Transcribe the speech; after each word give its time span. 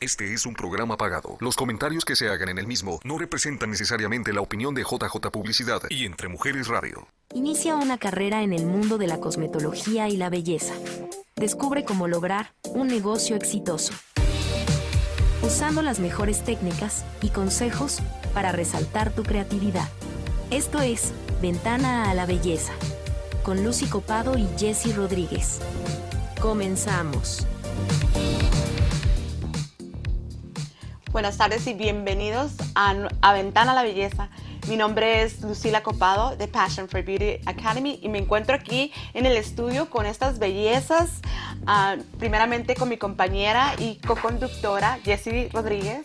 Este 0.00 0.32
es 0.32 0.46
un 0.46 0.54
programa 0.54 0.96
pagado. 0.96 1.36
Los 1.40 1.56
comentarios 1.56 2.04
que 2.04 2.14
se 2.14 2.28
hagan 2.28 2.50
en 2.50 2.58
el 2.58 2.68
mismo 2.68 3.00
no 3.02 3.18
representan 3.18 3.70
necesariamente 3.70 4.32
la 4.32 4.40
opinión 4.40 4.72
de 4.72 4.82
JJ 4.82 5.32
Publicidad 5.32 5.82
y 5.90 6.04
Entre 6.04 6.28
Mujeres 6.28 6.68
Radio. 6.68 7.08
Inicia 7.34 7.74
una 7.74 7.98
carrera 7.98 8.44
en 8.44 8.52
el 8.52 8.64
mundo 8.64 8.96
de 8.96 9.08
la 9.08 9.18
cosmetología 9.18 10.08
y 10.08 10.16
la 10.16 10.30
belleza. 10.30 10.74
Descubre 11.34 11.84
cómo 11.84 12.06
lograr 12.06 12.52
un 12.68 12.86
negocio 12.86 13.34
exitoso. 13.34 13.92
Usando 15.42 15.82
las 15.82 15.98
mejores 15.98 16.44
técnicas 16.44 17.04
y 17.20 17.30
consejos 17.30 17.98
para 18.34 18.52
resaltar 18.52 19.12
tu 19.12 19.24
creatividad. 19.24 19.88
Esto 20.52 20.80
es 20.80 21.12
Ventana 21.42 22.08
a 22.08 22.14
la 22.14 22.24
Belleza, 22.24 22.72
con 23.42 23.64
Lucy 23.64 23.86
Copado 23.86 24.38
y 24.38 24.48
Jesse 24.56 24.94
Rodríguez. 24.94 25.58
Comenzamos. 26.40 27.48
Buenas 31.12 31.38
tardes 31.38 31.66
y 31.66 31.72
bienvenidos 31.72 32.52
a, 32.74 33.32
Ventana 33.32 33.72
a 33.72 33.74
la 33.74 33.82
Belleza. 33.82 34.28
Mi 34.68 34.76
nombre 34.76 35.22
es 35.22 35.40
Lucila 35.40 35.82
Copado 35.82 36.36
de 36.36 36.48
Passion 36.48 36.86
for 36.86 37.02
Beauty 37.02 37.40
Academy 37.46 37.98
y 38.02 38.10
me 38.10 38.18
encuentro 38.18 38.54
aquí 38.54 38.92
en 39.14 39.24
el 39.24 39.38
estudio 39.38 39.88
con 39.88 40.04
estas 40.04 40.38
bellezas. 40.38 41.22
Ah, 41.66 41.96
primeramente 42.18 42.74
con 42.74 42.90
mi 42.90 42.98
compañera 42.98 43.74
y 43.78 43.96
co-conductora 44.06 44.98
Jessie 45.02 45.48
Rodríguez. 45.50 46.02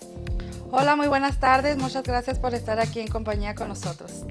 Hola, 0.71 0.95
muy 0.95 1.07
buenas 1.07 1.37
tardes. 1.37 1.75
Muchas 1.77 2.03
gracias 2.03 2.39
por 2.39 2.53
estar 2.53 2.79
aquí 2.79 3.01
en 3.01 3.09
compañía 3.09 3.55
con 3.55 3.67
nosotros. 3.67 4.23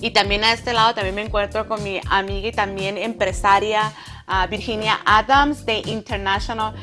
Y 0.00 0.12
también 0.12 0.42
a 0.42 0.54
este 0.54 0.72
lado 0.72 0.94
también 0.94 1.14
me 1.14 1.22
encuentro 1.22 1.68
con 1.68 1.82
mi 1.84 2.00
amiga 2.08 2.48
y 2.48 2.52
también 2.52 2.96
empresaria 2.96 3.92
ah, 4.26 4.46
Virginia 4.46 5.00
Adams 5.04 5.66
de 5.66 5.80
International 5.84 6.74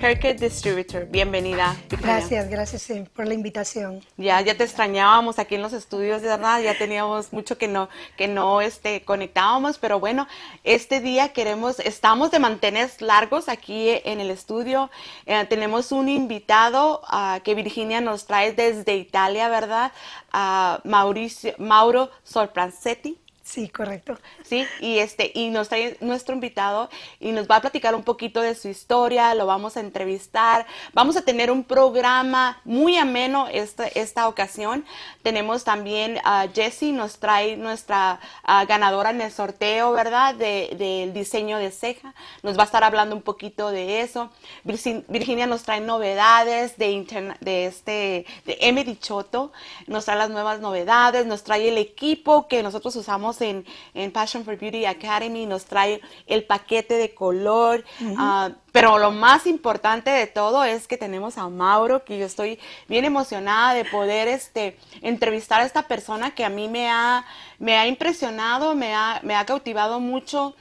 Haircut 0.00 0.38
Distributor. 0.38 1.06
Bienvenida. 1.06 1.76
Gracias, 1.88 2.48
gracias 2.48 2.88
por 3.14 3.26
la 3.26 3.34
invitación. 3.34 4.00
Ya, 4.16 4.40
ya 4.40 4.56
te 4.56 4.64
extrañábamos 4.64 5.38
aquí 5.38 5.56
en 5.56 5.62
los 5.62 5.72
estudios, 5.72 6.22
de 6.22 6.28
verdad, 6.28 6.60
ya 6.62 6.78
teníamos 6.78 7.32
mucho 7.32 7.58
que 7.58 7.66
no, 7.66 7.88
que 8.16 8.28
no 8.28 8.60
este, 8.60 9.02
conectábamos, 9.04 9.78
pero 9.78 9.98
bueno, 9.98 10.28
este 10.62 11.00
día 11.00 11.32
queremos, 11.32 11.80
estamos 11.80 12.30
de 12.30 12.38
mantener 12.38 12.90
largos 13.00 13.48
aquí 13.48 13.90
en 14.04 14.20
el 14.20 14.30
estudio. 14.30 14.90
Eh, 15.26 15.44
tenemos 15.48 15.90
un 15.90 16.08
invitado 16.08 17.02
uh, 17.12 17.40
que 17.42 17.54
Virginia 17.54 18.00
nos 18.00 18.26
trae 18.26 18.52
desde 18.52 18.96
Italia, 18.96 19.48
¿verdad? 19.48 19.92
Uh, 20.32 20.88
Mauricio, 20.88 21.54
Mauro 21.58 22.10
Sorpranzetti. 22.22 23.18
Sí, 23.48 23.68
correcto. 23.70 24.18
Sí, 24.48 24.66
y 24.80 24.98
este 24.98 25.30
y 25.34 25.50
nos 25.50 25.68
trae 25.68 25.98
nuestro 26.00 26.34
invitado 26.34 26.88
y 27.20 27.32
nos 27.32 27.46
va 27.50 27.56
a 27.56 27.60
platicar 27.60 27.94
un 27.94 28.02
poquito 28.02 28.40
de 28.40 28.54
su 28.54 28.68
historia, 28.68 29.34
lo 29.34 29.44
vamos 29.44 29.76
a 29.76 29.80
entrevistar. 29.80 30.66
Vamos 30.94 31.16
a 31.16 31.22
tener 31.22 31.50
un 31.50 31.64
programa 31.64 32.60
muy 32.64 32.96
ameno 32.96 33.46
esta, 33.48 33.86
esta 33.88 34.26
ocasión. 34.26 34.86
Tenemos 35.22 35.64
también 35.64 36.18
a 36.24 36.46
Jessie, 36.52 36.92
nos 36.92 37.18
trae 37.18 37.56
nuestra 37.58 38.20
ganadora 38.66 39.10
en 39.10 39.20
el 39.20 39.30
sorteo, 39.30 39.92
¿verdad? 39.92 40.34
Del 40.34 40.78
de, 40.78 41.10
diseño 41.12 41.58
de 41.58 41.70
ceja. 41.70 42.14
Nos 42.42 42.56
va 42.56 42.62
a 42.62 42.66
estar 42.66 42.84
hablando 42.84 43.14
un 43.14 43.22
poquito 43.22 43.70
de 43.70 44.00
eso. 44.00 44.30
Virginia 44.64 45.46
nos 45.46 45.64
trae 45.64 45.80
novedades 45.80 46.78
de, 46.78 47.36
de 47.40 47.66
este 47.66 48.26
de 48.46 48.56
M. 48.60 48.82
Dichoto, 48.82 49.52
nos 49.86 50.06
trae 50.06 50.16
las 50.16 50.30
nuevas 50.30 50.60
novedades, 50.60 51.26
nos 51.26 51.42
trae 51.42 51.68
el 51.68 51.76
equipo 51.76 52.48
que 52.48 52.62
nosotros 52.62 52.96
usamos 52.96 53.40
en, 53.42 53.64
Passion 54.12 54.37
for 54.44 54.56
Beauty 54.56 54.84
Academy, 54.84 55.46
nos 55.46 55.64
trae 55.64 56.00
el 56.26 56.44
paquete 56.44 56.94
de 56.94 57.14
color, 57.14 57.84
ah, 58.16 58.50
pero 58.72 58.98
lo 58.98 59.10
más 59.10 59.46
importante 59.46 60.10
de 60.10 60.26
todo 60.26 60.64
es 60.64 60.86
que 60.86 60.96
tenemos 60.96 61.38
a 61.38 61.48
Mauro, 61.48 62.04
que 62.04 62.18
yo 62.18 62.26
estoy 62.26 62.58
bien 62.88 63.04
emocionada 63.04 63.74
de 63.74 63.84
poder 63.84 64.28
este, 64.28 64.76
entrevistar 65.02 65.60
a 65.60 65.64
esta 65.64 65.82
persona 65.82 66.34
que 66.34 66.44
a 66.44 66.48
mí 66.48 66.68
me 66.68 66.88
ha, 66.88 67.24
me 67.58 67.76
ha 67.76 67.86
impresionado, 67.86 68.74
me 68.74 68.94
ha, 68.94 69.20
me 69.22 69.34
ha 69.34 69.44
cautivado 69.46 70.00
mucho 70.00 70.54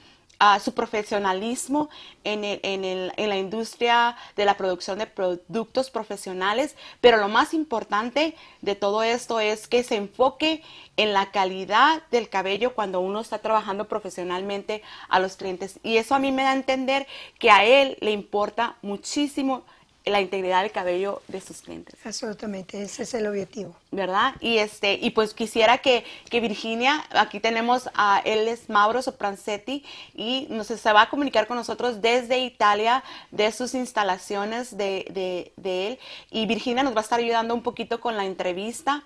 su 0.64 0.74
profesionalismo 0.74 1.90
en, 2.24 2.44
en, 2.44 3.30
la 3.30 3.38
industria 3.38 4.16
de 4.36 4.46
la 4.46 4.56
producción 4.56 5.00
de 5.00 5.08
productos 5.08 5.90
profesionales, 5.90 6.76
pero 7.02 7.18
lo 7.18 7.28
más 7.28 7.54
importante 7.54 8.36
de 8.62 8.76
todo 8.76 9.04
esto 9.04 9.40
es 9.40 9.68
que 9.68 9.84
se 9.84 9.96
enfoque 9.96 10.62
en 10.96 11.14
la 11.14 11.32
calidad 11.32 12.04
del 12.12 12.30
cabello 12.30 12.76
cuando 12.76 13.00
uno 13.00 13.22
está 13.22 13.40
trabajando 13.40 13.88
profesionalmente 13.88 14.84
a 15.10 15.20
los 15.20 15.36
clientes. 15.36 15.80
Y 15.84 15.98
eso 15.98 16.16
a 16.16 16.20
mí 16.20 16.32
me 16.32 16.44
da 16.44 16.52
a 16.52 16.56
entender 16.56 17.08
que 17.40 17.52
a 17.52 17.66
él 17.66 17.98
le 18.02 18.12
importa 18.12 18.78
muchísimo 18.82 19.64
la 20.10 20.22
integridad 20.22 20.62
del 20.62 20.72
cabello 20.72 21.22
de 21.28 21.42
sus 21.42 21.62
clientes. 21.62 21.96
Absolutamente, 22.06 22.82
ese 22.82 23.04
es 23.04 23.14
el 23.14 23.28
objetivo. 23.28 23.76
¿Verdad? 23.92 24.36
Y 24.42 24.58
este, 24.58 24.94
y 24.94 25.12
pues 25.12 25.34
quisiera 25.34 25.78
que, 25.80 26.04
que 26.30 26.40
Virginia, 26.40 27.06
aquí 27.12 27.40
tenemos 27.40 27.90
a 27.96 28.22
él 28.26 28.48
es 28.48 28.70
Mauro 28.70 29.02
Sopranzetti 29.02 29.84
y 30.14 30.48
nos 30.50 30.68
se 30.68 30.94
va 30.94 31.04
a 31.04 31.10
comunicar 31.10 31.48
con 31.48 31.58
nosotros 31.58 32.02
desde 32.02 32.40
Italia, 32.40 33.04
de 33.32 33.52
sus 33.52 33.74
instalaciones 33.74 34.76
de, 34.78 35.08
de, 35.12 35.54
de 35.56 35.88
él. 35.88 36.00
Y 36.30 36.46
Virginia 36.46 36.84
nos 36.84 36.94
va 36.94 37.00
a 37.00 37.04
estar 37.04 37.20
ayudando 37.20 37.54
un 37.54 37.64
poquito 37.64 38.00
con 38.02 38.18
la 38.18 38.26
entrevista. 38.26 39.04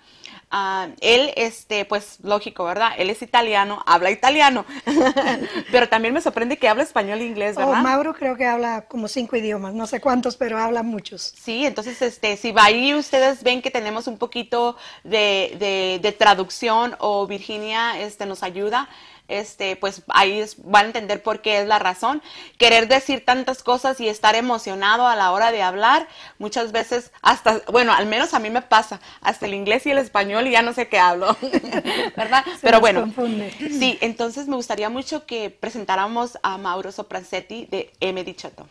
Ah, 0.50 0.88
él, 1.00 1.32
este, 1.36 1.84
pues 1.84 2.18
lógico, 2.22 2.64
¿verdad? 2.64 2.90
Él 2.98 3.08
es 3.08 3.22
italiano, 3.22 3.82
habla 3.86 4.10
italiano, 4.10 4.66
pero 5.72 5.88
también 5.88 6.12
me 6.12 6.20
sorprende 6.20 6.58
que 6.58 6.68
habla 6.68 6.82
español 6.82 7.20
e 7.20 7.24
inglés, 7.24 7.56
¿verdad? 7.56 7.72
Oh, 7.72 7.82
Mauro 7.82 8.12
creo 8.12 8.36
que 8.36 8.44
habla 8.44 8.82
como 8.86 9.08
cinco 9.08 9.36
idiomas, 9.36 9.72
no 9.72 9.86
sé 9.86 10.00
cuántos, 10.00 10.36
pero 10.36 10.58
habla 10.58 10.82
muchos. 10.92 11.32
Sí, 11.36 11.66
entonces, 11.66 12.00
este, 12.02 12.36
si 12.36 12.52
va 12.52 12.64
ahí 12.66 12.94
ustedes 12.94 13.42
ven 13.42 13.62
que 13.62 13.70
tenemos 13.70 14.06
un 14.06 14.18
poquito 14.18 14.76
de, 15.02 15.56
de, 15.58 15.98
de 16.00 16.12
traducción 16.12 16.94
o 17.00 17.26
Virginia, 17.26 18.00
este, 18.00 18.26
nos 18.26 18.42
ayuda 18.42 18.88
este, 19.28 19.76
pues 19.76 20.02
ahí 20.08 20.44
van 20.58 20.84
a 20.84 20.86
entender 20.88 21.22
por 21.22 21.40
qué 21.40 21.60
es 21.60 21.66
la 21.66 21.78
razón. 21.78 22.22
Querer 22.58 22.88
decir 22.88 23.24
tantas 23.24 23.62
cosas 23.62 24.00
y 24.00 24.08
estar 24.08 24.34
emocionado 24.34 25.06
a 25.06 25.16
la 25.16 25.32
hora 25.32 25.52
de 25.52 25.62
hablar, 25.62 26.06
muchas 26.38 26.72
veces 26.72 27.12
hasta, 27.22 27.62
bueno, 27.70 27.92
al 27.92 28.06
menos 28.06 28.34
a 28.34 28.38
mí 28.38 28.50
me 28.50 28.62
pasa, 28.62 29.00
hasta 29.20 29.46
el 29.46 29.54
inglés 29.54 29.86
y 29.86 29.90
el 29.90 29.98
español 29.98 30.46
y 30.46 30.52
ya 30.52 30.62
no 30.62 30.72
sé 30.72 30.88
qué 30.88 30.98
hablo, 30.98 31.36
¿verdad? 32.16 32.44
Pero 32.60 32.80
bueno, 32.80 33.12
sí, 33.58 33.98
entonces 34.00 34.48
me 34.48 34.56
gustaría 34.56 34.90
mucho 34.90 35.24
que 35.26 35.50
presentáramos 35.50 36.38
a 36.42 36.58
Mauro 36.58 36.92
Sopranzetti 36.92 37.66
de 37.66 37.92
M. 38.00 38.22
Dichato. 38.24 38.66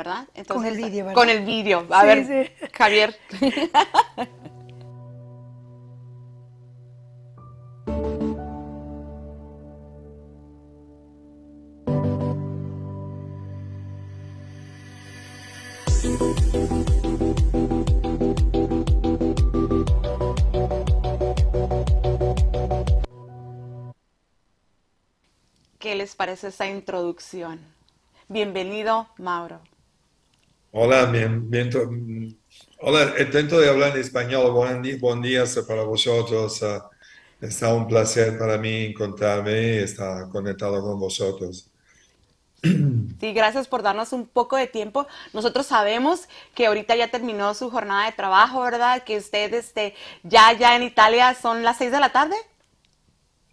¿Verdad? 0.00 0.26
Entonces, 0.32 0.56
con 0.56 0.64
el 0.64 0.82
vídeo, 0.82 1.04
¿verdad? 1.04 1.14
Con 1.14 1.28
el 1.28 1.44
vídeo. 1.44 1.86
A 1.90 2.04
ver, 2.04 2.54
Javier. 2.72 3.18
¿Qué 25.78 25.94
les 25.94 26.14
parece 26.14 26.48
esa 26.48 26.66
introducción? 26.66 27.60
Bienvenido, 28.28 29.06
Mauro. 29.18 29.60
Hola, 30.72 31.06
bien, 31.06 31.50
hola, 32.78 33.14
intento 33.18 33.58
de 33.58 33.68
hablar 33.68 33.96
en 33.96 34.02
español. 34.02 34.52
Buen, 34.52 35.20
día 35.20 35.44
para 35.66 35.82
vosotros. 35.82 36.62
Ah, 36.62 36.88
está 37.40 37.74
un 37.74 37.88
placer 37.88 38.38
para 38.38 38.56
mí 38.56 38.84
encontrarme 38.84 39.74
y 39.74 39.78
estar 39.78 40.28
conectado 40.28 40.80
con 40.80 41.00
vosotros. 41.00 41.68
Sí, 42.62 43.32
gracias 43.32 43.66
por 43.66 43.82
darnos 43.82 44.12
un 44.12 44.28
poco 44.28 44.56
de 44.56 44.68
tiempo. 44.68 45.08
Nosotros 45.32 45.66
sabemos 45.66 46.28
que 46.54 46.66
ahorita 46.66 46.94
ya 46.94 47.10
terminó 47.10 47.52
su 47.54 47.68
jornada 47.68 48.06
de 48.06 48.12
trabajo, 48.12 48.62
¿verdad? 48.62 49.02
Que 49.02 49.18
usted 49.18 49.52
este, 49.52 49.94
ya, 50.22 50.52
ya 50.52 50.76
en 50.76 50.84
Italia 50.84 51.34
son 51.34 51.64
las 51.64 51.78
seis 51.78 51.90
de 51.90 51.98
la 51.98 52.12
tarde. 52.12 52.36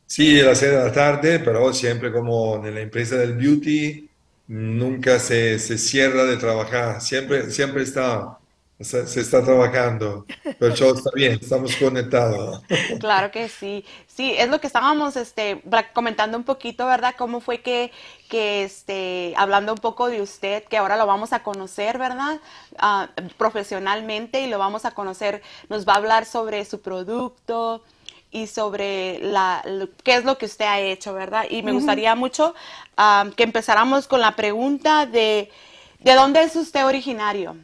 Sí, 0.06 0.40
las 0.42 0.60
seis 0.60 0.72
de 0.72 0.78
la 0.78 0.92
tarde, 0.92 1.40
pero 1.40 1.74
siempre 1.74 2.12
como 2.12 2.64
en 2.64 2.76
la 2.76 2.82
empresa 2.82 3.16
del 3.16 3.34
beauty, 3.34 4.07
nunca 4.48 5.20
se, 5.20 5.60
se 5.60 5.78
cierra 5.78 6.26
de 6.26 6.38
trabajar, 6.38 7.02
siempre, 7.02 7.52
siempre 7.52 7.84
está 7.84 8.40
se, 8.80 9.20
está 9.20 9.44
trabajando, 9.44 10.26
pero 10.60 10.74
está 10.74 11.10
bien, 11.16 11.40
estamos 11.42 11.76
conectados. 11.78 12.62
Claro 13.00 13.32
que 13.32 13.50
sí. 13.50 13.84
Sí, 14.08 14.36
es 14.38 14.50
lo 14.50 14.60
que 14.60 14.68
estábamos 14.68 15.16
este, 15.16 15.64
comentando 15.94 16.38
un 16.38 16.44
poquito, 16.44 16.86
¿verdad? 16.86 17.16
Cómo 17.18 17.42
fue 17.42 17.62
que, 17.62 17.92
que 18.30 18.64
este, 18.64 19.34
hablando 19.36 19.74
un 19.74 19.80
poco 19.80 20.10
de 20.10 20.22
usted, 20.22 20.64
que 20.66 20.78
ahora 20.78 20.98
lo 20.98 21.08
vamos 21.08 21.34
a 21.34 21.42
conocer, 21.42 21.98
¿verdad? 21.98 22.40
Ah, 22.78 23.10
profesionalmente 23.38 24.42
y 24.42 24.48
lo 24.48 24.60
vamos 24.60 24.86
a 24.86 24.92
conocer, 24.92 25.42
nos 25.70 25.88
va 25.88 25.94
a 25.94 25.98
hablar 25.98 26.26
sobre 26.26 26.64
su 26.66 26.82
producto 26.82 27.84
y 28.32 28.48
sobre 28.48 29.20
la, 29.22 29.64
qué 30.04 30.16
es 30.16 30.26
lo 30.26 30.38
que 30.38 30.46
usted 30.46 30.66
ha 30.66 30.80
hecho, 30.80 31.14
¿verdad? 31.14 31.46
Y 31.50 31.64
me 31.64 31.72
gustaría 31.72 32.16
mucho 32.16 32.54
ah, 32.98 33.30
que 33.36 33.44
empezáramos 33.44 34.08
con 34.08 34.22
la 34.22 34.36
pregunta 34.36 35.06
de 35.06 35.52
¿De 36.00 36.14
dónde 36.14 36.44
es 36.44 36.56
usted 36.56 36.86
originario? 36.86 37.56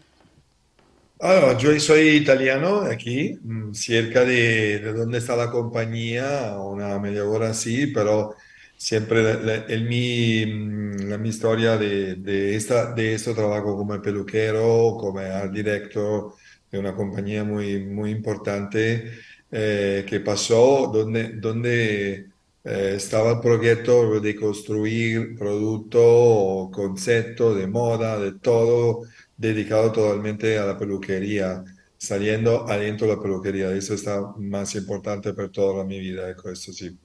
Allora, 1.19 1.57
yo 1.57 1.79
soy 1.79 2.09
italiano 2.17 2.81
aquí, 2.81 3.37
mm, 3.41 3.73
cerca 3.73 4.25
de, 4.25 4.79
de 4.79 4.93
donde 4.93 5.19
está 5.19 5.35
la 5.37 5.49
compañía, 5.49 6.57
una 6.59 6.99
media 6.99 7.23
hora 7.25 7.49
así, 7.51 7.87
pero 7.87 8.35
siempre 8.75 9.23
la, 9.23 9.35
la- 9.35 9.55
el 9.67 9.85
mi, 9.87 10.45
mm, 10.45 11.07
la 11.09 11.17
mi 11.17 11.29
storia 11.31 11.77
de, 11.77 12.15
de, 12.15 12.55
esta, 12.55 12.93
de 12.93 13.13
esto 13.13 13.33
trabajo 13.33 13.77
como 13.77 14.01
peluquero, 14.01 14.97
como 14.99 15.19
art 15.19 15.51
director 15.53 16.33
de 16.69 16.79
una 16.79 16.93
compañía 16.95 17.43
muy, 17.45 17.85
muy 17.85 18.09
importante 18.11 19.09
eh, 19.55 20.03
que 20.07 20.19
pasó 20.19 20.89
donde, 20.91 21.33
donde 21.33 22.27
eh, 22.63 22.93
estaba 22.95 23.33
el 23.33 23.39
proyecto 23.39 24.19
de 24.19 24.35
construir 24.35 25.35
producto, 25.37 26.71
concepto 26.73 27.53
de 27.53 27.67
moda, 27.67 28.17
de 28.19 28.33
todo 28.39 29.03
dedicado 29.37 29.91
totalmente 29.91 30.57
a 30.57 30.65
la 30.65 30.77
peluquería, 30.77 31.63
saliendo 31.97 32.67
adentro 32.67 33.07
de 33.07 33.15
la 33.15 33.21
peluquería. 33.21 33.71
Eso 33.71 33.93
está 33.93 34.21
más 34.37 34.73
importante 34.75 35.33
per 35.33 35.49
toda 35.51 35.83
mi 35.85 35.99
vida, 35.99 36.31
eso 36.31 36.73
sí. 36.73 36.97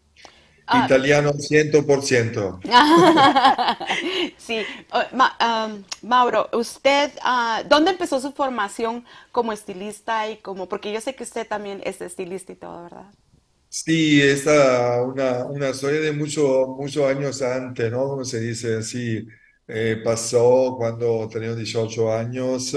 Ah, 0.69 0.89
Italiano 0.89 1.33
100%. 1.39 2.61
sí, 4.37 4.67
uh, 4.93 5.17
Ma- 5.17 5.37
um, 5.41 5.85
Mauro, 6.03 6.49
usted, 6.53 7.13
ah, 7.23 7.63
¿dónde 7.69 7.93
empezó 7.93 8.21
su 8.21 8.33
formación 8.33 9.05
como 9.33 9.53
estilista 9.53 10.29
y 10.29 10.39
como, 10.39 10.69
porque 10.69 10.93
yo 10.93 11.01
sé 11.01 11.15
que 11.15 11.23
usted 11.25 11.47
también 11.49 11.81
es 11.85 12.01
estilista 12.01 12.53
y 12.53 12.57
todo, 12.57 12.83
¿verdad? 12.85 13.13
Sí, 13.71 14.21
esta 14.23 15.03
una, 15.03 15.45
una 15.47 15.71
historia 15.71 16.01
de 16.01 16.13
mucho- 16.13 16.67
muchos 16.79 17.05
años 17.05 17.43
antes, 17.43 17.91
¿no? 17.91 18.09
Como 18.09 18.25
se 18.25 18.41
dice 18.41 18.77
así, 18.79 19.27
eh, 19.67 20.01
pasó 20.03 20.75
cuando 20.79 21.29
tenía 21.29 21.55
18 21.55 22.11
años, 22.13 22.75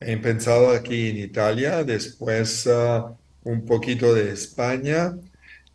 he 0.00 0.12
empezado 0.12 0.70
aquí 0.70 1.10
en 1.10 1.18
Italia, 1.18 1.84
después 1.84 2.66
ah, 2.66 3.16
un 3.44 3.64
poquito 3.64 4.12
de 4.12 4.32
España, 4.32 5.16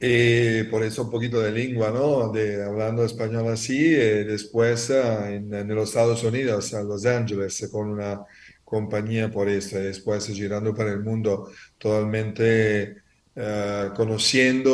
eh, 0.05 0.67
por 0.69 0.83
eso 0.83 1.03
un 1.03 1.11
poquito 1.11 1.39
de 1.41 1.51
lengua, 1.51 1.91
¿no? 1.91 2.31
De, 2.31 2.63
hablando 2.63 3.05
español 3.05 3.47
así, 3.49 3.77
eh, 3.95 4.23
después 4.25 4.89
ah, 4.91 5.31
en, 5.31 5.53
en 5.53 5.67
los 5.75 5.89
Estados 5.89 6.23
Unidos, 6.23 6.73
a 6.73 6.83
Los 6.83 7.05
Ángeles, 7.05 7.67
con 7.71 7.89
una 7.89 8.21
compañía 8.63 9.31
por 9.31 9.47
eso, 9.49 9.79
y 9.79 9.83
después 9.83 10.27
girando 10.27 10.73
por 10.73 10.87
el 10.87 10.99
mundo 11.01 11.49
totalmente 11.77 12.97
eh, 13.35 13.89
conociendo, 13.95 14.71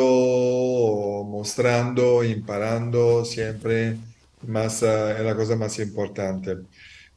mostrando, 1.28 2.24
imparando, 2.24 3.24
siempre 3.24 3.98
más, 4.42 4.82
eh, 4.82 5.12
es 5.18 5.24
la 5.24 5.36
cosa 5.36 5.56
más 5.56 5.78
importante. 5.78 6.56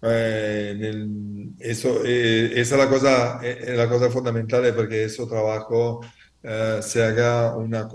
Eh, 0.02 0.76
el- 0.80 1.54
eso, 1.60 2.02
eh, 2.06 2.52
esa 2.60 2.76
es 2.76 2.82
la 2.82 2.90
cosa, 2.90 3.40
eh, 3.44 3.58
es 3.68 3.78
la 3.78 3.88
cosa 3.90 4.10
fundamental 4.10 4.74
porque 4.76 5.06
eso 5.06 5.28
trabajo 5.28 6.02
eh, 6.44 6.80
se 6.82 7.04
haga 7.04 7.56
una, 7.56 7.88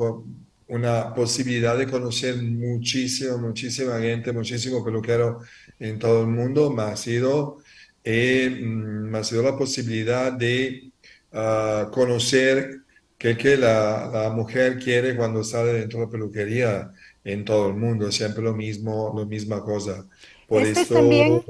una 0.69 1.15
posibilidad 1.15 1.77
de 1.77 1.87
conocer 1.87 2.37
muchísima, 2.43 3.37
muchísima 3.37 3.99
gente, 4.01 4.33
muchísimo 4.33 4.85
peluquero 4.85 5.41
en 5.79 5.99
todo 5.99 6.23
el 6.23 6.29
mundo, 6.29 6.71
me 6.71 6.83
ha 6.85 6.97
sido, 6.97 7.59
eh, 8.03 8.51
mm, 8.51 9.11
me 9.11 9.19
ha 9.19 9.25
sido 9.25 9.43
la 9.43 9.57
posibilidad 9.57 10.33
de 10.33 10.91
ah, 11.33 11.89
conocer 11.93 12.81
qué 13.19 13.37
que 13.37 13.57
la, 13.57 14.11
la 14.13 14.31
mujer 14.31 14.79
quiere 14.79 15.17
cuando 15.17 15.45
sale 15.45 15.73
dentro 15.73 16.01
de 16.01 16.07
la 16.07 16.11
peluquería 16.11 16.93
en 17.25 17.45
todo 17.45 17.69
el 17.69 17.75
mundo, 17.75 18.11
siempre 18.11 18.43
lo 18.43 18.55
mismo, 18.55 19.13
la 19.17 19.27
misma 19.27 19.63
cosa. 19.63 20.07
Por 20.47 20.63
Este 20.63 20.81
es 20.81 20.87
eso, 20.87 20.95
también, 20.95 21.45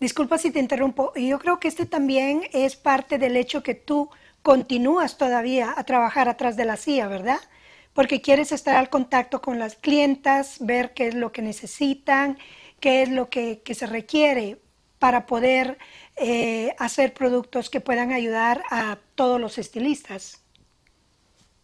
disculpa 0.00 0.38
si 0.38 0.50
te 0.50 0.58
interrumpo, 0.58 1.12
yo 1.14 1.38
creo 1.38 1.60
que 1.60 1.68
este 1.68 1.84
también 1.84 2.42
es 2.52 2.76
parte 2.76 3.18
del 3.18 3.36
hecho 3.36 3.62
que 3.62 3.74
tú 3.74 4.08
continúas 4.42 5.18
todavía 5.18 5.74
a 5.76 5.84
trabajar 5.84 6.28
atrás 6.28 6.56
de 6.56 6.64
la 6.64 6.76
silla, 6.76 7.08
¿verdad? 7.08 7.40
Porque 7.92 8.20
quieres 8.20 8.52
estar 8.52 8.76
al 8.76 8.90
contacto 8.90 9.40
con 9.42 9.58
las 9.58 9.76
clientas, 9.76 10.56
ver 10.60 10.94
qué 10.94 11.08
es 11.08 11.14
lo 11.14 11.32
que 11.32 11.42
necesitan, 11.42 12.38
qué 12.80 13.02
es 13.02 13.08
lo 13.08 13.28
que, 13.28 13.60
se 13.72 13.86
requiere 13.86 14.60
para 14.98 15.26
poder 15.26 15.78
eh, 16.16 16.74
hacer 16.78 17.14
productos 17.14 17.70
que 17.70 17.80
puedan 17.80 18.12
ayudar 18.12 18.62
a 18.70 18.98
todos 19.14 19.40
los 19.40 19.58
estilistas. 19.58 20.42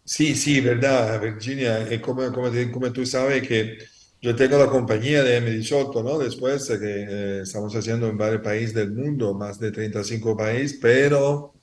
Sí, 0.03 0.35
sí, 0.35 0.61
verdad, 0.61 1.19
Virginia. 1.19 1.81
Es 1.81 1.99
como, 1.99 2.31
como, 2.31 2.49
como 2.71 2.93
tú 2.93 3.05
sabes 3.05 3.47
que 3.47 3.77
yo 4.21 4.35
tengo 4.35 4.57
la 4.57 4.67
compañía 4.67 5.23
de 5.23 5.41
M18, 5.41 6.03
¿no? 6.03 6.17
Después 6.19 6.67
de 6.67 6.79
que 6.79 6.85
eh, 6.87 7.41
estamos 7.41 7.75
haciendo 7.75 8.07
en 8.07 8.17
varios 8.17 8.41
países 8.41 8.73
del 8.73 8.91
mundo, 8.91 9.33
más 9.33 9.59
de 9.59 9.71
35 9.71 10.37
países, 10.37 10.77
pero 10.81 11.54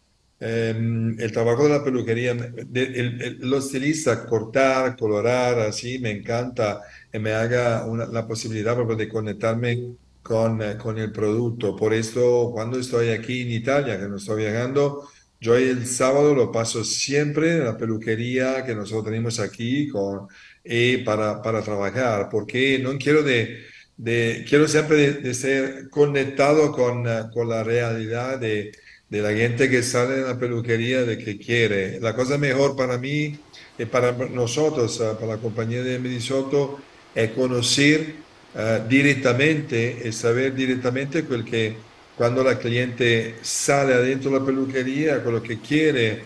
eh, 0.42 0.70
el 1.18 1.32
trabajo 1.32 1.64
de 1.64 1.70
la 1.70 1.84
peluquería, 1.84 2.34
de- 2.34 2.82
el, 2.84 3.22
el- 3.22 3.54
estilistas, 3.54 4.18
cortar, 4.26 4.96
colorar, 4.96 5.58
así, 5.60 5.98
me 6.00 6.10
encanta 6.10 6.80
y 7.12 7.18
me 7.18 7.32
haga 7.32 7.86
una- 7.86 8.06
la 8.06 8.26
posibilidad 8.26 8.76
de 8.96 9.08
conectarme 9.08 9.96
con, 10.22 10.60
eh, 10.62 10.76
con 10.76 10.98
el 10.98 11.12
producto. 11.12 11.76
Por 11.76 11.92
eso, 11.94 12.50
cuando 12.52 12.78
estoy 12.78 13.10
aquí 13.10 13.42
en 13.42 13.50
Italia, 13.52 13.98
que 13.98 14.08
no 14.08 14.16
estoy 14.16 14.42
viajando, 14.44 15.08
yo 15.40 15.56
el 15.56 15.86
sábado 15.86 16.34
lo 16.34 16.52
paso 16.52 16.84
siempre 16.84 17.56
en 17.56 17.64
la 17.64 17.76
peluquería 17.76 18.64
que 18.64 18.74
nosotros 18.74 19.04
tenemos 19.06 19.40
aquí 19.40 19.88
con, 19.88 20.28
eh, 20.64 21.02
para, 21.04 21.42
para 21.42 21.62
trabajar, 21.62 22.28
porque 22.30 22.78
no 22.78 22.96
quiero 22.98 23.22
de, 23.22 23.58
de- 23.96 24.44
quiero 24.48 24.68
siempre 24.68 24.96
de, 24.96 25.12
de 25.14 25.34
ser 25.34 25.88
conectado 25.90 26.72
con, 26.72 27.06
eh, 27.08 27.22
con 27.32 27.48
la 27.48 27.62
realidad 27.64 28.38
de, 28.38 28.72
de 29.12 29.20
la 29.20 29.34
gente 29.34 29.68
que 29.68 29.82
sale 29.82 30.14
de 30.14 30.22
la 30.22 30.38
peluquería, 30.38 31.02
de 31.02 31.18
que 31.18 31.36
quiere. 31.36 32.00
La 32.00 32.14
cosa 32.14 32.38
mejor 32.38 32.74
para 32.74 32.96
mí 32.96 33.36
y 33.78 33.84
para 33.84 34.12
nosotros, 34.12 34.98
eh, 35.00 35.12
para 35.20 35.34
la 35.34 35.36
compañía 35.36 35.82
de 35.82 35.98
Medisotto, 35.98 36.80
es 37.14 37.30
conocer 37.32 38.14
eh, 38.54 38.80
direttamente 38.88 40.00
e 40.02 40.12
saber 40.12 40.54
direttamente 40.54 41.26
quel 41.26 41.44
che 41.44 41.76
quando 42.16 42.42
la 42.42 42.56
cliente 42.56 43.34
sale 43.42 43.92
adentro 43.92 44.30
la 44.30 44.40
peluquería, 44.40 45.20
quello 45.22 45.42
che 45.42 45.60
quiere 45.60 46.24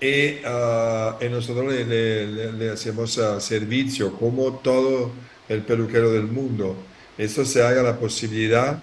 e, 0.00 0.40
ah, 0.44 1.16
e 1.20 1.28
nosotros 1.28 1.72
le, 1.72 2.68
hacemos 2.68 3.16
ah, 3.18 3.38
servicio 3.38 4.12
como 4.12 4.58
todo 4.58 5.12
el 5.48 5.62
peluquero 5.62 6.10
del 6.10 6.26
mundo. 6.26 6.74
Esto 7.16 7.44
se 7.44 7.62
haga 7.62 7.80
la 7.84 7.96
posibilidad 7.96 8.82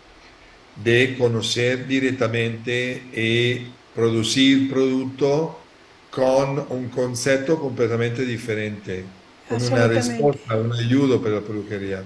de 0.76 1.18
conocer 1.18 1.88
directamente 1.88 3.04
y 3.14 3.72
producir 3.94 4.72
producto 4.72 5.60
con 6.10 6.66
un 6.70 6.90
concepto 6.90 7.60
completamente 7.60 8.26
diferente, 8.26 9.06
con 9.48 9.62
una 9.62 9.88
risposta, 9.88 10.56
un 10.58 10.74
aiuto 10.74 11.22
per 11.22 11.32
la 11.32 11.42
peluquería. 11.42 12.04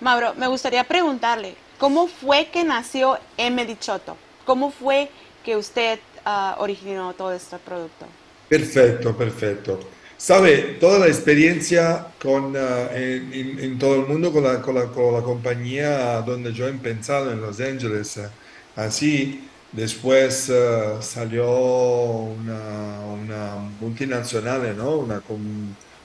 Mauro, 0.00 0.34
me 0.34 0.46
gustaría 0.48 0.82
preguntarle, 0.84 1.54
¿cómo 1.78 2.08
fue 2.08 2.48
que 2.52 2.64
nació 2.64 3.18
M. 3.36 3.64
Dichotto? 3.66 4.16
¿Cómo 4.44 4.70
fue 4.70 5.10
que 5.44 5.56
usted 5.56 6.00
ah, 6.24 6.56
originó 6.58 7.12
todo 7.12 7.32
este 7.32 7.58
producto? 7.58 8.06
Perfecto, 8.48 9.16
perfecto. 9.16 9.78
Sabe, 10.22 10.76
toda 10.78 10.98
la 10.98 11.06
experiencia 11.06 12.14
con, 12.18 12.54
ah, 12.56 12.90
en, 12.92 13.32
todo 13.78 13.94
el 14.02 14.06
mundo 14.06 14.30
con 14.32 14.44
la, 14.44 14.60
con 14.60 14.74
la- 14.74 14.90
con 14.92 15.14
la 15.14 15.22
compañía 15.22 16.20
donde 16.22 16.52
yo 16.52 16.66
he 16.66 16.70
empezado 16.70 17.32
en 17.32 17.40
Los 17.40 17.58
Ángeles, 17.60 18.18
ah, 18.18 18.36
así, 18.74 19.48
después 19.72 20.50
ah, 20.50 21.00
salió 21.00 21.48
una, 21.50 23.00
una 23.06 23.56
multinacional, 23.80 24.76
¿no? 24.76 24.98
Una, 24.98 25.22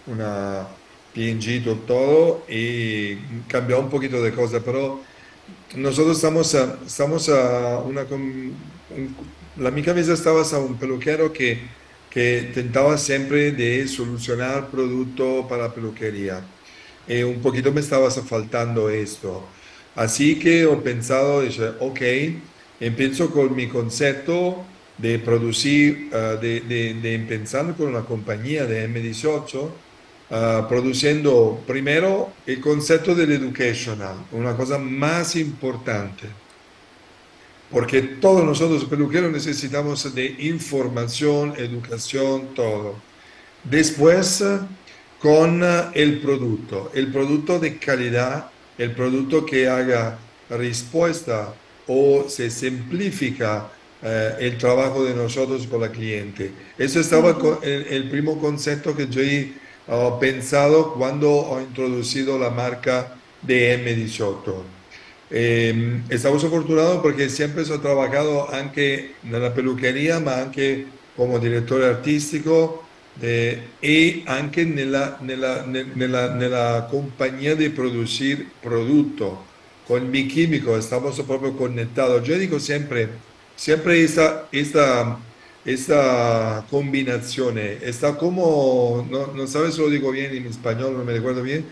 una 0.06 0.68
P&G, 1.12 1.62
todo, 1.86 2.46
y 2.48 3.44
cambió 3.48 3.80
un 3.82 3.90
poquito 3.90 4.22
de 4.24 4.34
cosas, 4.34 4.62
pero 4.64 5.04
nosotros 5.76 6.18
estamos 6.18 6.56
a, 6.56 6.80
estamos 6.86 7.28
una... 7.30 8.04
un- 8.12 8.58
la 9.56 9.72
mi 9.72 9.84
cabeza 9.84 10.14
estaba 10.14 10.42
a 10.42 10.60
un 10.60 10.78
peluquero 10.78 11.32
que, 11.34 11.70
que 12.16 12.50
tentaba 12.54 12.98
siempre 12.98 13.52
de 13.52 13.86
solucionar 13.90 14.72
producto 14.72 15.46
para 15.50 15.74
peluquería. 15.74 16.42
Y 17.10 17.24
un 17.24 17.42
poquito 17.42 17.74
me 17.74 17.82
estaba 17.82 18.10
faltando 18.10 18.90
esto. 18.90 19.44
Así 19.96 20.40
que 20.40 20.64
he 20.64 20.76
pensado, 20.78 21.42
dije, 21.42 21.72
ok, 21.78 22.02
empiezo 22.80 23.32
con 23.32 23.54
mi 23.54 23.68
concepto 23.68 24.66
de 24.98 25.20
producir, 25.20 26.10
ah, 26.14 26.38
de, 26.42 26.62
de, 26.62 26.94
de 26.94 27.16
empezar 27.16 27.76
con 27.76 27.88
una 27.90 28.06
compañía 28.06 28.66
de 28.66 28.88
M18, 28.90 29.70
ah, 30.32 30.68
produciendo 30.70 31.62
primero 31.68 32.32
el 32.46 32.62
concepto 32.62 33.14
del 33.14 33.34
educational, 33.34 34.26
una 34.32 34.56
cosa 34.56 34.78
más 34.78 35.36
importante. 35.36 36.45
Porque 37.72 38.02
todos 38.02 38.44
nosotros 38.44 38.86
peluqueros 38.86 39.32
necesitamos 39.32 40.14
de 40.14 40.36
información, 40.40 41.54
educación, 41.58 42.54
todo. 42.56 42.96
Después, 43.64 44.44
con 45.20 45.64
eh, 45.64 45.84
el 45.94 46.20
producto, 46.20 46.92
el 46.94 47.12
producto 47.12 47.60
de 47.60 47.78
calidad, 47.78 48.52
el 48.78 48.92
producto 48.92 49.46
que 49.46 49.68
haga 49.68 50.20
respuesta 50.50 51.54
o 51.88 52.26
se 52.30 52.50
simplifica 52.50 53.72
eh, 54.04 54.36
el 54.40 54.58
trabajo 54.58 55.04
de 55.04 55.16
nosotros 55.16 55.66
con 55.66 55.82
la 55.82 55.92
cliente. 55.92 56.52
Eso 56.78 57.00
estaba 57.00 57.40
con 57.40 57.60
el, 57.64 57.88
el 57.88 58.10
primo 58.10 58.40
concepto 58.40 58.96
que 58.96 59.08
yo 59.08 59.22
he 59.22 59.54
uh, 59.88 60.20
pensado 60.20 60.94
cuando 60.94 61.58
he 61.60 61.64
introducido 61.64 62.38
la 62.38 62.52
marca 62.52 63.16
de 63.42 63.84
M18. 63.84 64.75
Eh, 65.38 66.00
estamos 66.08 66.42
afortunados 66.46 67.02
porque 67.02 67.28
siempre 67.28 67.64
he 67.64 67.78
trabajado 67.80 68.50
anche 68.50 69.16
nella 69.24 69.52
peluqueria, 69.52 70.22
ma 70.22 70.36
anche 70.36 70.86
come 71.14 71.38
direttore 71.40 71.88
artistico 71.88 72.86
eh, 73.20 73.64
e 73.82 74.24
nella, 74.64 75.18
nella, 75.20 75.66
nella, 75.66 76.34
nella 76.34 76.88
compagnia 76.90 77.54
di 77.54 77.70
produrre 77.70 78.46
prodotto. 78.62 79.44
Con 79.86 80.08
mi 80.10 80.26
chimico 80.26 80.78
estamos 80.78 81.22
proprio 81.24 81.52
conectados. 81.52 82.24
Yo 82.26 82.38
digo 82.38 82.58
siempre, 82.58 83.10
siempre 83.58 84.02
esta, 84.02 84.48
esta, 84.54 85.20
esta 85.66 86.66
combinazione 86.70 87.80
está 87.82 88.16
como, 88.18 89.06
no, 89.12 89.34
no 89.34 89.48
sabes 89.48 89.76
si 89.76 89.82
lo 89.82 89.90
digo 89.90 90.12
bien 90.12 90.34
en 90.34 90.46
español, 90.46 90.94
no 90.98 91.04
me 91.04 91.12
recuerdo 91.12 91.44
bien, 91.44 91.66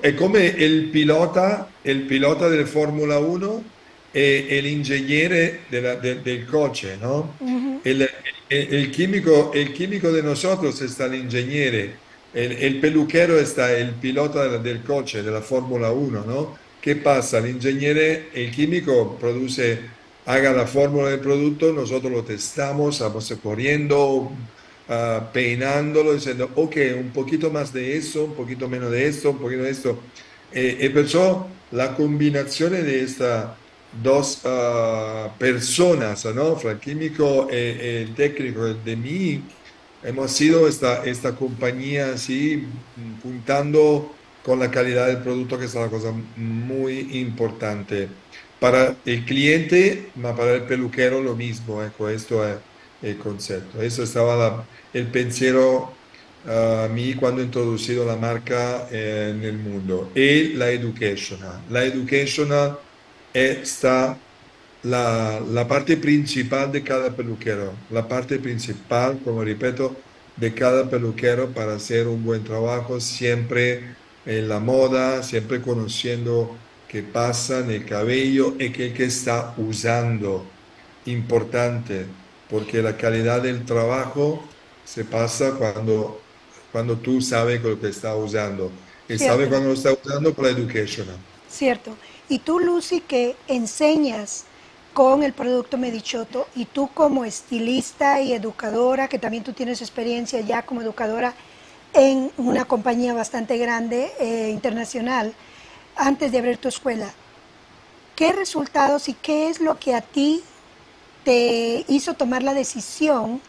è, 0.00 0.14
come 0.14 0.44
il 0.46 0.84
pilota, 0.84 1.70
il 1.82 2.00
pilota 2.04 2.48
del 2.48 2.66
Formula 2.66 3.18
1 3.18 3.64
e, 4.10 4.60
l'ingegnere 4.62 5.60
della, 5.68 5.94
del, 5.96 6.20
del 6.20 6.46
coche, 6.46 6.96
no? 6.98 7.34
Uh-huh. 7.36 7.80
Il, 7.82 8.08
il, 8.48 8.72
il, 8.72 8.90
químico, 8.90 9.50
il 9.54 9.72
químico 9.72 10.10
de 10.10 10.22
nosotros 10.22 10.80
está 10.80 11.04
el 11.04 11.16
ingegnere, 11.16 11.96
el, 12.32 12.52
el 12.52 12.76
peluquero 12.76 13.38
está 13.38 13.70
el 13.76 13.90
pilota 13.90 14.48
del, 14.48 14.62
del 14.62 14.82
coche, 14.82 15.22
della 15.22 15.42
Formula 15.42 15.92
1, 15.92 16.24
no? 16.24 16.56
¿Qué 16.80 16.96
pasa? 16.96 17.36
El 17.36 17.48
ingeniero, 17.50 18.00
el 18.32 18.50
químico 18.50 19.18
produce, 19.20 19.80
haga 20.24 20.50
la 20.52 20.66
fórmula 20.66 21.10
del 21.10 21.20
producto, 21.20 21.74
nosotros 21.74 22.10
lo 22.10 22.24
testamos, 22.24 23.00
vamos 23.00 23.30
corriendo, 23.42 24.32
uh, 24.88 25.22
peinándolo, 25.32 26.14
diciendo, 26.14 26.50
ok, 26.54 26.76
un 26.98 27.10
poquito 27.10 27.50
más 27.50 27.72
de 27.72 27.96
eso, 27.96 28.24
un 28.24 28.34
poquito 28.34 28.68
menos 28.68 28.90
de 28.90 29.06
esto, 29.06 29.30
un 29.30 29.38
poquito 29.38 29.62
de 29.62 29.70
esto. 29.70 30.02
E, 30.50 30.76
e 30.80 30.90
perciò 30.90 31.48
la 31.70 31.92
combinazione 31.92 32.82
di 32.82 32.98
queste 32.98 33.46
due 33.90 34.22
uh, 34.42 35.30
personas, 35.36 36.24
¿no? 36.24 36.56
Fra 36.56 36.72
il 36.72 36.78
chimico 36.78 37.48
e, 37.48 37.76
e 37.78 38.00
il 38.02 38.14
tecnico 38.14 38.66
de 38.66 38.96
mí, 38.96 39.42
hemos 40.02 40.32
sido 40.32 40.66
esta, 40.66 41.04
esta 41.04 41.34
compañía 41.34 42.12
así, 42.12 42.66
puntando 43.22 44.14
con 44.42 44.58
la 44.58 44.70
calidad 44.70 45.06
del 45.08 45.18
producto, 45.18 45.58
que 45.58 45.66
es 45.66 45.74
una 45.74 45.88
cosa 45.88 46.12
muy 46.36 47.20
importante. 47.20 48.08
Para 48.60 48.96
el 49.04 49.24
cliente, 49.24 50.10
ma 50.16 50.34
para 50.34 50.54
el 50.54 50.62
peluquero 50.62 51.20
lo 51.22 51.36
mismo, 51.36 51.82
ecco, 51.82 52.04
questo 52.04 52.42
è 52.42 52.58
il 53.02 53.18
concetto. 53.18 53.80
Eso 53.80 54.02
estaba 54.02 54.36
la, 54.36 54.64
el 54.92 55.06
pensiero 55.08 55.92
a 56.46 56.86
uh, 56.88 56.92
mí 56.92 57.14
cuando 57.14 57.42
he 57.42 57.44
introducido 57.44 58.06
la 58.06 58.16
marca 58.16 58.88
en 58.90 59.42
el 59.42 59.58
mundo. 59.58 60.10
Y 60.14 60.54
la 60.54 60.70
educational. 60.70 61.62
La 61.68 61.84
educational 61.84 62.78
está 63.34 64.16
la, 64.82 65.40
la, 65.40 65.66
parte 65.66 65.96
principal 65.96 66.70
de 66.72 66.82
cada 66.82 67.14
peluquero. 67.14 67.72
La 67.90 68.06
parte 68.06 68.38
principal, 68.38 69.18
como 69.24 69.44
repito, 69.44 69.96
de 70.36 70.54
cada 70.54 70.88
peluquero 70.88 71.50
para 71.50 71.74
hacer 71.74 72.06
un 72.06 72.24
buen 72.24 72.44
trabajo, 72.44 73.00
siempre 73.00 73.82
en 74.24 74.48
la 74.48 74.60
moda, 74.60 75.22
siempre 75.22 75.60
conociendo 75.60 76.56
qué 76.88 77.02
pasa 77.02 77.60
en 77.60 77.70
el 77.70 77.84
cabello 77.84 78.54
y 78.58 78.70
qué 78.70 78.92
que 78.92 79.04
está 79.04 79.54
usando. 79.56 80.46
Importante, 81.06 82.06
porque 82.48 82.82
la 82.82 82.96
calidad 82.96 83.42
del 83.42 83.64
trabajo 83.64 84.42
se 84.88 85.04
pasa 85.04 85.52
cuando, 85.52 86.18
cuando 86.72 86.96
tú 86.96 87.20
sabes 87.20 87.62
lo 87.62 87.78
que 87.78 87.88
está 87.88 88.16
usando. 88.16 88.70
Y 89.06 89.18
sabes 89.18 89.48
cuando 89.48 89.68
lo 89.68 89.74
está 89.74 89.92
usando 89.92 90.32
por 90.32 90.46
la 90.46 90.50
educación. 90.50 91.06
Cierto. 91.50 91.94
Y 92.28 92.38
tú, 92.38 92.58
Lucy, 92.58 93.00
que 93.00 93.36
enseñas 93.48 94.44
con 94.94 95.22
el 95.22 95.32
producto 95.32 95.76
Medichoto 95.76 96.48
y 96.54 96.64
tú 96.64 96.88
como 96.92 97.24
estilista 97.24 98.20
y 98.20 98.32
educadora, 98.32 99.08
que 99.08 99.18
también 99.18 99.44
tú 99.44 99.52
tienes 99.52 99.82
experiencia 99.82 100.40
ya 100.40 100.62
como 100.62 100.80
educadora 100.80 101.34
en 101.92 102.30
una 102.36 102.64
compañía 102.64 103.14
bastante 103.14 103.56
grande 103.58 104.10
eh, 104.18 104.50
internacional, 104.50 105.34
antes 105.96 106.32
de 106.32 106.38
abrir 106.38 106.58
tu 106.58 106.68
escuela, 106.68 107.12
¿qué 108.14 108.32
resultados 108.32 109.08
y 109.08 109.14
qué 109.14 109.48
es 109.48 109.60
lo 109.60 109.78
que 109.78 109.94
a 109.94 110.00
ti 110.00 110.42
te 111.24 111.84
hizo 111.88 112.14
tomar 112.14 112.42
la 112.42 112.54
decisión 112.54 113.40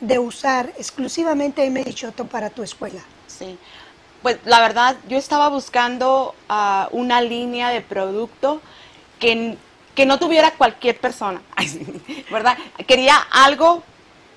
de 0.00 0.18
usar 0.18 0.72
exclusivamente 0.78 1.64
M-Dichoto 1.64 2.26
para 2.26 2.50
tu 2.50 2.62
escuela? 2.62 3.00
Sí, 3.26 3.58
pues 4.22 4.38
la 4.44 4.60
verdad 4.60 4.96
yo 5.08 5.16
estaba 5.16 5.48
buscando 5.48 6.34
uh, 6.48 6.96
una 6.96 7.20
línea 7.20 7.68
de 7.70 7.80
producto 7.80 8.60
que, 9.18 9.56
que, 9.94 10.06
no 10.06 10.18
tuviera 10.18 10.52
cualquier 10.52 10.98
persona, 10.98 11.42
¿verdad? 12.30 12.56
Quería 12.86 13.16
algo 13.30 13.82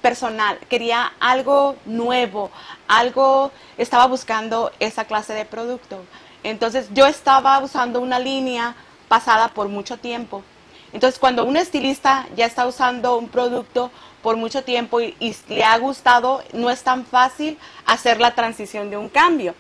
personal, 0.02 0.60
quería 0.70 1.14
algo 1.20 1.78
nuevo, 1.86 2.52
algo, 2.88 3.52
estaba 3.78 4.06
buscando 4.08 4.72
esa 4.80 5.06
clase 5.06 5.34
de 5.34 5.46
producto. 5.46 6.04
Entonces 6.44 6.90
yo 6.94 7.08
estaba 7.08 7.58
usando 7.60 8.02
una 8.02 8.20
línea 8.20 8.76
pasada 9.08 9.48
por 9.48 9.70
mucho 9.70 9.98
tiempo. 9.98 10.44
Entonces 10.92 11.20
cuando 11.20 11.46
un 11.46 11.56
estilista 11.56 12.28
ya 12.36 12.46
está 12.46 12.68
usando 12.68 13.18
un 13.18 13.30
producto 13.30 13.92
por 14.24 14.38
mucho 14.38 14.64
tiempo 14.64 15.02
y, 15.02 15.36
le 15.50 15.64
ha 15.64 15.78
gustado, 15.78 16.42
no 16.54 16.72
es 16.72 16.82
tan 16.82 17.06
fácil 17.06 17.60
hacer 17.86 18.20
la 18.20 18.34
transición 18.34 18.90
de 18.90 18.98
un 18.98 19.10
cambio. 19.10 19.54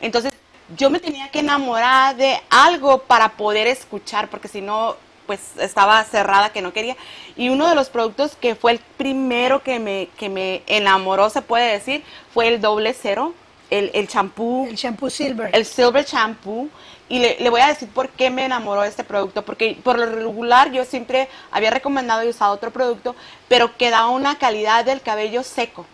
Entonces, 0.00 0.32
yo 0.76 0.88
me 0.88 1.00
tenía 1.00 1.30
que 1.30 1.40
enamorar 1.40 2.16
de 2.16 2.40
algo 2.48 2.98
para 2.98 3.30
poder 3.30 3.66
escuchar, 3.66 4.30
porque 4.30 4.48
si 4.48 4.62
no, 4.62 4.96
pues 5.26 5.40
estaba 5.58 6.02
cerrada 6.04 6.52
que 6.52 6.62
no 6.62 6.72
quería. 6.72 6.96
Y 7.36 7.48
uno 7.48 7.68
de 7.68 7.74
los 7.74 7.90
productos 7.90 8.36
que 8.36 8.54
fue 8.54 8.72
el 8.72 8.78
primero 8.96 9.62
que 9.62 9.78
me, 9.78 10.08
que 10.16 10.28
me 10.28 10.62
enamoró, 10.66 11.28
se 11.28 11.42
puede 11.42 11.72
decir, 11.72 12.04
fue 12.32 12.48
el 12.48 12.60
doble 12.60 12.94
cero, 12.94 13.34
el 13.70 14.06
champú. 14.06 14.66
El 14.68 14.76
champú 14.76 15.10
silver. 15.10 15.50
El 15.52 15.66
silver 15.66 16.04
champú. 16.04 16.70
Y 17.08 17.18
le, 17.18 17.50
voy 17.50 17.60
a 17.60 17.68
decir 17.68 17.88
por 17.90 18.08
qué 18.08 18.30
me 18.30 18.46
enamoró 18.46 18.82
de 18.82 18.88
este 18.88 19.04
producto, 19.04 19.44
porque 19.44 19.76
por 19.82 19.98
lo 19.98 20.06
regular 20.06 20.72
yo 20.72 20.84
siempre 20.84 21.28
había 21.50 21.70
recomendado 21.70 22.24
y 22.24 22.28
usado 22.28 22.54
otro 22.54 22.70
producto, 22.70 23.14
pero 23.46 23.76
que 23.76 23.90
da 23.90 24.06
una 24.06 24.38
calidad 24.38 24.84
del 24.84 25.02
cabello 25.02 25.42
seco, 25.42 25.84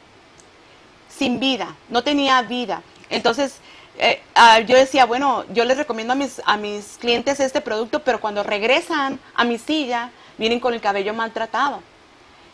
sin 1.09 1.41
vida, 1.41 1.75
no 1.89 2.05
tenía 2.05 2.41
vida. 2.43 2.83
Entonces, 3.09 3.57
eh, 3.99 4.23
ah, 4.37 4.61
yo 4.61 4.77
decía, 4.77 5.05
bueno, 5.05 5.45
yo 5.53 5.65
les 5.65 5.77
recomiendo 5.77 6.13
a 6.13 6.17
mis, 6.17 6.41
a 6.47 6.57
mis 6.57 6.97
clientes 6.99 7.41
este 7.41 7.61
producto, 7.61 8.05
pero 8.05 8.21
cuando 8.21 8.45
regresan 8.45 9.19
a 9.35 9.45
mi 9.45 9.59
silla, 9.59 10.11
vienen 10.39 10.61
con 10.61 10.75
el 10.75 10.81
cabello 10.81 11.13
maltratado. 11.13 11.83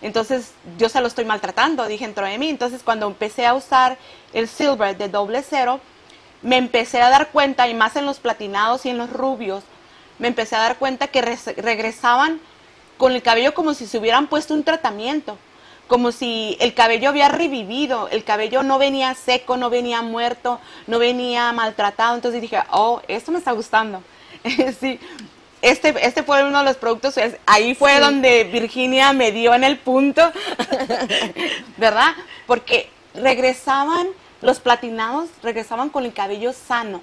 Entonces, 0.02 0.52
yo 0.78 0.88
se 0.88 1.00
lo 1.00 1.06
estoy 1.06 1.25
maltratando, 1.25 1.86
dije 1.86 2.04
dentro 2.04 2.26
de 2.26 2.36
mí. 2.38 2.48
Entonces, 2.48 2.82
cuando 2.82 3.06
empecé 3.06 3.46
a 3.46 3.54
usar 3.54 3.96
el 4.32 4.48
Silver 4.48 4.96
de 4.96 5.08
doble 5.08 5.42
cero, 5.42 5.80
me 6.46 6.58
empecé 6.58 7.02
a 7.02 7.10
dar 7.10 7.30
cuenta, 7.30 7.66
y 7.66 7.74
más 7.74 7.96
en 7.96 8.06
los 8.06 8.20
platinados 8.20 8.86
y 8.86 8.90
en 8.90 8.98
los 8.98 9.10
rubios, 9.10 9.64
me 10.20 10.28
empecé 10.28 10.54
a 10.54 10.60
dar 10.60 10.76
cuenta 10.76 11.08
que 11.08 11.20
regresaban 11.20 12.40
con 12.96 13.10
el 13.10 13.20
cabello 13.20 13.52
como 13.52 13.74
si 13.74 13.88
se 13.88 13.98
hubieran 13.98 14.28
puesto 14.28 14.54
un 14.54 14.62
tratamiento, 14.62 15.38
como 15.88 16.12
si 16.12 16.56
el 16.60 16.72
cabello 16.72 17.08
había 17.08 17.28
revivido, 17.28 18.08
el 18.12 18.22
cabello 18.22 18.62
no 18.62 18.78
venía 18.78 19.12
seco, 19.14 19.56
no 19.56 19.70
venía 19.70 20.02
muerto, 20.02 20.60
no 20.86 21.00
venía 21.00 21.50
maltratado. 21.52 22.14
Entonces 22.14 22.40
dije, 22.40 22.62
oh, 22.70 23.02
esto 23.08 23.32
me 23.32 23.38
está 23.38 23.50
gustando. 23.50 24.02
sí, 24.80 25.00
este, 25.62 25.94
este 26.06 26.22
fue 26.22 26.44
uno 26.44 26.60
de 26.60 26.64
los 26.64 26.76
productos, 26.76 27.16
ahí 27.44 27.74
fue 27.74 27.98
donde 27.98 28.44
Virginia 28.44 29.12
me 29.12 29.32
dio 29.32 29.52
en 29.52 29.64
el 29.64 29.78
punto, 29.78 30.32
¿verdad? 31.76 32.14
Porque 32.46 32.88
regresaban 33.14 34.06
los 34.42 34.60
platinados 34.60 35.28
regresaban 35.42 35.88
con 35.88 36.04
el 36.04 36.12
cabello 36.12 36.52
sano. 36.52 37.02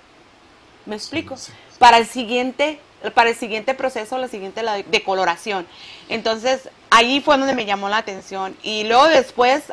¿Me 0.85 0.95
explico? 0.95 1.35
Para 1.79 1.97
el 1.97 2.05
siguiente 2.05 2.79
para 3.11 3.29
el 3.29 3.35
siguiente 3.35 3.73
proceso, 3.73 4.17
la 4.17 4.27
siguiente 4.27 4.63
la 4.63 4.81
decoloración. 4.83 5.67
Entonces, 6.09 6.69
ahí 6.89 7.21
fue 7.21 7.37
donde 7.37 7.53
me 7.53 7.65
llamó 7.65 7.89
la 7.89 7.97
atención. 7.97 8.55
Y 8.63 8.85
luego 8.85 9.07
después, 9.07 9.63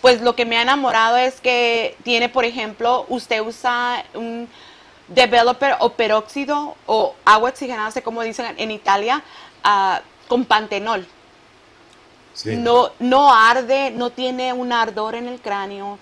pues 0.00 0.20
lo 0.20 0.36
que 0.36 0.44
me 0.44 0.58
ha 0.58 0.62
enamorado 0.62 1.16
es 1.16 1.40
que 1.40 1.96
tiene, 2.02 2.28
por 2.28 2.44
ejemplo, 2.44 3.06
usted 3.08 3.40
usa 3.40 4.04
un 4.14 4.48
developer 5.08 5.76
o 5.80 5.90
peróxido 5.90 6.76
o 6.86 7.14
agua 7.24 7.50
oxigenada, 7.50 7.90
sé 7.90 8.02
cómo 8.02 8.22
dicen 8.22 8.54
en 8.58 8.70
Italia, 8.70 9.22
ah, 9.64 10.00
con 10.28 10.44
pantenol. 10.44 11.06
No, 12.44 12.90
no 12.98 13.32
arde, 13.32 13.92
no 13.92 14.10
tiene 14.10 14.52
un 14.52 14.70
ardor 14.70 15.14
en 15.14 15.26
el 15.26 15.40
cráneo 15.40 15.98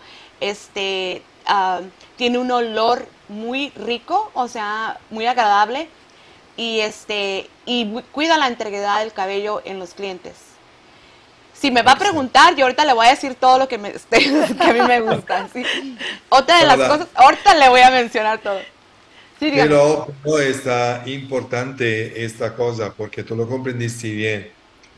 este, 0.50 1.22
ah, 1.46 1.80
tiene 2.16 2.38
un 2.38 2.50
olor 2.50 3.06
muy 3.28 3.70
rico, 3.70 4.30
o 4.34 4.48
sea, 4.48 4.98
muy 5.10 5.26
agradable, 5.26 5.88
y 6.56 6.80
este 6.80 7.48
y 7.66 7.86
cuida 8.12 8.38
la 8.38 8.48
integridad 8.48 9.00
del 9.00 9.12
cabello 9.12 9.62
en 9.64 9.78
los 9.78 9.94
clientes. 9.94 10.34
Si 11.52 11.70
me 11.70 11.82
va 11.82 11.92
a 11.92 11.98
preguntar, 11.98 12.56
yo 12.56 12.64
ahorita 12.64 12.84
le 12.84 12.92
voy 12.92 13.06
a 13.06 13.10
decir 13.10 13.36
todo 13.36 13.58
lo 13.58 13.68
que, 13.68 13.78
me, 13.78 13.92
que 14.10 14.16
a 14.60 14.72
mí 14.72 14.80
me 14.82 15.00
gusta. 15.00 15.48
Otra 16.28 16.58
de 16.58 16.66
las 16.66 16.76
cosas, 16.76 17.06
ahorita 17.14 17.54
le 17.54 17.68
voy 17.68 17.80
a 17.80 17.90
mencionar 17.90 18.38
todo. 18.38 18.60
Pero 19.38 20.08
no 20.24 20.38
está 20.38 21.02
importante 21.06 22.24
esta 22.24 22.54
cosa 22.54 22.92
porque 22.92 23.24
tú 23.24 23.34
lo 23.36 23.48
comprendiste 23.48 24.10
bien. 24.10 24.50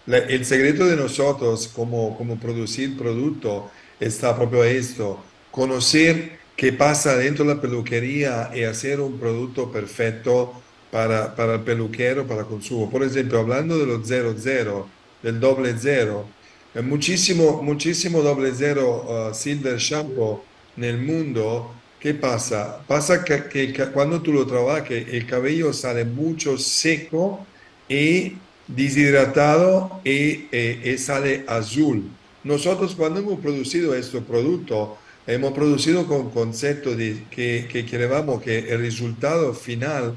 el 0.07 0.45
secreto 0.45 0.87
de 0.87 0.97
nosotros 0.97 1.69
como, 1.69 2.17
como 2.17 2.37
producir 2.37 2.97
producto 2.97 3.71
está 3.99 4.37
propio 4.37 4.63
esto, 4.65 5.23
conocer 5.57 6.39
qué 6.55 6.71
pasa 6.75 7.17
dentro 7.17 7.47
de 7.47 7.55
la 7.55 7.61
peluquería 7.63 8.51
y 8.55 8.65
hacer 8.65 9.01
un 9.01 9.19
producto 9.19 9.73
perfecto 9.73 10.53
para, 10.91 11.35
para 11.35 11.55
el 11.55 11.61
peluquero, 11.63 12.27
para 12.27 12.45
consumo. 12.45 12.91
Por 12.91 13.03
ejemplo, 13.03 13.39
hablando 13.39 13.79
de 13.79 13.87
los 13.87 14.07
00, 14.07 14.87
del 15.23 15.41
doble 15.41 15.75
cero, 15.81 16.27
eh, 16.75 16.83
muchísimo, 16.83 17.63
muchísimo 17.63 18.21
doble 18.21 18.53
cero 18.55 19.31
uh, 19.31 19.35
silver 19.35 19.79
shampoo 19.79 20.45
en 20.77 20.85
el 20.85 20.99
mundo 20.99 21.73
¿Qué 21.99 22.13
pasa? 22.13 22.83
Pasa 22.87 23.25
que, 23.25 23.73
cuando 23.93 24.21
tú 24.21 24.31
lo 24.31 24.47
trabajas, 24.47 24.91
el 24.91 25.27
cabello 25.27 25.73
sale 25.73 26.05
mucho 26.05 26.59
seco 26.59 27.45
y 27.89 28.35
deshidratado 28.69 30.03
y, 30.05 30.47
eh, 30.53 30.97
sale 30.99 31.45
azul. 31.49 32.05
Nosotros 32.45 32.95
cuando 32.95 33.21
hemos 33.21 33.41
producido 33.41 33.95
este 33.95 34.21
producto, 34.21 34.99
hemos 35.27 35.53
producido 35.53 36.07
con 36.07 36.31
concepto 36.31 36.95
de 36.95 37.25
que, 37.31 37.69
que 37.71 37.85
queríamos 37.85 38.43
que 38.43 38.59
el 38.59 38.81
resultado 38.81 39.53
final 39.55 40.15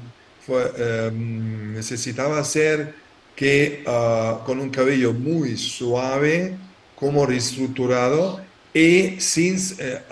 em, 0.78 1.74
necesitaba 1.74 2.42
ser 2.44 2.94
que 3.34 3.82
ah, 3.86 4.42
con 4.44 4.60
un 4.60 4.70
cabello 4.70 5.12
muy 5.12 5.56
suave, 5.56 6.56
como 6.94 7.24
reestructurado, 7.24 8.40
y 8.72 9.18
sin, 9.18 9.56
eh, 9.78 10.02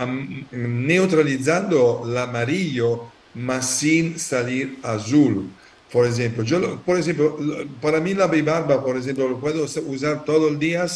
neutralizando 0.50 2.05
el 2.07 2.17
amarillo, 2.17 3.05
más 3.35 3.78
sin 3.78 4.19
salir 4.19 4.78
azul. 4.83 5.50
Por 5.93 6.07
ejemplo, 6.07 6.43
yo, 6.43 6.81
por 6.81 6.99
ejemplo, 6.99 7.38
para 7.81 8.00
mí 8.00 8.14
la 8.14 8.26
bibarba, 8.26 8.85
por 8.85 8.97
ejemplo, 8.97 9.28
lo 9.28 9.38
puedo 9.38 9.64
usar 9.64 10.25
todo 10.25 10.49
el 10.49 10.59
día, 10.59 10.87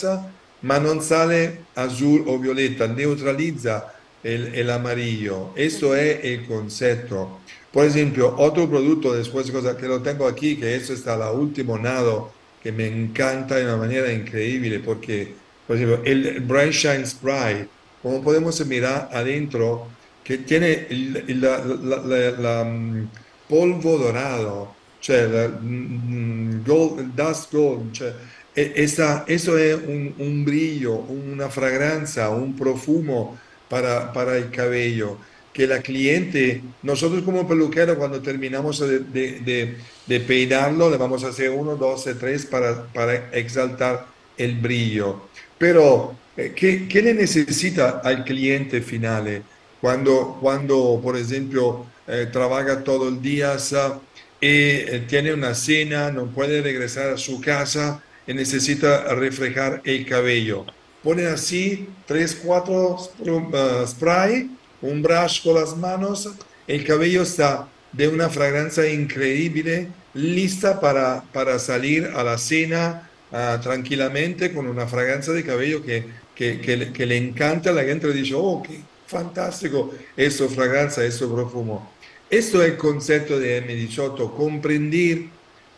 pero 0.62 0.80
no 0.80 1.00
sale 1.02 1.58
azul 1.74 2.24
o 2.26 2.38
violeta, 2.38 2.86
neutraliza 2.86 3.92
el, 4.22 4.54
el 4.54 4.70
amarillo. 4.70 5.50
Eso 5.56 5.94
es 5.96 6.24
el 6.24 6.46
concepto. 6.46 7.40
Por 7.72 7.86
ejemplo, 7.86 8.34
otro 8.38 8.68
producto, 8.68 9.12
después 9.14 9.50
cosa 9.50 9.76
que 9.76 9.88
lo 9.88 10.02
tengo 10.02 10.26
aquí, 10.26 10.56
que 10.56 10.74
eso 10.76 10.92
está 10.92 11.16
la 11.16 11.32
último 11.32 11.78
nado, 11.78 12.32
que 12.62 12.70
me 12.70 12.86
encanta 12.86 13.56
de 13.56 13.64
una 13.64 13.76
manera 13.76 14.12
increíble, 14.12 14.78
porque 14.80 15.34
por 15.66 15.76
ejemplo, 15.76 16.02
el 16.04 16.40
Bright 16.40 16.72
Shine 16.72 17.06
Spray, 17.06 17.68
como 18.02 18.22
podemos 18.22 18.64
mirar 18.66 19.08
adentro, 19.12 19.88
que 20.22 20.38
tiene 20.38 20.86
la, 21.28 22.64
mm, 22.64 23.08
polvo 23.48 23.98
dorado, 23.98 24.74
cioè 25.00 25.50
gold, 26.64 27.14
dust 27.14 27.52
gold, 27.52 27.92
cioè, 27.92 28.14
esa, 28.54 29.24
eso 29.26 29.56
es 29.56 29.76
un, 29.76 30.44
brillo, 30.44 30.94
una 30.94 31.48
fragancia, 31.48 32.28
un 32.30 32.56
profumo 32.56 33.38
para, 33.68 34.12
para 34.12 34.36
el 34.36 34.50
cabello 34.50 35.18
que 35.52 35.66
la 35.66 35.82
cliente, 35.82 36.62
nosotros 36.82 37.22
como 37.22 37.46
peluquero 37.46 37.98
cuando 37.98 38.22
terminamos 38.22 38.80
de, 38.80 39.76
de, 40.06 40.20
peinarlo, 40.20 40.90
le 40.90 40.96
vamos 40.96 41.24
a 41.24 41.28
hacer 41.28 41.50
uno, 41.50 41.76
dos, 41.76 42.08
tres 42.18 42.46
para, 42.46 42.84
para 42.86 43.30
exaltar 43.32 44.06
el 44.38 44.56
brillo. 44.56 45.28
Pero, 45.58 46.16
eh, 46.36 46.52
¿qué, 46.56 46.88
¿qué, 46.88 47.02
le 47.02 47.14
necesita 47.14 48.00
al 48.02 48.24
cliente 48.24 48.80
final 48.80 49.42
cuando, 49.80 50.38
cuando 50.40 51.00
por 51.02 51.16
ejemplo, 51.16 51.86
eh, 52.06 52.28
trabaja 52.32 52.82
todo 52.82 53.08
el 53.08 53.20
día 53.20 53.56
y 54.40 54.46
eh, 54.46 55.04
tiene 55.08 55.34
una 55.34 55.54
cena, 55.54 56.10
no 56.10 56.26
puede 56.26 56.62
regresar 56.62 57.10
a 57.10 57.18
su 57.18 57.40
casa 57.40 58.02
necesita 58.26 59.14
reflejar 59.14 59.80
el 59.84 60.06
cabello? 60.06 60.66
Pone 61.02 61.26
así 61.26 61.88
tres, 62.06 62.34
cuatro 62.34 62.96
uh, 63.18 63.86
spray, 63.86 64.50
un 64.80 65.02
brush 65.02 65.42
con 65.42 65.54
las 65.54 65.76
manos, 65.76 66.28
el 66.66 66.84
cabello 66.84 67.22
está 67.22 67.68
de 67.92 68.08
una 68.08 68.28
fragancia 68.28 68.88
increíble, 68.88 69.88
lista 70.14 70.80
para, 70.80 71.24
para 71.32 71.58
salir 71.58 72.06
a 72.14 72.22
la 72.22 72.38
cena, 72.38 73.08
Ah, 73.34 73.58
tranquilamente 73.62 74.52
con 74.52 74.66
una 74.66 74.86
fragancia 74.86 75.32
de 75.32 75.42
cabello 75.42 75.82
que, 75.82 76.04
que, 76.34 76.60
que, 76.60 77.06
le 77.06 77.16
encanta 77.16 77.72
la 77.72 77.82
gente 77.82 78.06
le 78.06 78.12
dice, 78.12 78.34
oh, 78.36 78.62
qué 78.62 78.78
fantástico, 79.06 79.90
eso 80.14 80.50
fragancia, 80.50 81.02
eso 81.02 81.34
profumo. 81.34 81.90
Esto 82.28 82.62
es 82.62 82.72
el 82.72 82.76
concepto 82.76 83.38
de 83.38 83.66
M18, 83.66 84.36
comprender 84.36 85.28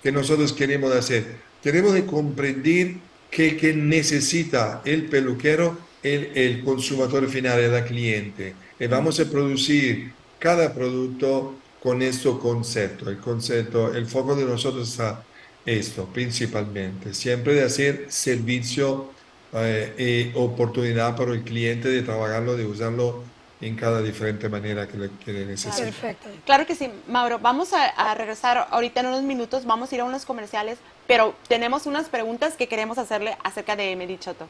que 0.03 0.11
nosotros 0.11 0.53
queremos 0.53 0.93
hacer. 0.93 1.44
Queremos 1.65 1.95
de 1.95 2.07
comprender 2.07 2.97
que, 3.31 3.57
que 3.57 3.73
necesita 3.73 4.83
el 4.85 5.07
peluquero, 5.07 5.79
el, 6.03 6.31
el 6.35 6.63
consumidor 6.63 7.27
final, 7.29 7.59
el 7.59 7.85
cliente. 7.85 8.55
Y 8.79 8.87
vamos 8.87 9.19
a 9.19 9.25
producir 9.25 10.13
cada 10.39 10.75
producto 10.75 11.55
con 11.83 12.03
este 12.03 12.31
concepto. 12.39 13.09
El 13.09 13.19
concepto, 13.19 13.95
el 13.95 14.07
foco 14.07 14.37
de 14.37 14.45
nosotros 14.45 14.91
está 14.91 15.25
esto 15.67 16.05
principalmente, 16.13 17.15
siempre 17.15 17.55
de 17.55 17.65
hacer 17.65 18.07
servicio 18.11 19.11
eh, 19.55 20.33
y 20.35 20.39
oportunidad 20.39 21.17
para 21.17 21.33
el 21.33 21.43
cliente 21.43 21.89
de 21.89 22.03
trabajarlo, 22.03 22.57
de 22.57 22.67
usarlo 22.67 23.25
en 23.61 23.77
cada 23.77 24.03
diferente 24.03 24.49
manera 24.49 24.87
que 24.87 24.99
le, 24.99 25.11
que 25.25 25.33
necesite. 25.33 25.85
Perfecto. 25.85 26.29
Claro 26.45 26.67
que 26.67 26.75
sí, 26.75 26.91
Mauro. 27.09 27.39
Vamos 27.39 27.71
a, 27.73 28.15
regresar 28.15 28.69
ahorita 28.71 29.01
en 29.01 29.07
unos 29.07 29.23
minutos, 29.23 29.65
vamos 29.65 29.91
a 29.91 29.95
ir 29.95 30.01
a 30.03 30.05
unos 30.05 30.27
comerciales, 30.27 30.79
pero 31.07 31.35
tenemos 31.49 31.87
unas 31.87 32.09
preguntas 32.09 32.55
que 32.55 32.69
queremos 32.69 32.99
hacerle 32.99 33.37
acerca 33.43 33.77
de 33.77 33.95
Medichoto. 33.97 34.47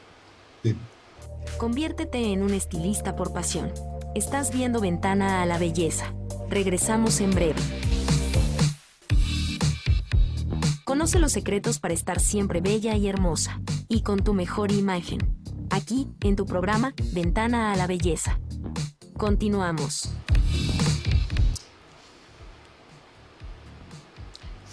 Sí. 0.62 0.76
Conviértete 1.58 2.32
en 2.32 2.42
un 2.42 2.54
estilista 2.54 3.16
por 3.16 3.32
pasión. 3.32 3.72
Estás 4.14 4.52
viendo 4.52 4.80
Ventana 4.80 5.42
a 5.42 5.46
la 5.46 5.58
Belleza. 5.58 6.12
Regresamos 6.48 7.20
en 7.20 7.30
breve. 7.30 7.60
Conoce 10.84 11.18
los 11.18 11.32
secretos 11.32 11.80
para 11.80 11.94
estar 11.94 12.20
siempre 12.20 12.60
bella 12.60 12.94
y 12.94 13.08
hermosa, 13.08 13.60
y 13.88 14.02
con 14.02 14.22
tu 14.22 14.34
mejor 14.34 14.70
imagen. 14.70 15.18
Aquí, 15.70 16.08
en 16.20 16.36
tu 16.36 16.46
programa 16.46 16.94
Ventana 17.12 17.72
a 17.72 17.76
la 17.76 17.86
Belleza. 17.86 18.38
Continuamos. 19.16 20.12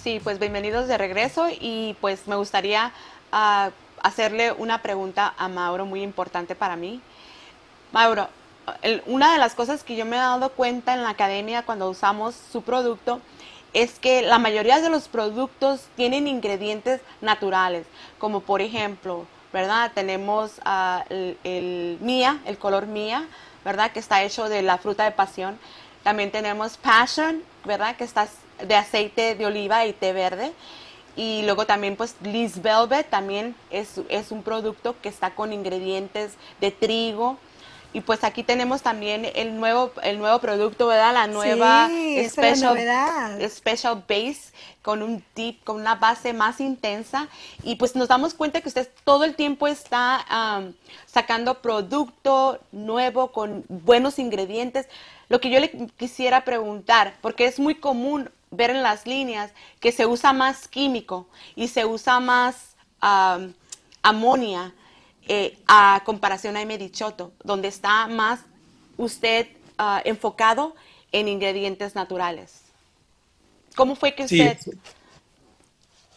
Sí, 0.04 0.20
pues 0.24 0.40
bienvenidos 0.40 0.88
de 0.88 0.98
regreso 0.98 1.48
y 1.50 1.96
pues 2.02 2.28
me 2.28 2.36
gustaría 2.36 2.92
ah, 3.32 3.70
hacerle 4.02 4.52
una 4.52 4.82
pregunta 4.82 5.36
a 5.38 5.48
Mauro 5.48 5.86
muy 5.86 6.02
importante 6.02 6.56
para 6.56 6.76
mí. 6.76 7.00
Mauro, 7.92 8.28
una 9.06 9.32
de 9.32 9.38
las 9.38 9.54
cosas 9.54 9.84
que 9.84 9.96
yo 9.96 10.06
me 10.06 10.16
he 10.16 10.20
dado 10.20 10.50
cuenta 10.54 10.96
en 10.96 11.04
la 11.04 11.10
academia 11.10 11.62
cuando 11.68 11.88
usamos 11.88 12.34
su 12.52 12.64
producto 12.64 13.22
es 13.74 14.00
que 14.00 14.24
la 14.24 14.40
mayoría 14.40 14.82
de 14.82 14.90
los 14.90 15.08
productos 15.08 15.82
tienen 15.96 16.26
ingredientes 16.26 17.00
naturales, 17.22 17.86
como 18.18 18.40
por 18.40 18.62
ejemplo, 18.62 19.28
¿verdad? 19.54 19.92
Tenemos 19.94 20.54
ah, 20.66 21.06
el, 21.10 22.00
Mía, 22.02 22.40
el 22.48 22.58
color 22.58 22.88
Mía, 22.88 23.28
¿verdad? 23.64 23.92
Que 23.92 24.00
está 24.00 24.24
hecho 24.24 24.50
de 24.50 24.64
la 24.64 24.80
fruta 24.80 25.04
de 25.04 25.12
pasión. 25.12 25.60
También 26.04 26.32
tenemos 26.32 26.78
Passion, 26.78 27.44
¿verdad? 27.66 27.96
Que 27.96 28.04
está 28.04 28.28
de 28.68 28.76
aceite 28.76 29.36
de 29.36 29.46
oliva 29.46 29.86
y 29.86 29.94
té 29.94 30.14
verde. 30.14 30.52
Y 31.16 31.44
luego 31.44 31.66
también 31.66 31.96
pues 31.96 32.16
Liz 32.22 32.62
Velvet 32.62 33.10
también 33.10 33.56
es, 33.70 34.00
es 34.10 34.32
un 34.32 34.44
producto 34.44 34.96
que 35.02 35.10
está 35.10 35.36
con 35.36 35.52
ingredientes 35.52 36.34
de 36.62 36.72
trigo, 36.72 37.38
y 37.94 38.02
pues 38.02 38.24
aquí 38.24 38.44
tenemos 38.44 38.82
también 38.82 39.30
el 39.36 39.60
nuevo, 39.60 39.92
el 40.04 40.18
nuevo 40.18 40.40
producto, 40.40 40.88
¿verdad? 40.88 41.14
La 41.14 41.28
nueva 41.28 41.90
special, 42.30 43.50
special 43.50 44.04
Base 44.08 44.54
con 44.82 45.04
un 45.04 45.24
deep, 45.36 45.62
con 45.66 45.76
una 45.76 45.96
base 45.96 46.32
más 46.32 46.62
intensa. 46.62 47.28
Y 47.64 47.76
pues 47.76 47.96
nos 47.96 48.08
damos 48.08 48.34
cuenta 48.34 48.62
que 48.62 48.70
usted 48.70 48.90
todo 49.04 49.26
el 49.26 49.36
tiempo 49.36 49.68
está 49.68 50.64
sacando 51.06 51.62
producto 51.62 52.60
nuevo 52.72 53.34
con 53.34 53.66
buenos 53.68 54.20
ingredientes. 54.20 54.88
Lo 55.28 55.42
que 55.42 55.50
yo 55.50 55.60
le 55.60 55.70
quisiera 55.98 56.46
preguntar, 56.46 57.16
porque 57.22 57.46
es 57.46 57.60
muy 57.60 57.76
común 57.76 58.30
ver 58.52 58.70
en 58.70 58.84
las 58.84 59.08
líneas 59.08 59.52
que 59.80 59.92
se 59.92 60.06
usa 60.06 60.34
más 60.34 60.68
químico 60.68 61.28
y 61.56 61.70
se 61.70 61.86
usa 61.86 62.20
más 62.20 62.76
um, 63.02 63.54
amonia 64.04 64.74
eh, 65.28 65.58
a 65.68 66.02
comparación 66.06 66.58
a 66.58 66.66
Medichoto, 66.66 67.32
donde 67.44 67.70
está 67.70 68.08
más 68.08 68.42
usted 68.98 69.48
ah, 69.78 70.02
enfocado 70.04 70.76
en 71.12 71.28
ingredientes 71.28 71.96
naturales. 71.96 72.62
¿Cómo 73.76 73.96
fue 73.96 74.14
que 74.14 74.24
usted... 74.24 74.58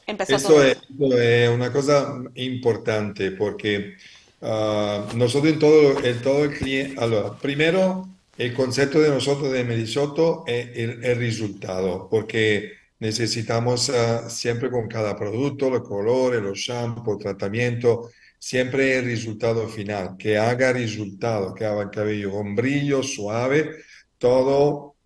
empezó 0.06 0.36
Esto 0.36 0.48
todo. 0.48 0.64
es, 0.64 0.78
esto 0.78 1.18
es 1.18 1.48
una 1.50 1.72
cosa 1.72 2.14
importante 2.34 3.30
porque 3.30 3.96
ah, 4.42 5.06
nosotros 5.14 5.52
en 5.52 5.58
todo, 5.60 6.04
en 6.04 6.22
todo 6.22 6.44
el 6.44 6.58
cliente, 6.58 7.00
primero 7.40 8.08
el 8.36 8.54
concepto 8.54 9.00
de 9.00 9.10
nosotros 9.10 9.52
de 9.52 9.64
Medisotto 9.64 10.44
es 10.46 10.70
el, 10.76 11.04
el 11.04 11.18
resultado, 11.18 12.08
porque 12.10 12.72
necesitamos 12.98 13.90
ah, 13.90 14.28
siempre 14.28 14.70
con 14.70 14.88
cada 14.88 15.16
producto, 15.16 15.70
los 15.70 15.82
colores, 15.82 16.42
los 16.42 16.58
shampoos, 16.58 17.18
tratamiento, 17.18 18.10
siempre 18.38 18.98
el 18.98 19.06
resultado 19.06 19.68
final, 19.68 20.16
que 20.18 20.36
haga 20.38 20.72
resultado, 20.72 21.54
que 21.54 21.64
haga 21.64 21.82
el 21.82 21.90
cabello 21.90 22.30
con 22.32 22.54
brillo, 22.54 23.02
suave, 23.02 23.70
todo, 24.18 24.96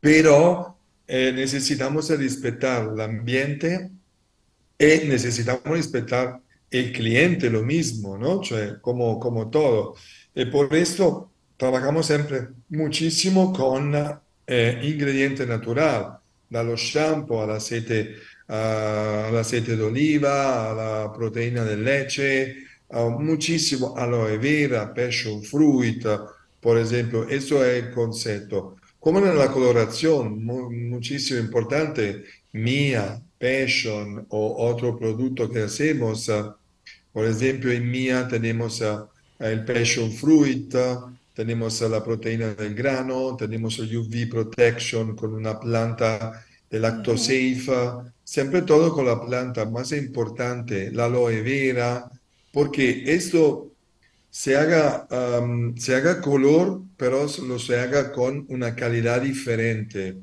pero 0.00 0.78
eh, 1.06 1.32
necesitamos 1.34 2.08
respetar 2.10 2.90
el 2.92 3.00
ambiente 3.00 3.90
e 4.78 5.04
necesitamos 5.06 5.62
respetar 5.64 6.40
el 6.70 6.92
cliente 6.92 7.50
lo 7.50 7.62
mismo, 7.62 8.18
¿no? 8.18 8.42
Cioè, 8.42 8.80
como, 8.80 9.18
como 9.20 9.48
todo. 9.50 9.94
Y 10.34 10.46
por 10.46 10.74
esto 10.74 11.30
trabajamos 11.56 12.06
siempre 12.06 12.48
muchísimo 12.70 13.52
con 13.52 13.94
eh, 14.46 14.80
ingrediente 14.82 15.46
natural, 15.46 16.18
dallo 16.50 16.76
shampoo 16.76 17.42
al 17.42 17.52
aceite, 17.52 18.16
ah, 18.48 19.26
al 19.28 19.36
aceite 19.38 19.76
de 19.76 19.82
oliva, 19.82 20.70
a 20.70 20.74
la 20.74 21.12
proteína 21.12 21.64
de 21.64 21.76
leche, 21.76 22.56
ah, 22.90 23.08
muchísimo 23.18 23.94
aloe 23.96 24.38
vera, 24.38 24.92
passion 24.92 25.42
fruit, 25.42 26.04
por 26.60 26.78
ejemplo, 26.78 27.28
eso 27.28 27.64
es 27.64 27.84
el 27.84 27.90
concepto. 27.92 28.76
Como 29.00 29.18
en 29.18 29.36
la 29.36 29.50
coloración, 29.52 30.42
mu- 30.44 30.70
muchísimo 30.70 31.40
importante, 31.40 32.24
Mia, 32.52 33.20
Passion 33.38 34.26
o 34.30 34.66
otro 34.70 34.96
producto 34.98 35.50
que 35.50 35.62
hacemos. 35.62 36.30
por 37.12 37.26
ejemplo, 37.26 37.70
en 37.70 37.90
Mia 37.90 38.26
tenemos 38.28 38.80
ah, 38.82 39.06
el 39.38 39.64
Passion 39.64 40.10
Fruit, 40.12 40.74
tenemos 41.34 41.80
la 41.82 42.02
proteína 42.02 42.54
del 42.54 42.74
grano, 42.74 43.36
tenemos 43.36 43.78
el 43.80 43.96
UV 43.96 44.28
Protection 44.30 45.16
con 45.16 45.34
una 45.34 45.58
planta 45.58 46.44
de 46.70 46.78
Lactosafe, 46.78 48.12
siempre 48.22 48.62
todo 48.62 48.92
con 48.92 49.06
la 49.06 49.20
planta 49.20 49.64
más 49.66 49.92
importante, 49.92 50.90
la 50.92 51.06
aloe 51.06 51.42
vera, 51.42 52.08
porque 52.52 53.12
esto 53.12 53.72
se 54.30 54.56
haga, 54.56 55.06
se 55.76 55.94
haga 55.94 56.20
color, 56.20 56.82
pero 56.96 57.26
lo 57.46 57.58
se 57.58 57.78
haga 57.78 58.12
con 58.12 58.46
una 58.48 58.74
calidad 58.74 59.20
diferente. 59.20 60.16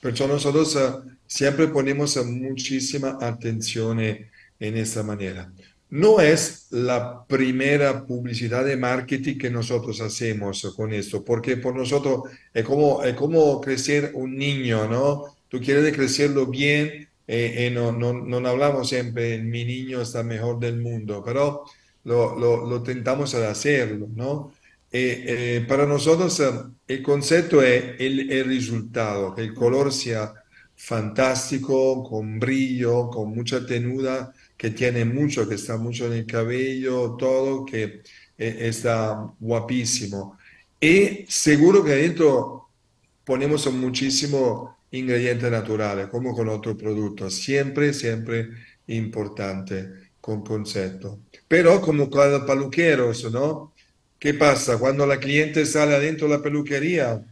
Perciò 0.00 0.26
nosotros 0.26 0.76
ah, 0.76 1.02
siempre 1.26 1.68
ponemos 1.68 2.16
muchísima 2.24 3.18
atención 3.20 4.00
en 4.00 4.76
esta 4.76 5.02
manera. 5.02 5.52
No 5.90 6.20
es 6.20 6.66
la 6.70 7.24
primera 7.26 8.04
publicidad 8.04 8.64
de 8.64 8.76
marketing 8.76 9.38
que 9.38 9.50
nosotros 9.50 10.00
hacemos 10.00 10.74
con 10.76 10.92
esto, 10.92 11.24
porque 11.24 11.56
por 11.56 11.74
nosotros 11.74 12.24
es 12.52 12.64
como, 12.64 13.02
es 13.02 13.14
como 13.14 13.60
crecer 13.60 14.12
un 14.14 14.36
niño, 14.36 14.86
¿no? 14.88 15.24
Tú 15.48 15.60
quieres 15.60 15.94
crecerlo 15.94 16.46
bien, 16.46 17.08
eh, 17.26 17.54
eh, 17.66 17.70
no, 17.72 17.92
no, 17.92 18.12
no 18.12 18.48
hablamos 18.48 18.88
siempre, 18.88 19.38
mi 19.38 19.64
niño 19.64 20.02
está 20.02 20.22
mejor 20.22 20.58
del 20.58 20.78
mundo, 20.80 21.22
pero 21.24 21.64
lo, 22.04 22.38
lo, 22.38 22.66
lo 22.66 22.82
tentamos 22.82 23.32
de 23.32 23.46
hacerlo, 23.46 24.08
¿no? 24.14 24.52
Eh, 24.90 25.24
eh, 25.58 25.66
para 25.68 25.84
nosotros 25.86 26.42
el 26.86 27.02
concepto 27.02 27.62
es 27.62 27.96
el, 27.98 28.30
el 28.32 28.46
resultado, 28.46 29.34
que 29.34 29.42
el 29.42 29.52
color 29.54 29.92
sea 29.92 30.32
fantástico, 30.76 32.02
con 32.08 32.38
brillo, 32.38 33.10
con 33.10 33.34
mucha 33.34 33.66
tenuda, 33.66 34.32
que 34.58 34.70
tiene 34.70 35.04
mucho, 35.04 35.48
que 35.48 35.54
está 35.54 35.78
mucho 35.78 36.06
en 36.06 36.14
el 36.14 36.26
cabello, 36.26 37.16
todo, 37.16 37.64
que 37.64 38.02
eh, 38.36 38.56
está 38.60 39.32
guapísimo. 39.38 40.36
Y 40.80 41.24
seguro 41.28 41.84
que 41.84 41.92
adentro 41.92 42.68
ponemos 43.24 43.72
muchísimo 43.72 44.78
ingredientes 44.90 45.50
naturales, 45.50 46.08
como 46.08 46.34
con 46.34 46.48
otros 46.48 46.76
productos. 46.76 47.34
Siempre, 47.34 47.94
siempre 47.94 48.48
importante 48.88 50.08
con 50.20 50.42
concepto. 50.42 51.20
Pero 51.46 51.80
como 51.80 52.10
cada 52.10 52.44
peluquero, 52.44 53.12
eso, 53.12 53.30
¿no? 53.30 53.72
¿Qué 54.18 54.34
pasa? 54.34 54.78
Cuando 54.78 55.06
la 55.06 55.20
cliente 55.20 55.64
sale 55.64 55.94
adentro 55.94 56.26
de 56.26 56.36
la 56.36 56.42
peluquería, 56.42 57.24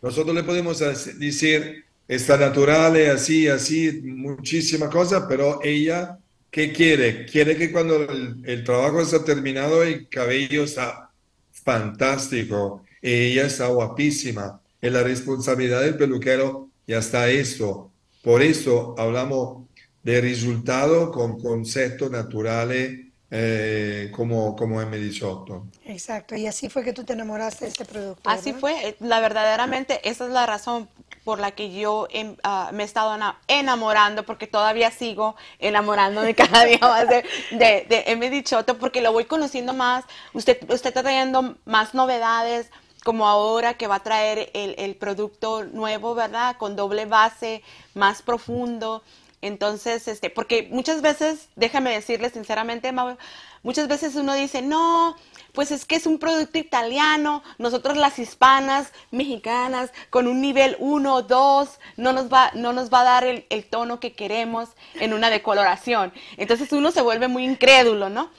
nosotros 0.00 0.34
le 0.34 0.44
podemos 0.44 0.78
decir, 0.78 1.84
está 2.08 2.36
natural, 2.36 2.96
es 2.96 3.10
así, 3.10 3.48
así, 3.48 4.00
muchísimas 4.04 4.90
cosas, 4.90 5.24
pero 5.28 5.60
ella, 5.62 6.18
¿qué 6.50 6.72
quiere? 6.72 7.26
Quiere 7.26 7.56
que 7.56 7.72
cuando 7.72 7.96
el, 7.96 8.42
el 8.44 8.64
trabajo 8.64 9.00
está 9.00 9.24
terminado, 9.24 9.82
el 9.82 10.08
cabello 10.08 10.64
está 10.64 11.10
fantástico, 11.52 12.84
ella 13.00 13.46
está 13.46 13.66
guapísima. 13.68 14.60
Es 14.80 14.92
la 14.92 15.02
responsabilidad 15.02 15.80
del 15.80 15.96
peluquero 15.96 16.68
y 16.86 16.92
hasta 16.92 17.28
esto. 17.30 17.90
Por 18.22 18.42
eso 18.42 18.94
hablamos 18.98 19.64
de 20.02 20.20
resultado 20.20 21.10
con 21.10 21.40
conceptos 21.40 22.10
naturales 22.10 23.00
eh, 23.30 24.10
como, 24.12 24.54
como 24.54 24.80
M18. 24.80 25.62
Exacto, 25.86 26.36
y 26.36 26.46
así 26.46 26.68
fue 26.68 26.84
que 26.84 26.92
tú 26.92 27.04
te 27.04 27.14
enamoraste 27.14 27.64
de 27.64 27.70
este 27.70 27.84
producto. 27.84 28.28
Así 28.28 28.52
¿verdad? 28.52 28.60
fue, 28.60 28.88
eh, 28.88 28.96
la 29.00 29.20
verdaderamente 29.20 30.00
esa 30.08 30.26
es 30.26 30.30
la 30.30 30.46
razón 30.46 30.88
por 31.24 31.40
la 31.40 31.52
que 31.52 31.72
yo 31.72 32.06
ah, 32.42 32.70
me 32.72 32.82
he 32.82 32.86
estado 32.86 33.14
ena- 33.14 33.38
enamorando, 33.48 34.24
porque 34.24 34.46
todavía 34.46 34.90
sigo 34.90 35.36
enamorándome 35.58 36.34
cada 36.34 36.64
día 36.64 36.78
más 36.80 37.08
de, 37.08 37.24
de, 37.52 37.86
de 37.88 38.04
M. 38.06 38.30
Dichoto, 38.30 38.78
porque 38.78 39.00
lo 39.00 39.12
voy 39.12 39.24
conociendo 39.24 39.72
más, 39.72 40.04
usted, 40.34 40.58
usted 40.70 40.88
está 40.88 41.02
trayendo 41.02 41.56
más 41.64 41.94
novedades, 41.94 42.70
como 43.04 43.28
ahora 43.28 43.74
que 43.74 43.86
va 43.86 43.96
a 43.96 44.02
traer 44.02 44.50
el, 44.54 44.74
el 44.78 44.94
producto 44.96 45.64
nuevo, 45.64 46.14
¿verdad? 46.14 46.56
Con 46.56 46.74
doble 46.76 47.04
base, 47.06 47.62
más 47.94 48.22
profundo. 48.22 49.02
Entonces, 49.42 50.08
este, 50.08 50.30
porque 50.30 50.68
muchas 50.70 51.02
veces, 51.02 51.48
déjame 51.54 51.90
decirle 51.92 52.30
sinceramente, 52.30 52.92
Mau, 52.92 53.18
muchas 53.62 53.88
veces 53.88 54.14
uno 54.16 54.32
dice, 54.34 54.62
no, 54.62 55.16
pues 55.54 55.70
es 55.70 55.86
que 55.86 55.94
es 55.94 56.06
un 56.06 56.18
producto 56.18 56.58
italiano, 56.58 57.42
nosotros 57.58 57.96
las 57.96 58.18
hispanas, 58.18 58.92
mexicanas, 59.12 59.92
con 60.10 60.26
un 60.26 60.40
nivel 60.40 60.76
1 60.80 61.22
2, 61.22 61.68
no 61.96 62.12
nos 62.12 62.30
va, 62.30 62.50
no 62.54 62.72
nos 62.72 62.92
va 62.92 63.00
a 63.00 63.04
dar 63.04 63.24
el, 63.24 63.64
tono 63.70 64.00
que 64.00 64.12
queremos 64.12 64.70
en 64.94 65.14
una 65.14 65.30
decoloración. 65.30 66.12
Entonces 66.36 66.72
uno 66.72 66.90
se 66.90 67.02
vuelve 67.02 67.28
muy 67.28 67.44
incrédulo, 67.44 68.10
¿no? 68.10 68.30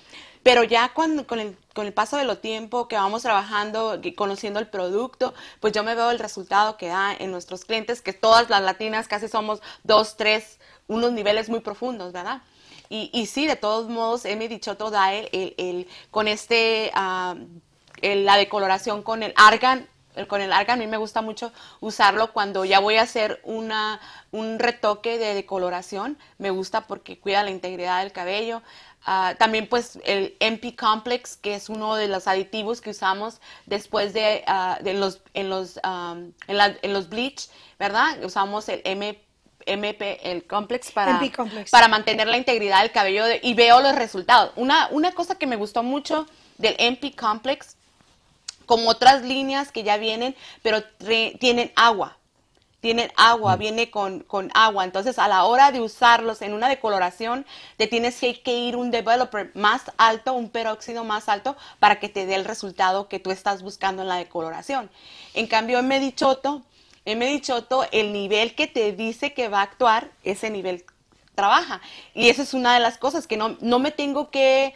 Pero 0.44 0.64
ya 0.64 0.92
cuando, 0.94 1.26
con, 1.26 1.40
el, 1.40 1.58
con 1.74 1.88
el 1.88 1.94
paso 1.94 2.18
de 2.18 2.26
los 2.26 2.42
tiempo 2.42 2.88
que 2.88 2.98
vamos 2.98 3.24
trabajando, 3.24 4.00
conociendo 4.16 4.60
el 4.60 4.68
producto, 4.68 5.34
pues 5.62 5.74
yo 5.74 5.84
me 5.84 5.96
veo 5.96 6.12
el 6.12 6.20
resultado 6.20 6.78
que 6.78 6.88
da 6.88 7.16
en 7.18 7.32
nuestros 7.32 7.66
clientes, 7.66 8.02
que 8.02 8.14
todas 8.14 8.50
las 8.50 8.62
latinas 8.62 9.08
casi 9.08 9.30
somos 9.30 9.62
dos, 9.84 10.18
tres, 10.18 10.60
unos 10.88 11.14
niveles 11.14 11.50
muy 11.50 11.62
profundos, 11.62 12.12
¿verdad? 12.12 12.42
Y, 12.90 13.26
sí, 13.28 13.48
de 13.48 13.56
todos 13.56 13.90
modos, 13.90 14.26
Emi 14.26 14.48
Dichoto 14.48 14.90
da 14.92 15.14
el, 15.14 15.30
el- 15.58 15.88
con 16.12 16.28
este, 16.28 16.92
el- 18.02 18.26
la 18.26 18.38
decoloración 18.38 19.04
con 19.04 19.24
el 19.24 19.34
argan, 19.36 19.88
con 20.28 20.42
el 20.42 20.54
argan, 20.54 20.80
a 20.80 20.84
mí 20.84 20.88
me 20.88 20.98
gusta 20.98 21.22
mucho 21.22 21.52
usarlo 21.82 22.32
cuando 22.32 22.64
ya 22.64 22.80
voy 22.80 22.96
a 22.96 23.02
hacer 23.02 23.42
una, 23.44 24.00
un 24.32 24.60
retoque 24.60 25.18
de 25.18 25.34
decoloración, 25.34 26.18
me 26.38 26.52
gusta 26.52 26.88
porque 26.88 27.20
cuida 27.20 27.44
la 27.44 27.50
integridad 27.52 28.02
del 28.02 28.14
cabello. 28.14 28.62
Ah, 29.08 29.36
también 29.38 29.68
pues 29.70 30.00
el 30.04 30.36
MP 30.40 30.76
Complex, 30.76 31.38
que 31.38 31.54
es 31.56 31.70
uno 31.70 31.96
de 31.96 32.08
los 32.08 32.28
aditivos 32.28 32.82
que 32.82 32.90
usamos 32.92 33.40
después 33.68 34.14
de, 34.14 34.44
de 34.82 34.94
los, 34.96 35.22
en, 35.36 35.50
los, 35.50 35.80
en, 36.48 36.94
los 36.94 37.10
bleach, 37.10 37.50
¿verdad? 37.78 38.24
Usamos 38.24 38.68
el 38.70 38.82
M, 38.84 39.20
MP, 39.66 40.32
el 40.32 40.46
complex 40.46 40.92
para, 40.92 41.12
MP 41.12 41.32
Complex. 41.32 41.72
para 41.72 41.88
mantener 41.88 42.28
la 42.28 42.38
integridad 42.38 42.82
del 42.82 42.92
cabello 42.92 43.26
de- 43.26 43.40
y 43.44 43.54
veo 43.54 43.82
los 43.82 43.96
resultados. 43.96 44.52
Una, 44.56 44.88
una 44.92 45.12
cosa 45.14 45.36
que 45.36 45.48
me 45.48 45.56
gustó 45.56 45.84
mucho 45.84 46.28
del 46.58 46.76
MP 46.78 47.14
Complex, 47.16 47.76
como 48.66 48.90
otras 48.90 49.22
líneas 49.24 49.72
que 49.72 49.84
ya 49.84 49.98
vienen, 49.98 50.36
pero 50.62 50.80
tre- 51.00 51.38
tienen 51.40 51.72
agua. 51.76 52.18
Tienen 52.82 53.12
agua, 53.18 53.56
viene 53.56 53.90
con, 53.90 54.20
con 54.20 54.52
agua. 54.54 54.84
Entonces, 54.84 55.18
a 55.18 55.28
la 55.28 55.46
hora 55.46 55.72
de 55.72 55.82
usarlos 55.82 56.44
en 56.44 56.54
una 56.54 56.70
decoloración, 56.70 57.44
te 57.78 57.88
tienes 57.88 58.20
que, 58.20 58.40
que 58.42 58.54
ir 58.54 58.76
un 58.76 58.92
developer 58.92 59.50
más 59.56 59.82
alto, 59.98 60.34
un 60.34 60.50
peróxido 60.52 61.04
más 61.04 61.28
alto, 61.28 61.56
para 61.80 62.00
que 62.00 62.10
te 62.10 62.28
dé 62.28 62.36
el 62.36 62.46
resultado 62.46 63.08
que 63.08 63.20
tú 63.20 63.32
estás 63.32 63.64
buscando 63.64 64.04
en 64.04 64.08
la 64.10 64.18
decoloración. 64.18 64.92
En 65.34 65.48
cambio, 65.48 65.80
en 65.80 65.88
Medichoto, 65.88 66.62
en 67.06 67.20
Medichoto, 67.20 67.86
el 67.92 68.14
nivel 68.14 68.56
que 68.56 68.68
te 68.68 68.92
dice 68.94 69.34
que 69.34 69.50
va 69.50 69.60
a 69.60 69.64
actuar, 69.64 70.12
ese 70.24 70.50
nivel 70.50 70.86
trabaja. 71.36 71.82
Y 72.14 72.30
esa 72.30 72.44
es 72.44 72.54
una 72.54 72.74
de 72.76 72.80
las 72.82 72.98
cosas 72.98 73.28
que 73.28 73.38
no, 73.38 73.58
no 73.62 73.80
me 73.80 73.92
tengo 73.92 74.32
que 74.32 74.74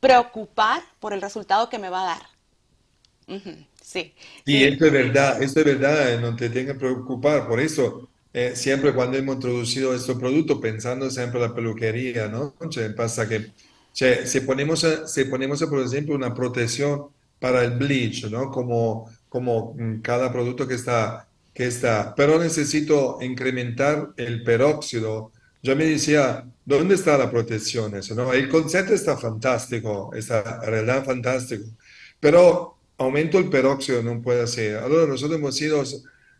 preocupar 0.00 0.82
por 1.00 1.12
el 1.14 1.22
resultado 1.22 1.68
que 1.70 1.78
me 1.80 1.90
va 1.90 2.02
a 2.02 2.06
dar. 2.16 2.22
Sí. 3.80 4.14
Sí, 4.44 4.64
Sí. 4.64 4.64
esto 4.64 4.86
es 4.86 4.92
verdad, 4.92 5.42
esto 5.42 5.60
es 5.60 5.66
verdad, 5.66 6.14
eh, 6.14 6.20
no 6.20 6.34
te 6.36 6.50
tengas 6.50 6.74
que 6.74 6.80
preocupar. 6.80 7.46
Por 7.46 7.60
eso 7.60 8.08
eh, 8.32 8.52
siempre 8.56 8.94
cuando 8.94 9.16
hemos 9.18 9.36
introducido 9.36 9.94
este 9.94 10.14
producto, 10.16 10.60
pensando 10.60 11.10
siempre 11.10 11.40
en 11.42 11.48
la 11.48 11.54
peluquería, 11.54 12.28
¿no? 12.28 12.54
Pasa 12.96 13.28
que 13.28 13.52
cioè, 13.92 14.26
si 14.26 14.40
ponemos, 14.40 14.84
si 15.06 15.24
ponemos, 15.26 15.62
por 15.64 15.80
ejemplo, 15.82 16.14
una 16.14 16.34
protección 16.34 17.08
para 17.38 17.62
el 17.64 17.72
bleach, 17.76 18.24
¿no? 18.30 18.50
Como, 18.50 19.10
como 19.28 19.74
mm, 19.76 20.00
cada 20.00 20.32
producto 20.32 20.66
que 20.66 20.74
está, 20.74 21.28
que 21.54 21.66
está, 21.66 22.14
pero 22.14 22.38
necesito 22.38 23.18
incrementar 23.20 24.10
el 24.16 24.42
peróxido. 24.42 25.32
Yo 25.62 25.76
me 25.76 25.84
decía, 25.84 26.44
¿dónde 26.64 26.94
está 26.94 27.18
la 27.18 27.30
protección? 27.30 27.94
Eso, 27.94 28.14
¿no? 28.14 28.32
El 28.32 28.48
concepto 28.48 28.94
está 28.94 29.16
fantástico, 29.16 30.10
está 30.14 30.60
en 30.64 30.70
realidad 30.70 31.04
fantástico, 31.04 31.64
pero 32.18 32.76
aumento 32.98 33.38
el 33.38 33.48
peróxido 33.48 34.02
no 34.02 34.20
puede 34.22 34.46
ser. 34.46 34.78
Ahora 34.78 35.06
nosotros 35.06 35.38
hemos 35.38 35.60
ido 35.60 35.82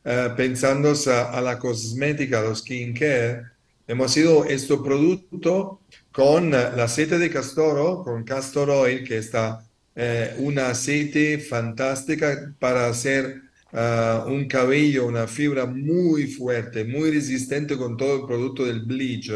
eh, 0.05 0.29
pensando 0.37 0.92
a, 1.07 1.38
a, 1.38 1.40
la 1.40 1.59
cosmética, 1.59 2.40
a 2.40 2.42
los 2.42 2.61
skincare, 2.61 3.42
hemos 3.87 4.16
ido 4.16 4.44
este 4.44 4.77
producto 4.79 5.81
con 6.11 6.55
el 6.55 6.81
aceite 6.81 7.18
de 7.18 7.31
castoro, 7.31 8.03
con 8.05 8.25
castor 8.25 8.70
oil, 8.70 9.05
que 9.05 9.18
está 9.18 9.64
eh, 9.94 10.35
un 10.38 10.59
aceite 10.59 11.38
fantástica 11.38 12.55
para 12.59 12.87
hacer 12.87 13.42
uh, 13.73 14.29
un 14.29 14.47
cabello, 14.47 15.07
una 15.07 15.27
fibra 15.27 15.67
muy 15.67 16.27
fuerte, 16.27 16.85
muy 16.85 17.11
resistente 17.11 17.77
con 17.77 17.97
todo 17.97 18.17
el 18.17 18.27
producto 18.27 18.65
del 18.65 18.83
bleach, 18.83 19.33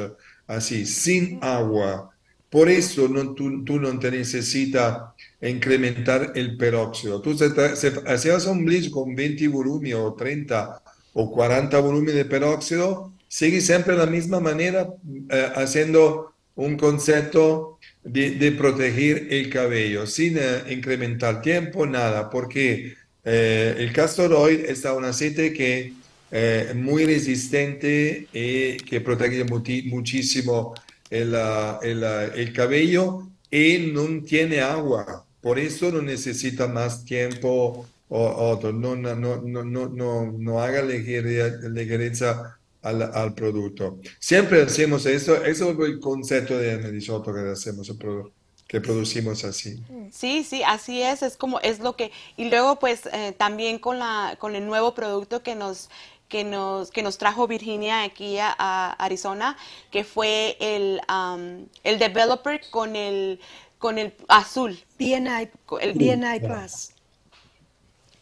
así, 0.46 0.86
sin 0.86 1.38
agua. 1.42 2.10
Por 2.50 2.68
eso 2.68 3.08
no, 3.08 3.34
tú, 3.34 3.64
tú, 3.64 3.80
no 3.80 3.98
te 3.98 4.10
necesitas 4.10 4.98
incrementar 5.42 6.32
el 6.34 6.56
peróxido. 6.56 7.20
Tú 7.20 7.36
se, 7.36 7.76
se, 7.76 8.50
un 8.50 8.64
bleach 8.64 8.90
con 8.90 9.14
20 9.14 9.48
volúmenes 9.48 9.96
o 9.96 10.14
30 10.14 10.82
o 11.14 11.32
40 11.32 11.80
volúmenes 11.80 12.14
de 12.14 12.24
peróxido, 12.26 13.12
sigue 13.26 13.60
siempre 13.60 13.96
la 13.96 14.06
misma 14.06 14.38
manera 14.38 14.88
eh, 15.30 15.52
haciendo 15.56 16.34
un 16.54 16.76
concepto 16.76 17.78
de, 18.04 18.30
de, 18.32 18.52
proteger 18.52 19.28
el 19.30 19.50
cabello 19.50 20.06
sin 20.06 20.36
eh, 20.38 20.62
incrementar 20.70 21.42
tiempo, 21.42 21.86
nada, 21.86 22.30
porque 22.30 22.94
eh, 23.28 23.74
el 23.78 23.92
castor 23.92 24.32
oil 24.32 24.64
es 24.66 24.84
un 24.84 25.04
aceite 25.04 25.52
que 25.52 25.92
es 26.30 26.74
muy 26.76 27.04
resistente 27.04 28.28
y 28.32 28.76
que 28.76 29.00
protege 29.00 29.44
muchísimo 29.44 30.74
el, 31.10 31.34
el, 31.82 32.04
el, 32.04 32.52
cabello 32.52 33.28
y 33.50 33.90
no 33.92 34.22
tiene 34.22 34.60
agua. 34.60 35.26
Por 35.40 35.58
eso 35.58 35.90
no 35.90 36.02
necesita 36.02 36.68
más 36.68 37.04
tiempo 37.04 37.86
o 38.08 38.50
otro. 38.50 38.72
No, 38.72 38.94
no, 38.94 39.16
no, 39.16 39.40
no, 39.42 40.32
no, 40.32 40.60
haga 40.60 40.82
ligereza 40.82 42.58
al, 42.82 43.02
al, 43.02 43.34
producto. 43.34 43.98
Siempre 44.20 44.62
hacemos 44.62 45.04
eso. 45.06 45.44
Eso 45.44 45.72
es 45.72 45.88
el 45.88 45.98
concepto 45.98 46.56
de 46.58 46.78
Medisotto 46.78 47.34
que 47.34 47.40
hacemos 47.40 47.88
el 47.88 47.96
producto 47.96 48.35
que 48.66 48.80
producimos 48.80 49.44
así. 49.44 49.80
Sí, 50.12 50.42
sí, 50.44 50.62
así 50.64 51.02
es, 51.02 51.22
es 51.22 51.36
como 51.36 51.60
es 51.60 51.78
lo 51.78 51.94
que 51.94 52.10
y 52.36 52.50
luego 52.50 52.78
pues 52.78 53.06
eh, 53.12 53.32
también 53.36 53.78
con 53.78 53.98
la 53.98 54.36
con 54.38 54.56
el 54.56 54.66
nuevo 54.66 54.94
producto 54.94 55.42
que 55.42 55.54
nos 55.54 55.88
que 56.28 56.44
nos, 56.44 56.90
que 56.90 57.02
nos 57.02 57.18
trajo 57.18 57.46
Virginia 57.46 58.02
aquí 58.02 58.38
a, 58.38 58.54
a 58.58 58.92
Arizona, 58.94 59.56
que 59.90 60.04
fue 60.04 60.56
el, 60.60 61.00
um, 61.08 61.66
el 61.84 61.98
developer 61.98 62.60
con 62.70 62.96
el, 62.96 63.40
con 63.78 63.98
el 63.98 64.14
azul. 64.28 64.78
DNI, 64.98 65.48
el 65.80 65.94
DNI 65.94 66.40
Plus. 66.40 66.90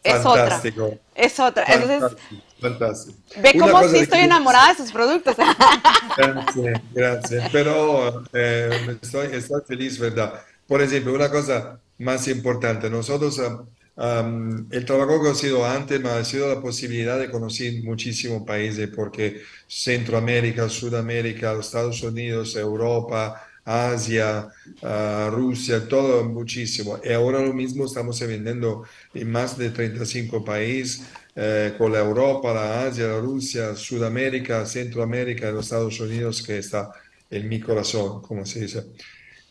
Es 0.03 0.21
Fantástico. 0.21 0.85
otra. 0.85 0.97
Es 1.15 1.39
otra. 1.39 1.63
Entonces, 1.67 2.17
Fantástico. 2.59 3.17
ve 3.41 3.51
Una 3.55 3.65
cómo 3.71 3.83
sí 3.83 3.93
que 3.93 3.99
estoy 4.01 4.19
quiero- 4.19 4.25
enamorada 4.25 4.69
de 4.69 4.75
sus 4.77 4.91
productos. 4.91 5.35
Gracias, 6.17 6.81
gracias. 6.93 7.49
Pero 7.51 8.23
eh, 8.33 8.97
estoy, 9.01 9.27
estoy 9.33 9.61
feliz, 9.67 9.99
¿verdad? 9.99 10.41
Por 10.67 10.81
ejemplo, 10.81 11.13
una 11.13 11.29
cosa 11.29 11.79
más 11.99 12.27
importante, 12.27 12.89
nosotros, 12.89 13.39
um, 13.95 14.67
el 14.71 14.85
trabajo 14.85 15.21
que 15.21 15.29
ha 15.29 15.35
sido 15.35 15.65
antes 15.65 15.99
me 16.01 16.09
ha 16.09 16.23
sido 16.25 16.53
la 16.53 16.61
posibilidad 16.61 17.19
de 17.19 17.29
conocer 17.29 17.73
muchísimos 17.83 18.43
países, 18.43 18.89
porque 18.95 19.41
Centroamérica, 19.67 20.67
Sudamérica, 20.69 21.53
Estados 21.59 22.01
Unidos, 22.03 22.55
Europa, 22.55 23.41
Asia, 23.65 24.47
ah, 24.83 25.29
Rusia, 25.31 25.87
todo 25.87 26.23
muchísimo. 26.23 26.99
Y 27.03 27.11
ahora 27.11 27.41
lo 27.41 27.53
mismo 27.53 27.85
estamos 27.85 28.19
vendiendo 28.19 28.83
en 29.13 29.31
más 29.31 29.57
de 29.57 29.71
35 29.71 30.43
países, 30.45 31.03
eh, 31.35 31.73
con 31.77 31.91
la 31.91 31.99
Europa, 31.99 32.53
la 32.53 32.85
Asia, 32.85 33.07
la 33.07 33.19
Rusia, 33.19 33.75
Sudamérica, 33.75 34.65
Centroamérica, 34.65 35.51
los 35.51 35.65
Estados 35.65 35.99
Unidos, 35.99 36.41
que 36.43 36.59
está 36.59 36.91
en 37.29 37.49
mi 37.49 37.59
corazón, 37.59 38.21
como 38.21 38.45
se 38.45 38.61
dice. 38.61 38.85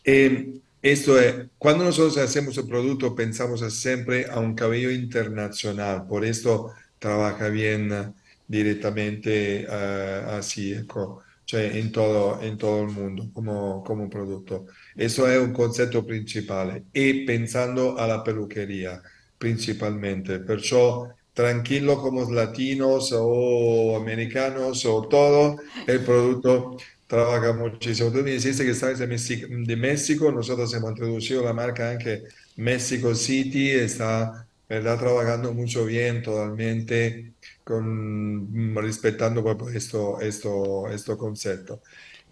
Eh, 0.03 0.53
esto 0.81 1.19
es, 1.19 1.47
cuando 1.57 1.83
nosotros 1.83 2.17
hacemos 2.17 2.57
el 2.59 2.67
producto, 2.67 3.15
pensamos 3.15 3.61
siempre 3.73 4.27
a 4.29 4.39
un 4.39 4.53
cabello 4.53 4.91
internacional, 4.91 6.05
por 6.07 6.23
esto 6.23 6.73
trabaja 6.99 7.49
bien 7.49 7.91
eh, 7.91 8.13
directamente 8.47 9.65
eh, 9.67 10.23
así, 10.27 10.73
ecco, 10.73 11.23
cioè 11.45 11.63
in 11.63 11.91
todo, 11.91 12.39
in 12.41 12.57
todo 12.57 12.81
il 12.83 12.91
mondo 12.91 13.29
come, 13.33 13.81
come 13.83 14.07
prodotto. 14.07 14.67
Eso 14.95 15.25
è 15.25 15.37
un 15.37 15.51
concetto 15.51 16.03
principale 16.03 16.85
e 16.91 17.23
pensando 17.25 17.95
alla 17.95 18.21
peluqueria 18.21 19.01
principalmente, 19.37 20.39
perciò 20.39 21.07
tranquillo 21.33 21.97
como 21.97 22.29
latinos 22.31 23.11
o 23.13 23.95
americanos 23.97 24.85
o 24.85 25.07
todo, 25.07 25.57
el 25.85 26.01
producto 26.01 26.77
trabaja 27.07 27.53
muchísimo. 27.53 28.11
Tú 28.11 28.23
dijiste 28.23 28.63
que 28.63 28.71
estás 28.71 28.99
de 28.99 29.07
México, 29.07 29.47
de 29.49 29.75
México, 29.75 30.31
nosotros 30.31 30.73
hemos 30.73 30.97
la 30.97 31.53
marca 31.53 31.91
anche 31.91 32.23
Mexico 32.55 33.13
City, 33.13 33.71
está 33.71 34.47
¿verdad? 34.67 34.97
trabajando 34.99 35.53
mucho 35.53 35.85
bien 35.85 36.23
totalmente, 36.23 37.33
con, 37.65 38.75
respetando 38.75 39.43
pues, 39.57 39.75
esto, 39.75 40.21
esto, 40.21 40.87
esto 40.89 41.17
concepto. 41.17 41.81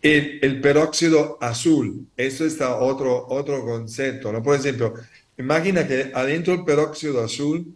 El, 0.02 0.40
el 0.42 0.62
peróxido 0.62 1.38
azul, 1.42 2.08
eso 2.16 2.46
está 2.46 2.78
otro, 2.78 3.28
otro 3.30 3.66
concepto, 3.66 4.32
¿no? 4.32 4.44
Por 4.44 4.56
ejemplo, 4.58 4.94
imagina 5.38 5.88
que 5.88 6.12
adentro 6.14 6.56
del 6.56 6.66
peróxido 6.66 7.24
azul 7.24 7.76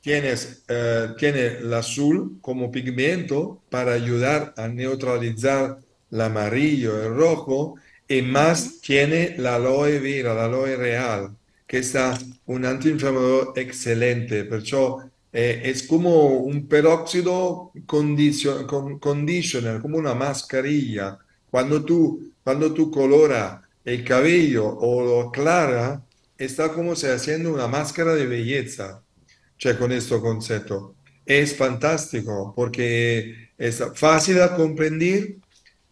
tienes, 0.00 0.64
eh, 0.68 1.08
tiene 1.18 1.46
el 1.58 1.74
azul 1.74 2.38
como 2.40 2.70
pigmento 2.70 3.62
para 3.70 3.92
ayudar 3.92 4.54
a 4.56 4.68
neutralizar 4.68 5.78
el 6.10 6.20
amarillo, 6.20 7.02
el 7.02 7.14
rojo, 7.14 7.76
y 8.08 8.22
más 8.22 8.80
tiene 8.80 9.34
la 9.38 9.56
aloe 9.56 9.98
vera, 9.98 10.34
la 10.34 10.44
aloe 10.46 10.76
real, 10.76 11.36
que 11.66 11.78
está 11.78 12.18
un 12.46 12.64
antinflamador 12.64 13.52
excelente, 13.56 14.44
perciò 14.44 15.10
eh, 15.34 15.62
es 15.64 15.82
como 15.84 16.28
un 16.38 16.68
peróxido 16.68 17.72
condicio- 17.86 18.66
con- 18.68 18.98
conditioner, 19.00 19.80
como 19.82 19.98
una 19.98 20.14
mascarilla. 20.14 21.18
Cuando 21.50 21.84
tú, 21.84 22.32
cuando 22.44 22.72
tú 22.72 22.90
colora 22.90 23.62
el 23.84 24.04
cabello 24.04 24.66
o 24.68 25.02
lo 25.04 25.20
aclara, 25.28 26.02
está 26.38 26.72
como 26.72 26.96
se 26.96 27.12
haciendo 27.12 27.52
una 27.52 27.68
máscara 27.68 28.14
de 28.14 28.26
belleza, 28.26 29.02
cioè 29.58 29.76
con 29.78 29.90
questo 29.90 30.20
concetto. 30.20 30.94
Es 31.26 31.56
fantástico 31.56 32.52
porque 32.56 33.50
es 33.58 33.82
fácil 33.94 34.36
de 34.36 34.48
comprender 34.56 35.36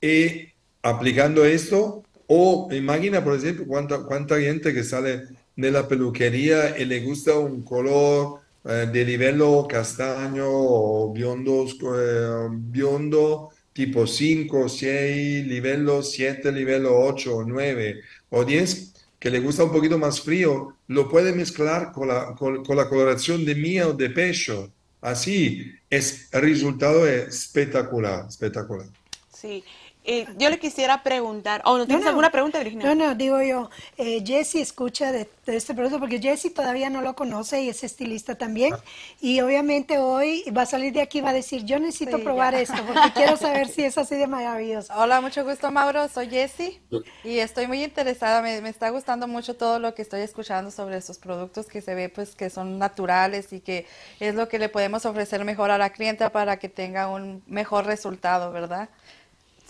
y 0.00 0.48
aplicando 0.82 1.44
esto, 1.44 2.02
o 2.26 2.68
imagina, 2.72 3.22
por 3.24 3.36
ejemplo, 3.36 3.66
cuánta, 3.66 4.04
cuánta 4.04 4.40
gente 4.40 4.74
que 4.74 4.84
sale 4.84 5.22
de 5.56 5.70
la 5.70 5.86
peluquería 5.88 6.78
y 6.78 6.84
le 6.86 7.00
gusta 7.00 7.36
un 7.38 7.62
color 7.62 8.40
eh, 8.64 8.88
de 8.92 9.04
livello 9.04 9.66
castaño 9.66 10.46
o 10.46 11.12
biondo, 11.12 11.66
eh, 11.94 13.52
tipo 13.72 14.06
5, 14.06 14.68
6, 14.68 15.46
livello 15.46 16.02
7, 16.02 16.52
livello 16.52 16.98
8 16.98 17.36
o 17.36 17.44
9 17.44 18.00
o 18.30 18.44
10, 18.44 18.94
que 19.18 19.30
le 19.30 19.40
gusta 19.40 19.64
un 19.64 19.72
poquito 19.72 19.98
más 19.98 20.20
frío, 20.20 20.76
lo 20.88 21.08
puede 21.08 21.32
mezclar 21.32 21.92
con 21.92 22.08
la, 22.08 22.34
con, 22.34 22.64
con 22.64 22.76
la 22.76 22.88
coloración 22.88 23.44
de 23.44 23.54
mía 23.54 23.88
o 23.88 23.92
de 23.94 24.10
pecho. 24.10 24.72
Así, 25.00 25.72
es, 25.90 26.28
el 26.32 26.42
resultado 26.42 27.06
es 27.06 27.28
espectacular, 27.28 28.26
espectacular. 28.28 28.86
Sí, 29.34 29.64
eh, 30.04 30.26
yo 30.36 30.50
le 30.50 30.58
quisiera 30.58 31.04
preguntar, 31.04 31.62
¿o 31.64 31.78
no 31.78 31.86
tienes 31.86 32.06
alguna 32.06 32.30
pregunta, 32.30 32.58
Virginia? 32.58 32.92
No, 32.92 33.06
no, 33.06 33.14
digo 33.14 33.40
yo, 33.40 33.70
eh, 33.96 34.22
Jesse 34.26 34.56
escucha 34.56 35.12
de, 35.12 35.28
este 35.46 35.74
producto 35.74 36.00
porque 36.00 36.20
Jesse 36.20 36.52
todavía 36.52 36.90
no 36.90 37.02
lo 37.02 37.14
conoce 37.14 37.62
y 37.62 37.68
es 37.68 37.84
estilista 37.84 38.34
también. 38.34 38.74
Y 39.20 39.40
obviamente 39.40 39.98
hoy 39.98 40.42
va 40.56 40.62
a 40.62 40.66
salir 40.66 40.92
de 40.92 41.02
aquí 41.02 41.18
y 41.18 41.20
va 41.20 41.30
a 41.30 41.34
decir, 41.34 41.64
yo 41.64 41.78
necesito 41.78 42.18
probar 42.18 42.54
esto 42.54 42.74
porque 42.84 43.12
quiero 43.14 43.36
saber 43.36 43.68
si 43.68 43.84
es 43.84 43.96
así 43.96 44.16
de 44.16 44.26
maravilloso. 44.26 44.92
Hola, 44.96 45.20
mucho 45.20 45.44
gusto, 45.44 45.70
Mauro. 45.70 46.08
Soy 46.08 46.28
Jesse 46.28 46.80
y 47.22 47.38
estoy 47.38 47.68
muy 47.68 47.84
interesada. 47.84 48.42
Me, 48.42 48.60
me, 48.60 48.70
está 48.70 48.90
gustando 48.90 49.28
mucho 49.28 49.54
todo 49.54 49.78
lo 49.78 49.94
que 49.94 50.02
estoy 50.02 50.22
escuchando 50.22 50.72
sobre 50.72 50.96
estos 50.96 51.18
productos 51.18 51.66
que 51.66 51.80
se 51.80 51.94
ve 51.94 52.08
pues 52.08 52.34
que 52.34 52.50
son 52.50 52.78
naturales 52.78 53.52
y 53.52 53.60
que 53.60 53.86
es 54.18 54.34
lo 54.34 54.48
que 54.48 54.58
le 54.58 54.68
podemos 54.68 55.06
ofrecer 55.06 55.44
mejor 55.44 55.70
a 55.70 55.78
la 55.78 55.90
clienta 55.90 56.30
para 56.32 56.58
que 56.58 56.68
tenga 56.68 57.08
un 57.08 57.42
mejor 57.46 57.86
resultado, 57.86 58.50
¿verdad? 58.50 58.88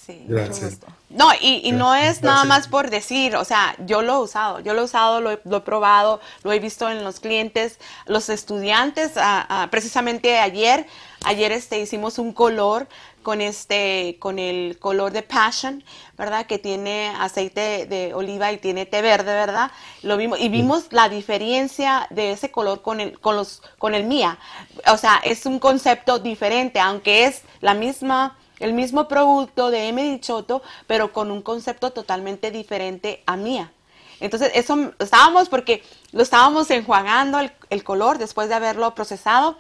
Sí, 0.05 0.27
No, 1.11 1.29
y, 1.41 1.71
no 1.71 1.95
es 1.95 2.23
nada 2.23 2.45
más 2.45 2.67
por 2.67 2.91
decir, 2.91 3.37
o 3.37 3.45
sea, 3.45 3.77
yo 3.87 4.03
lo 4.03 4.15
he 4.15 4.19
usado, 4.19 4.59
yo 4.59 4.75
lo 4.75 4.81
he 4.81 4.85
usado, 4.85 5.21
lo 5.21 5.31
he, 5.31 5.61
probado, 5.61 6.21
lo 6.43 6.53
he 6.53 6.59
visto 6.59 6.91
en 6.91 7.05
los 7.05 7.21
clientes, 7.21 7.79
los 8.07 8.29
estudiantes, 8.29 9.13
precisamente 9.71 10.41
ayer, 10.41 10.87
ayer 11.25 11.53
este, 11.53 11.79
hicimos 11.79 12.19
un 12.19 12.33
color 12.33 12.89
con 13.23 13.41
este, 13.41 14.17
con 14.19 14.41
el 14.41 14.77
color 14.81 15.13
de 15.13 15.23
Passion, 15.23 15.85
¿verdad? 16.19 16.47
Que 16.47 16.59
tiene 16.59 17.15
aceite 17.21 17.87
de 17.87 18.13
oliva 18.13 18.51
y 18.51 18.59
tiene 18.59 18.87
té 18.87 19.03
verde, 19.03 19.33
¿verdad? 19.33 19.71
Lo 20.03 20.17
vimos, 20.17 20.41
y 20.41 20.49
vimos 20.49 20.87
la 20.91 21.09
diferencia 21.09 22.09
de 22.11 22.33
ese 22.33 22.51
color 22.51 22.83
con 22.83 22.99
el, 22.99 23.21
con 23.21 23.37
los, 23.37 23.63
con 23.79 23.95
el 23.95 24.03
mía. 24.03 24.39
O 24.89 24.97
sea, 24.97 25.21
es 25.23 25.47
un 25.47 25.61
concepto 25.61 26.19
diferente, 26.19 26.81
aunque 26.81 27.27
es 27.27 27.43
la 27.61 27.75
misma 27.75 28.37
el 28.63 28.73
mismo 28.73 29.09
producto 29.09 29.71
de 29.71 29.89
M. 29.89 30.03
Dichoto, 30.03 30.63
pero 30.87 31.13
con 31.13 31.31
un 31.31 31.43
concepto 31.43 31.91
totalmente 31.93 32.51
diferente 32.51 33.23
a 33.27 33.37
mía. 33.37 33.73
Entonces, 34.23 34.53
eso 34.55 34.93
estábamos 35.01 35.49
porque 35.49 35.83
lo 36.13 36.23
estábamos 36.23 36.71
enjuagando 36.71 37.41
el, 37.71 37.83
color 37.83 38.19
después 38.19 38.49
de 38.49 38.55
haberlo 38.55 38.95
procesado 38.95 39.57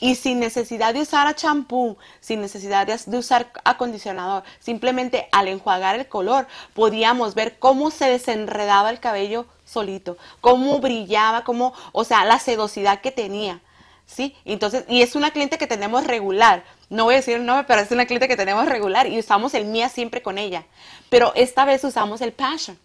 y 0.00 0.14
sin 0.14 0.40
necesidad 0.40 0.94
de 0.94 1.02
usar 1.02 1.34
champú, 1.34 1.98
sin 2.20 2.40
necesidad 2.40 2.86
de, 2.86 3.18
usar 3.18 3.52
acondicionador, 3.64 4.44
simplemente 4.60 5.28
al 5.30 5.48
enjuagar 5.48 5.96
el 5.96 6.08
color 6.08 6.46
podíamos 6.72 7.34
ver 7.34 7.58
cómo 7.58 7.90
se 7.90 8.06
desenredaba 8.08 8.88
el 8.88 8.98
cabello 8.98 9.44
solito, 9.66 10.16
cómo 10.40 10.78
brillaba, 10.78 11.44
cómo, 11.44 11.74
o 11.92 12.02
sea, 12.04 12.24
la 12.24 12.38
sedosidad 12.38 13.02
que 13.02 13.12
tenía. 13.12 13.60
¿Sí? 14.06 14.34
Entonces, 14.46 14.86
y 14.88 15.02
es 15.02 15.16
una 15.16 15.32
cliente 15.32 15.58
que 15.58 15.66
tenemos 15.66 16.06
regular 16.06 16.64
no 16.90 17.04
voy 17.04 17.14
a 17.14 17.16
decir 17.18 17.36
el 17.36 17.46
nombre, 17.46 17.66
pero 17.68 17.80
es 17.80 17.90
una 17.90 18.06
cliente 18.06 18.28
que 18.28 18.36
tenemos 18.36 18.66
regular 18.66 19.06
y 19.06 19.18
usamos 19.18 19.54
el 19.54 19.66
Mía 19.66 19.88
siempre 19.88 20.22
con 20.22 20.38
ella. 20.38 20.64
Pero 21.10 21.32
esta 21.34 21.64
vez 21.64 21.84
usamos 21.84 22.20
el 22.20 22.32
Passion. 22.32 22.78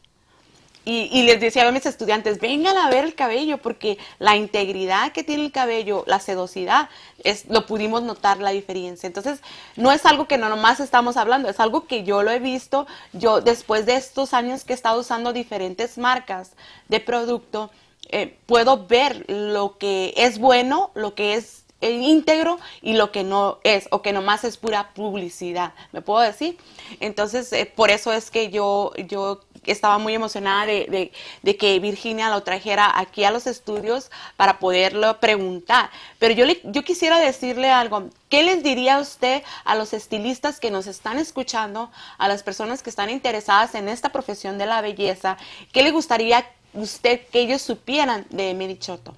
Y, 0.85 1.23
les 1.23 1.39
decía 1.39 1.65
a 1.65 1.71
mis 1.71 1.85
estudiantes, 1.85 2.41
vengan 2.41 2.75
a 2.77 2.89
ver 2.89 3.05
el 3.05 3.15
cabello, 3.15 3.57
porque 3.57 3.97
la 4.19 4.35
integridad 4.35 5.13
que 5.13 5.23
tiene 5.23 5.45
el 5.45 5.53
cabello, 5.53 6.03
la 6.07 6.19
sedosidad, 6.19 6.89
es, 7.23 7.45
lo 7.47 7.65
pudimos 7.65 8.03
notar 8.03 8.39
la 8.39 8.49
diferencia. 8.49 9.07
Entonces, 9.07 9.39
no 9.77 9.93
es 9.93 10.05
algo 10.05 10.27
que 10.27 10.37
no 10.37 10.49
nomás 10.49 10.81
estamos 10.81 11.15
hablando, 11.15 11.47
es 11.47 11.61
algo 11.61 11.87
que 11.87 12.03
yo 12.03 12.21
lo 12.21 12.31
he 12.31 12.39
visto, 12.39 12.85
yo 13.13 13.39
después 13.39 13.85
de 13.85 13.95
estos 13.95 14.33
años 14.33 14.65
que 14.65 14.73
he 14.73 14.75
estado 14.75 14.99
usando 14.99 15.31
diferentes 15.31 15.97
marcas 15.97 16.51
de 16.89 16.99
producto, 16.99 17.71
eh, 18.09 18.37
puedo 18.45 18.85
ver 18.85 19.23
lo 19.29 19.77
que 19.77 20.13
es 20.17 20.37
bueno, 20.37 20.91
lo 20.95 21.15
que 21.15 21.35
es 21.35 21.62
íntegro 21.91 22.59
y 22.81 22.93
lo 22.93 23.11
que 23.11 23.23
no 23.23 23.59
es 23.63 23.87
o 23.91 24.01
que 24.01 24.13
nomás 24.13 24.43
es 24.43 24.57
pura 24.57 24.93
publicidad, 24.93 25.73
¿me 25.91 26.01
puedo 26.01 26.21
decir? 26.21 26.57
Entonces, 26.99 27.51
eh, 27.53 27.65
por 27.65 27.91
eso 27.91 28.11
es 28.13 28.31
que 28.31 28.49
yo, 28.49 28.91
yo 29.07 29.41
estaba 29.65 29.97
muy 29.97 30.13
emocionada 30.13 30.65
de, 30.65 31.11
que 31.59 31.79
Virginia 31.79 32.29
lo 32.29 32.43
trajera 32.43 32.99
aquí 32.99 33.23
a 33.23 33.31
los 33.31 33.47
estudios 33.47 34.11
para 34.35 34.59
poderlo 34.59 35.19
preguntar. 35.19 35.89
Pero 36.19 36.33
yo, 36.33 36.45
yo 36.63 36.83
quisiera 36.83 37.19
decirle 37.19 37.69
algo. 37.69 38.09
¿Qué 38.29 38.43
les 38.43 38.63
diría 38.63 38.99
usted 38.99 39.43
a 39.63 39.75
los 39.75 39.93
estilistas 39.93 40.59
que 40.59 40.71
nos 40.71 40.87
están 40.87 41.19
escuchando, 41.19 41.91
a 42.17 42.27
las 42.27 42.43
personas 42.43 42.81
que 42.81 42.89
están 42.89 43.09
interesadas 43.09 43.75
en 43.75 43.87
esta 43.87 44.09
profesión 44.09 44.57
de 44.57 44.65
la 44.65 44.81
belleza? 44.81 45.37
¿Qué 45.71 45.83
le 45.83 45.91
gustaría 45.91 46.45
usted 46.73 47.21
que 47.27 47.41
ellos 47.41 47.61
supieran 47.61 48.25
de 48.29 48.53
Medichoto? 48.53 49.13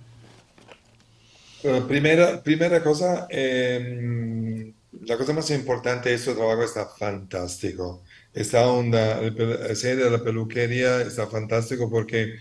Eh, 1.68 1.82
primera, 1.88 2.44
primera 2.44 2.84
cosa, 2.84 3.26
em, 3.28 4.72
la 5.02 5.18
cosa 5.18 5.34
más 5.34 5.50
importante 5.50 6.10
de 6.10 6.16
este 6.16 6.36
trabajo 6.36 6.62
está 6.62 6.86
fantástico. 6.86 8.04
Está 8.32 8.68
onda, 8.68 9.20
el, 9.20 9.76
serie 9.76 10.04
de 10.04 10.12
la 10.12 10.24
peluquería 10.24 11.02
está 11.02 11.26
fantástico 11.26 11.90
porque 11.90 12.36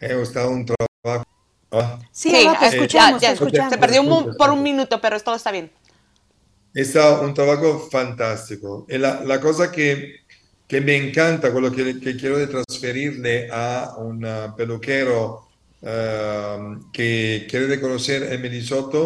he 0.00 0.22
estado 0.22 0.48
un 0.48 0.64
trabajo. 0.64 1.26
¿ah? 1.72 1.98
Sí, 2.10 2.32
te 2.58 2.66
escuchamos, 2.68 3.20
Se 3.20 3.76
perdió 3.78 4.02
por 4.38 4.48
un 4.48 4.62
minuto, 4.62 4.98
pero 4.98 5.20
todo 5.20 5.34
está 5.34 5.52
bien. 5.52 5.70
Está 6.72 7.20
un 7.20 7.34
trabajo 7.34 7.86
fantástico. 7.90 8.86
la, 8.88 9.22
la, 9.24 9.40
cosa 9.42 9.70
que, 9.70 10.20
que 10.66 10.80
me 10.80 10.96
encanta, 10.96 11.52
con 11.52 11.64
lo 11.64 11.70
que, 11.70 12.00
que 12.00 12.16
quiero 12.16 12.48
transferirle 12.48 13.50
a 13.52 13.96
un 13.98 14.24
peluquero 14.56 15.49
Em, 15.82 16.90
que 16.92 17.46
quiere 17.48 17.80
conocer 17.80 18.22
el 18.24 18.40
Minnesota, 18.40 18.98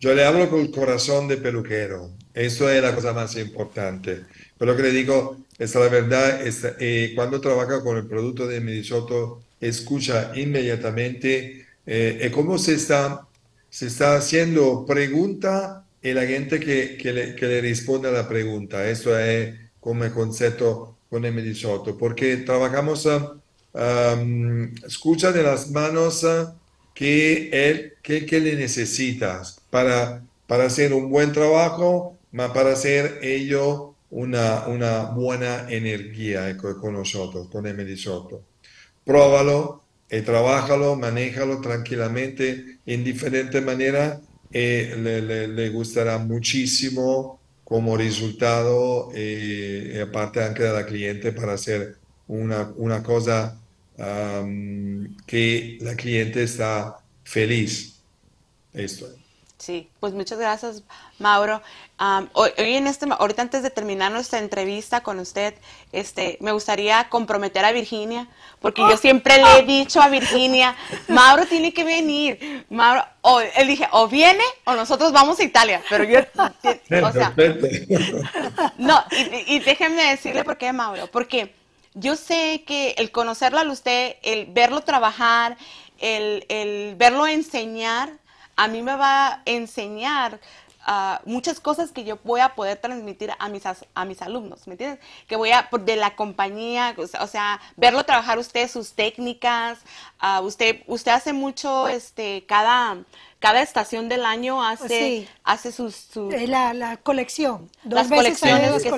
yo 0.00 0.14
le 0.14 0.24
hablo 0.24 0.50
con 0.50 0.60
el 0.60 0.70
corazón 0.70 1.28
de 1.28 1.36
peluquero. 1.36 2.10
Eso 2.34 2.68
es 2.68 2.82
la 2.82 2.94
cosa 2.94 3.12
más 3.12 3.36
importante. 3.36 4.24
Pero 4.58 4.72
lo 4.72 4.76
que 4.76 4.84
le 4.84 4.90
digo 4.90 5.36
es 5.58 5.74
la 5.74 5.88
verdad, 5.88 6.44
es, 6.44 6.66
eh, 6.80 7.12
cuando 7.14 7.40
trabaja 7.40 7.82
con 7.82 7.96
el 7.96 8.06
producto 8.06 8.46
de 8.48 8.60
Minnesota, 8.60 9.14
escucha 9.60 10.32
inmediatamente 10.34 11.66
eh, 11.86 12.30
cómo 12.34 12.58
se 12.58 12.74
está, 12.74 13.26
se 13.68 13.86
está 13.86 14.16
haciendo 14.16 14.84
pregunta 14.86 15.84
y 16.02 16.12
la 16.12 16.26
gente 16.26 16.58
que, 16.58 16.96
que, 16.96 17.12
le, 17.12 17.34
que 17.36 17.46
le 17.46 17.60
responde 17.60 18.08
a 18.08 18.12
la 18.12 18.28
pregunta. 18.28 18.88
Eso 18.88 19.16
es 19.18 19.54
como 19.78 20.04
el 20.04 20.12
concepto 20.12 20.96
con 21.08 21.24
el 21.24 21.32
Minnesota, 21.32 21.92
porque 21.96 22.38
trabajamos... 22.38 23.08
Escucha 24.86 25.32
de 25.32 25.42
las 25.42 25.70
manos 25.70 26.26
que, 26.94 27.50
él, 27.52 27.94
que, 28.02 28.26
que, 28.26 28.40
le 28.40 28.56
necesitas 28.56 29.60
para, 29.70 30.22
para 30.46 30.64
hacer 30.64 30.92
un 30.92 31.10
buen 31.10 31.32
trabajo, 31.32 32.18
para 32.32 32.72
hacer 32.72 33.20
ello 33.22 33.94
una, 34.10 34.66
una 34.66 35.02
buena 35.04 35.70
energía 35.70 36.56
con 36.56 36.92
nosotros, 36.92 37.48
con 37.48 37.66
el 37.66 37.96
Soto. 37.96 38.42
Pruébalo, 39.04 39.82
y 40.10 40.16
eh, 40.16 40.22
manéjalo 40.98 41.60
tranquilamente, 41.60 42.78
en 42.84 43.04
diferente 43.04 43.60
manera, 43.60 44.20
y 44.50 44.58
eh, 44.58 44.96
le, 44.96 45.48
le, 45.48 45.68
gustará 45.68 46.18
muchísimo 46.18 47.38
como 47.64 47.96
resultado, 47.96 49.10
eh, 49.14 49.92
y 49.94 49.98
aparte 50.00 50.42
anche 50.42 50.64
la 50.64 50.84
cliente 50.84 51.30
para 51.30 51.52
hacer 51.52 51.96
una, 52.26 52.72
una 52.76 53.02
cosa 53.02 53.59
que 55.26 55.78
la 55.80 55.94
cliente 55.96 56.42
está 56.42 56.98
feliz. 57.24 58.00
Esto. 58.72 59.06
Sí, 59.60 59.90
pues 60.00 60.14
muchas 60.14 60.38
gracias, 60.38 60.82
Mauro. 61.18 61.60
hoy, 62.32 62.50
en 62.56 62.86
este, 62.86 63.06
ahorita 63.10 63.42
antes 63.42 63.62
de 63.62 63.68
terminar 63.68 64.10
nuestra 64.10 64.38
entrevista 64.38 65.02
con 65.02 65.18
usted, 65.18 65.54
este, 65.92 66.38
me 66.40 66.52
gustaría 66.52 67.10
comprometer 67.10 67.66
a 67.66 67.72
Virginia, 67.72 68.26
porque 68.58 68.80
yo 68.80 68.96
siempre 68.96 69.36
le 69.36 69.58
he 69.58 69.62
dicho 69.64 70.00
a 70.00 70.08
Virginia, 70.08 70.74
Mauro 71.08 71.44
tiene 71.44 71.74
que 71.74 71.84
venir. 71.84 72.64
Mauro, 72.70 73.04
o, 73.20 73.40
él 73.40 73.68
dije, 73.68 73.86
o 73.92 74.08
viene 74.08 74.44
o 74.64 74.72
nosotros 74.72 75.12
vamos 75.12 75.38
a 75.40 75.44
Italia, 75.44 75.82
pero 75.90 76.04
yo, 76.04 76.20
o 77.06 77.12
sea, 77.12 77.34
no, 78.78 79.04
y, 79.10 79.56
y 79.56 79.58
déjenme 79.58 80.04
decirle 80.04 80.42
por 80.42 80.56
qué, 80.56 80.72
Mauro, 80.72 81.06
porque 81.08 81.59
yo 81.94 82.16
sé 82.16 82.64
que 82.66 82.94
el 82.98 83.10
conocerlo 83.10 83.58
a 83.58 83.70
usted, 83.70 84.16
el 84.22 84.46
verlo 84.46 84.82
trabajar, 84.82 85.56
el, 85.98 86.94
verlo 86.96 87.26
enseñar, 87.26 88.12
a 88.56 88.68
mí 88.68 88.82
me 88.82 88.94
va 88.94 89.26
a 89.28 89.42
enseñar 89.44 90.40
ah, 90.82 91.20
muchas 91.24 91.60
cosas 91.60 91.92
que 91.92 92.04
yo 92.04 92.18
voy 92.24 92.40
a 92.40 92.54
poder 92.54 92.78
transmitir 92.78 93.32
a 93.38 93.48
mis, 93.48 93.64
a 93.66 94.04
mis 94.04 94.22
alumnos, 94.22 94.66
¿me 94.66 94.74
entiendes? 94.74 95.00
Que 95.26 95.36
voy 95.36 95.50
a, 95.50 95.68
de 95.80 95.96
la 95.96 96.14
compañía, 96.14 96.94
o 96.96 97.26
sea, 97.26 97.60
verlo 97.76 98.04
trabajar 98.04 98.38
usted, 98.38 98.68
sus 98.68 98.92
técnicas, 98.92 99.78
uh, 100.22 100.42
usted, 100.42 100.82
usted 100.86 101.12
hace 101.12 101.32
mucho, 101.32 101.88
este, 101.88 102.44
cada, 102.46 102.98
cada 103.40 103.62
estación 103.62 104.08
del 104.08 104.24
año 104.24 104.62
hace, 104.62 105.28
hace 105.42 105.72
sus, 105.72 106.16
eh, 106.16 106.46
La, 106.46 106.98
colección. 106.98 107.68
las 107.84 108.08
colecciones 108.08 108.82
que 108.82 108.90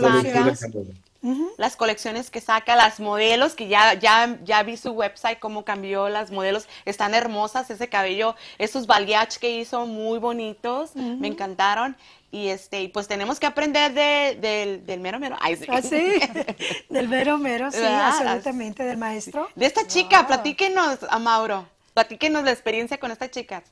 las 1.57 1.77
colecciones 1.77 2.31
que 2.31 2.41
saca, 2.41 2.75
las 2.75 2.99
modelos, 2.99 3.55
que 3.55 3.69
ya, 3.69 3.95
ya, 3.95 4.39
ya 4.43 4.63
vi 4.63 4.77
su 4.77 4.91
website, 4.91 5.39
cómo 5.39 5.65
cambió 5.65 6.09
las 6.09 6.31
modelos, 6.31 6.67
están 6.85 7.15
hermosas, 7.15 7.71
ese 7.71 7.89
cabello, 7.89 8.35
esos 8.59 8.87
balayage 8.87 9.39
que 9.39 9.61
hizo, 9.61 9.87
muy 9.87 10.19
bonitos, 10.19 10.97
me 10.97 11.29
encantaron. 11.29 11.97
y 12.33 12.49
este, 12.49 12.89
pues 12.89 13.07
tenemos 13.09 13.39
que 13.39 13.47
aprender 13.47 13.93
de, 13.93 14.81
del, 14.85 15.01
mero 15.01 15.21
mero. 15.21 15.37
Ay, 15.41 15.57
sí. 15.57 15.67
Ah, 15.69 15.83
sí, 15.83 16.03
del 16.89 17.09
mero 17.09 17.39
mero, 17.39 17.71
sí, 17.71 17.85
absolutamente, 17.85 18.83
del 18.83 18.97
maestro. 18.97 19.49
De 19.55 19.67
esta 19.67 19.87
chica, 19.87 20.27
platíquenos 20.27 20.99
a 21.09 21.19
Mauro, 21.19 21.69
platíquenos 21.95 22.43
la 22.43 22.51
experiencia 22.51 22.99
con 22.99 23.11
esta 23.11 23.31
chica. 23.31 23.63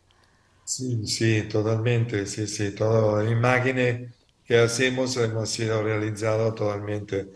Sí, 0.65 1.05
sí, 1.05 1.43
totalmente, 1.43 2.27
sí, 2.27 2.47
sí, 2.47 2.73
todo, 2.73 3.29
imágenes 3.29 4.20
que 4.51 4.59
hacemos 4.59 5.17
hemos 5.17 5.49
sido 5.49 5.81
realizado 5.81 6.53
totalmente 6.53 7.29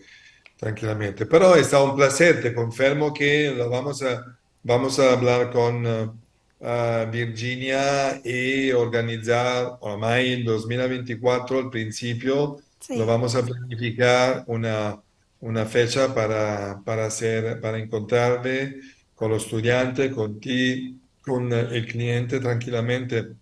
tranquilamente. 0.57 1.27
Pero 1.27 1.55
está 1.55 1.81
un 1.81 1.95
placer, 1.95 2.43
te 2.43 2.53
confirmo 2.53 3.15
que 3.15 3.53
lo 3.57 3.71
vamos 3.71 4.03
a, 4.03 4.37
vamos 4.65 4.99
a 4.99 5.13
hablar 5.13 5.53
con... 5.53 5.87
Uh, 5.87 7.11
Virginia 7.11 8.23
y 8.25 8.73
organizar, 8.73 9.77
ormai 9.81 10.33
en 10.33 10.45
2024 10.45 11.59
al 11.59 11.69
principio, 11.69 12.57
lo 12.89 13.05
vamos 13.05 13.35
a 13.35 13.43
planificar 13.45 14.45
una, 14.47 14.99
una 15.41 15.67
fecha 15.67 16.15
para, 16.15 16.81
para, 16.83 17.05
hacer, 17.07 17.61
para 17.61 17.79
encontrarme 17.79 18.77
con 19.15 19.31
los 19.33 19.45
estudiantes, 19.45 20.11
con 20.15 20.41
ti, 20.41 20.99
con 21.21 21.53
el 21.53 21.87
cliente 21.87 22.41
tranquilamente. 22.41 23.35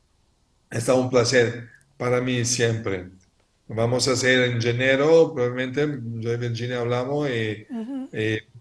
Está 0.69 0.95
un 0.95 1.09
placer 1.09 1.69
para 1.97 2.21
mí 2.21 2.45
siempre. 2.45 3.22
Vamos 3.75 4.09
a 4.09 4.13
hacer 4.13 4.51
en 4.51 4.67
enero, 4.67 5.33
probablemente 5.35 5.87
yo 6.21 6.33
y 6.33 6.37
Virginia 6.37 6.81
hablamos 6.81 7.29
y, 7.31 7.67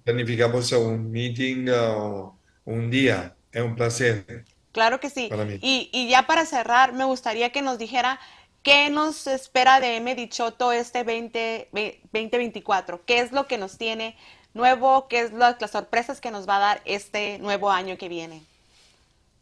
planificamos 0.03 0.71
un 0.71 1.11
meeting 1.11 1.67
uh, 1.69 2.33
un 2.65 2.89
día. 2.89 3.35
Es 3.51 3.61
un 3.61 3.75
placer. 3.75 4.45
Claro 4.71 4.99
que 4.99 5.09
sí. 5.09 5.29
Y, 5.61 5.89
y, 5.91 6.09
ya 6.09 6.25
para 6.25 6.45
cerrar, 6.45 6.93
me 6.93 7.03
gustaría 7.03 7.51
que 7.51 7.61
nos 7.61 7.77
dijera 7.77 8.19
qué 8.63 8.89
nos 8.89 9.27
espera 9.27 9.79
de 9.79 9.97
M. 9.97 10.15
Dichoto 10.15 10.71
este 10.71 11.03
20, 11.03 11.69
2024. 12.13 13.05
¿Qué 13.05 13.19
es 13.19 13.31
lo 13.31 13.47
que 13.47 13.57
nos 13.57 13.77
tiene 13.77 14.15
nuevo? 14.53 15.07
¿Qué 15.07 15.21
es 15.21 15.33
las 15.33 15.57
sorpresas 15.71 16.21
que 16.21 16.31
nos 16.31 16.47
va 16.47 16.57
a 16.57 16.59
dar 16.59 16.81
este 16.85 17.37
nuevo 17.39 17.69
año 17.69 17.97
que 17.97 18.09
viene? 18.09 18.43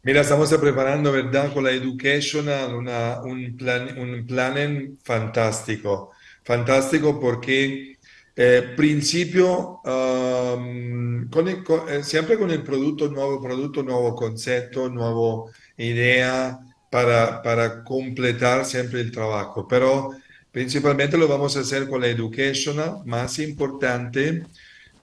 Mira, 0.02 0.22
estamos 0.22 0.52
preparando, 0.54 1.12
¿verdad? 1.12 1.52
Con 1.52 1.64
la 1.64 1.72
Educational 1.72 2.74
una, 2.74 3.20
un, 3.22 3.54
plan, 3.56 3.98
un 3.98 4.26
plan 4.26 4.98
fantástico. 5.02 6.12
Fantástico 6.42 7.20
porque 7.20 7.98
eh, 8.34 8.72
principio, 8.76 9.80
um, 9.84 11.28
con 11.28 11.48
eh, 11.48 12.02
siempre 12.02 12.38
con 12.38 12.50
el 12.50 12.62
producto 12.62 13.08
nuevo, 13.08 13.42
producto 13.42 13.82
nuevo 13.82 14.14
concepto, 14.14 14.88
nuevo 14.88 15.50
idea 15.76 16.58
para, 16.90 17.42
para 17.42 17.84
completar 17.84 18.64
siempre 18.64 19.00
el 19.02 19.12
trabajo. 19.12 19.68
Pero 19.68 20.12
principalmente 20.50 21.18
lo 21.18 21.28
vamos 21.28 21.56
a 21.58 21.60
hacer 21.60 21.86
con 21.88 22.00
la 22.00 22.08
educational, 22.08 23.02
más 23.04 23.38
importante, 23.38 24.44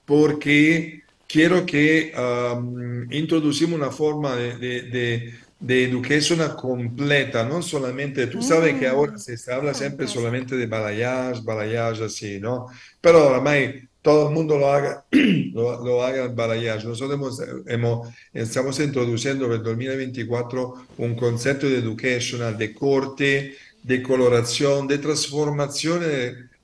porque 0.04 1.04
quiero 1.28 1.64
que 1.64 2.12
um, 2.16 3.12
introducimos 3.12 3.78
una 3.78 3.92
forma 3.92 4.34
de 4.34 5.32
de 5.60 5.84
educación 5.84 6.38
completa, 6.56 7.44
no 7.44 7.62
solamente, 7.62 8.28
tú 8.28 8.42
sabes 8.42 8.78
que 8.78 8.86
ahora 8.86 9.14
mm. 9.14 9.18
se 9.18 9.52
habla 9.52 9.74
siempre 9.74 10.06
solamente 10.06 10.56
de 10.56 10.66
balayage, 10.66 11.42
balayage 11.42 12.04
así, 12.04 12.38
¿no? 12.38 12.66
Pero 13.00 13.26
ormai 13.26 13.88
todo 14.00 14.28
el 14.28 14.34
mundo 14.34 14.56
lo 14.56 14.72
haga, 14.72 15.04
lo, 15.10 15.84
lo 15.84 16.04
haga 16.04 16.26
en 16.26 16.36
balayage. 16.36 16.86
Nosotros 16.86 17.40
hemos, 17.66 18.08
estamos 18.32 18.78
introduciendo 18.78 19.46
en 19.46 19.52
el 19.52 19.62
2024 19.62 20.74
un 20.98 21.16
concepto 21.16 21.68
de 21.68 21.78
educational, 21.78 22.56
de 22.56 22.72
corte, 22.72 23.56
de 23.82 24.02
coloración, 24.02 24.86
de 24.86 24.98
transformación, 24.98 26.02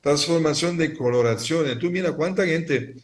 transformación 0.01 0.79
de 0.79 0.95
coloración. 0.95 1.79
Tú 1.81 1.91
mira 1.91 2.13
cuánta 2.13 2.47
gente 2.47 2.95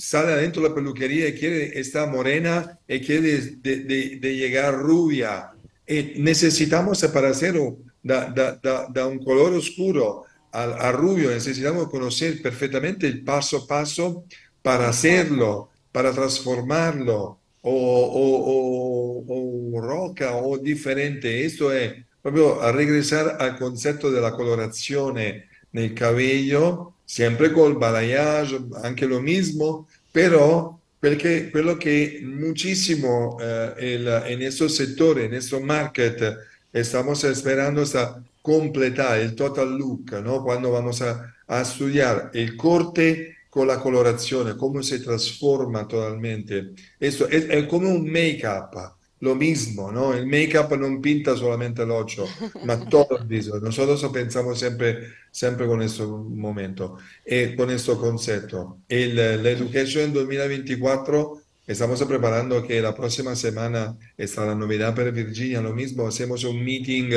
sale 0.00 0.32
adentro 0.32 0.62
de 0.62 0.70
la 0.70 0.74
peluquería 0.74 1.28
y 1.28 1.34
quiere 1.34 1.78
estar 1.78 2.08
morena 2.08 2.78
y 2.88 3.00
quiere 3.00 3.38
de, 3.38 4.18
de, 4.18 4.36
llegar 4.36 4.74
rubia. 4.74 5.50
Eh, 5.86 6.14
necesitamos 6.16 7.04
para 7.12 7.28
hacerlo 7.28 7.78
da, 8.02 9.06
un 9.06 9.22
color 9.22 9.52
oscuro 9.52 10.24
a, 10.52 10.90
rubio, 10.90 11.30
necesitamos 11.30 11.88
conocer 11.90 12.40
perfectamente 12.42 13.06
el 13.06 13.22
paso 13.22 13.58
a 13.58 13.66
paso 13.66 14.24
para 14.62 14.88
hacerlo, 14.88 15.68
para 15.92 16.12
transformarlo, 16.12 17.38
o, 17.62 17.70
o, 17.72 19.24
o, 19.28 19.80
roca 19.80 20.34
o 20.36 20.58
diferente. 20.58 21.44
Esto 21.44 21.72
es 21.72 21.92
proprio 22.22 22.60
a 22.62 22.72
regresar 22.72 23.36
al 23.38 23.58
concepto 23.58 24.10
de 24.10 24.20
la 24.20 24.32
coloración 24.32 25.18
el 25.18 25.94
cabello 25.94 26.94
sempre 27.10 27.50
col 27.50 27.76
balayage, 27.76 28.68
anche 28.82 29.04
lo 29.04 29.20
mismo, 29.20 29.88
però 30.12 30.78
perché 30.96 31.50
quello 31.50 31.76
che 31.76 32.20
muchísimo 32.22 33.36
eh, 33.40 33.74
el, 33.78 34.06
en 34.26 34.42
estos 34.42 34.76
sectores, 34.76 35.24
en 35.24 35.34
estos 35.34 35.60
market, 35.60 36.38
estamos 36.70 37.24
esperando 37.24 37.82
es 37.82 37.96
completar 38.40 39.18
el 39.18 39.34
total 39.34 39.76
look, 39.76 40.22
¿no? 40.22 40.44
Cuando 40.44 40.70
vamos 40.70 41.02
a, 41.02 41.34
a 41.48 41.62
estudiar 41.62 42.30
el 42.32 42.54
corte 42.54 43.38
con 43.48 43.66
la 43.66 43.80
colorazione, 43.80 44.56
cómo 44.56 44.80
se 44.80 45.00
transforma 45.00 45.88
totalmente. 45.88 46.70
Esto 47.00 47.28
es, 47.28 47.46
es 47.50 47.66
como 47.66 47.90
un 47.90 48.08
make-up 48.08 48.99
lo 49.20 49.34
mismo, 49.34 49.92
¿no? 49.92 50.14
El 50.14 50.26
make-up 50.26 50.74
no 50.78 51.00
pinta 51.00 51.36
solamente 51.36 51.82
el 51.82 51.90
ojo, 51.90 52.26
ma 52.64 52.78
todo 52.88 53.18
el 53.18 53.26
viso. 53.26 53.60
Nosotros 53.60 54.02
pensamos 54.12 54.58
siempre, 54.58 55.08
siempre 55.30 55.66
con 55.66 55.82
este 55.82 56.04
momento, 56.04 56.96
eh, 57.24 57.54
con 57.56 57.70
este 57.70 57.94
concepto. 57.96 58.78
El, 58.88 59.16
la 59.16 59.50
educación 59.50 60.04
en 60.06 60.12
2024, 60.14 61.42
estamos 61.66 62.02
preparando 62.04 62.66
que 62.66 62.80
la 62.80 62.94
próxima 62.94 63.36
semana 63.36 63.96
está 64.16 64.46
la 64.46 64.54
novedad 64.54 64.94
para 64.94 65.10
Virginia, 65.10 65.60
lo 65.60 65.74
mismo, 65.74 66.06
hacemos 66.06 66.42
un 66.44 66.64
meeting 66.64 67.10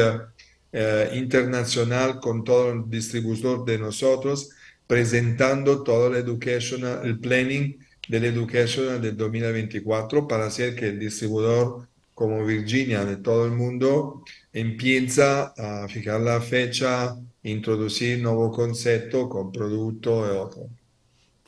eh, 0.74 1.10
internacional 1.14 2.20
con 2.20 2.44
todo 2.44 2.72
el 2.74 2.90
distribuidor 2.90 3.64
de 3.64 3.78
nosotros, 3.78 4.50
presentando 4.88 5.84
todo 5.84 6.08
el 6.08 6.16
education, 6.18 6.84
el 7.06 7.18
planning 7.18 7.78
del 8.10 8.26
education 8.26 9.02
del 9.02 9.16
2024 9.16 10.28
para 10.28 10.48
hacer 10.48 10.76
que 10.76 10.90
el 10.90 11.00
distribuidor 11.00 11.88
como 12.14 12.46
Virginia 12.46 13.06
de 13.06 13.18
todo 13.18 13.46
el 13.46 13.52
mundo 13.52 14.24
empieza 14.52 15.54
a 15.58 15.88
fijar 15.88 16.22
la 16.22 16.40
fecha, 16.42 17.16
introducir 17.44 18.20
nuevo 18.22 18.52
concepto 18.52 19.28
con 19.28 19.52
producto 19.52 20.26
y 20.28 20.38
otro. 20.38 20.70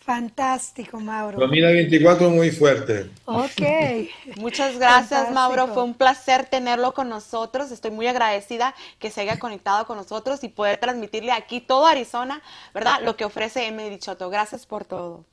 Fantástico, 0.05 0.99
Mauro. 0.99 1.39
2024 1.39 2.29
muy 2.29 2.51
fuerte. 2.51 3.09
Ok. 3.25 3.61
Muchas 4.37 4.77
gracias, 4.77 5.31
Mauro. 5.31 5.67
Fue 5.73 5.83
un 5.83 5.95
placer 5.95 6.45
tenerlo 6.45 6.93
con 6.93 7.09
nosotros. 7.09 7.71
Estoy 7.71 7.89
muy 7.89 8.05
agradecida 8.05 8.75
que 8.99 9.09
se 9.09 9.21
haya 9.21 9.39
conectado 9.39 9.87
con 9.87 9.97
nosotros 9.97 10.43
y 10.43 10.49
poder 10.49 10.77
transmitirle 10.77 11.31
aquí 11.31 11.59
todo 11.59 11.87
Arizona, 11.87 12.43
¿verdad? 12.71 13.01
Lo 13.03 13.15
que 13.15 13.25
ofrece 13.25 13.65
M. 13.65 13.89
Dichoto. 13.89 14.29
Gracias 14.29 14.67
por 14.67 14.85
todo. 14.85 15.25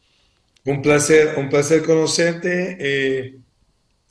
Un 0.65 0.81
placer, 0.81 1.39
un 1.39 1.51
placer 1.51 1.85
conocerte. 1.85 2.79
Eh, 2.81 3.42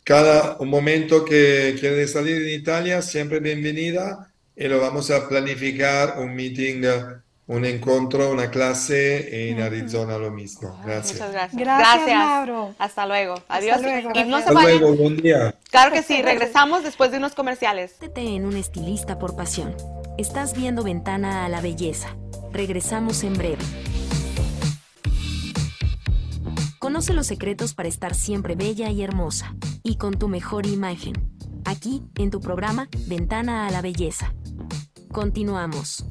cada 0.04 0.58
un 0.60 0.70
momento 0.70 1.24
que 1.26 1.76
quiere 1.80 2.08
salir 2.08 2.42
en 2.42 2.50
Italia, 2.50 3.02
siempre 3.02 3.40
bienvenida 3.40 4.32
y 4.56 4.68
lo 4.68 4.80
vamos 4.80 5.12
a 5.12 5.28
planificar 5.28 6.20
un 6.20 6.36
meeting, 6.36 6.84
un 7.48 7.66
encuentro, 7.66 8.32
una 8.32 8.50
clase 8.50 9.50
en 9.50 9.62
Arizona 9.62 10.18
lo 10.18 10.32
mismo. 10.32 10.80
Gracias. 10.86 11.14
Muchas 11.14 11.32
gracias. 11.32 11.62
Gracias, 11.62 12.18
Mauro. 12.18 12.76
Hasta 12.80 13.06
luego. 13.06 13.36
Adiós. 13.48 13.78
Hasta 13.78 14.52
luego. 14.52 14.94
buen 14.96 15.18
día. 15.18 15.56
Claro 15.70 15.92
que 15.92 16.04
sí, 16.04 16.22
regresamos 16.22 16.84
después 16.84 17.12
de 17.12 17.18
unos 17.18 17.34
comerciales. 17.34 17.96
en 18.16 18.46
un 18.46 18.58
estilista 18.58 19.20
por 19.20 19.36
pasión. 19.36 19.76
Estás 20.18 20.56
viendo 20.56 20.84
Ventana 20.84 21.46
a 21.46 21.50
la 21.50 21.62
Belleza. 21.62 22.16
Regresamos 22.52 23.24
en 23.24 23.34
breve. 23.34 23.64
Conoce 27.02 27.14
los 27.16 27.26
secretos 27.26 27.74
para 27.74 27.90
estar 27.90 28.14
siempre 28.14 28.54
bella 28.54 28.92
y 28.92 29.02
hermosa, 29.02 29.56
y 29.82 29.96
con 29.96 30.20
tu 30.20 30.28
mejor 30.28 30.68
imagen. 30.68 31.16
Aquí, 31.66 32.04
en 32.14 32.30
tu 32.30 32.40
programa 32.42 32.90
Ventana 33.08 33.66
a 33.66 33.72
la 33.72 33.82
Belleza. 33.82 34.36
Continuamos. 35.12 36.06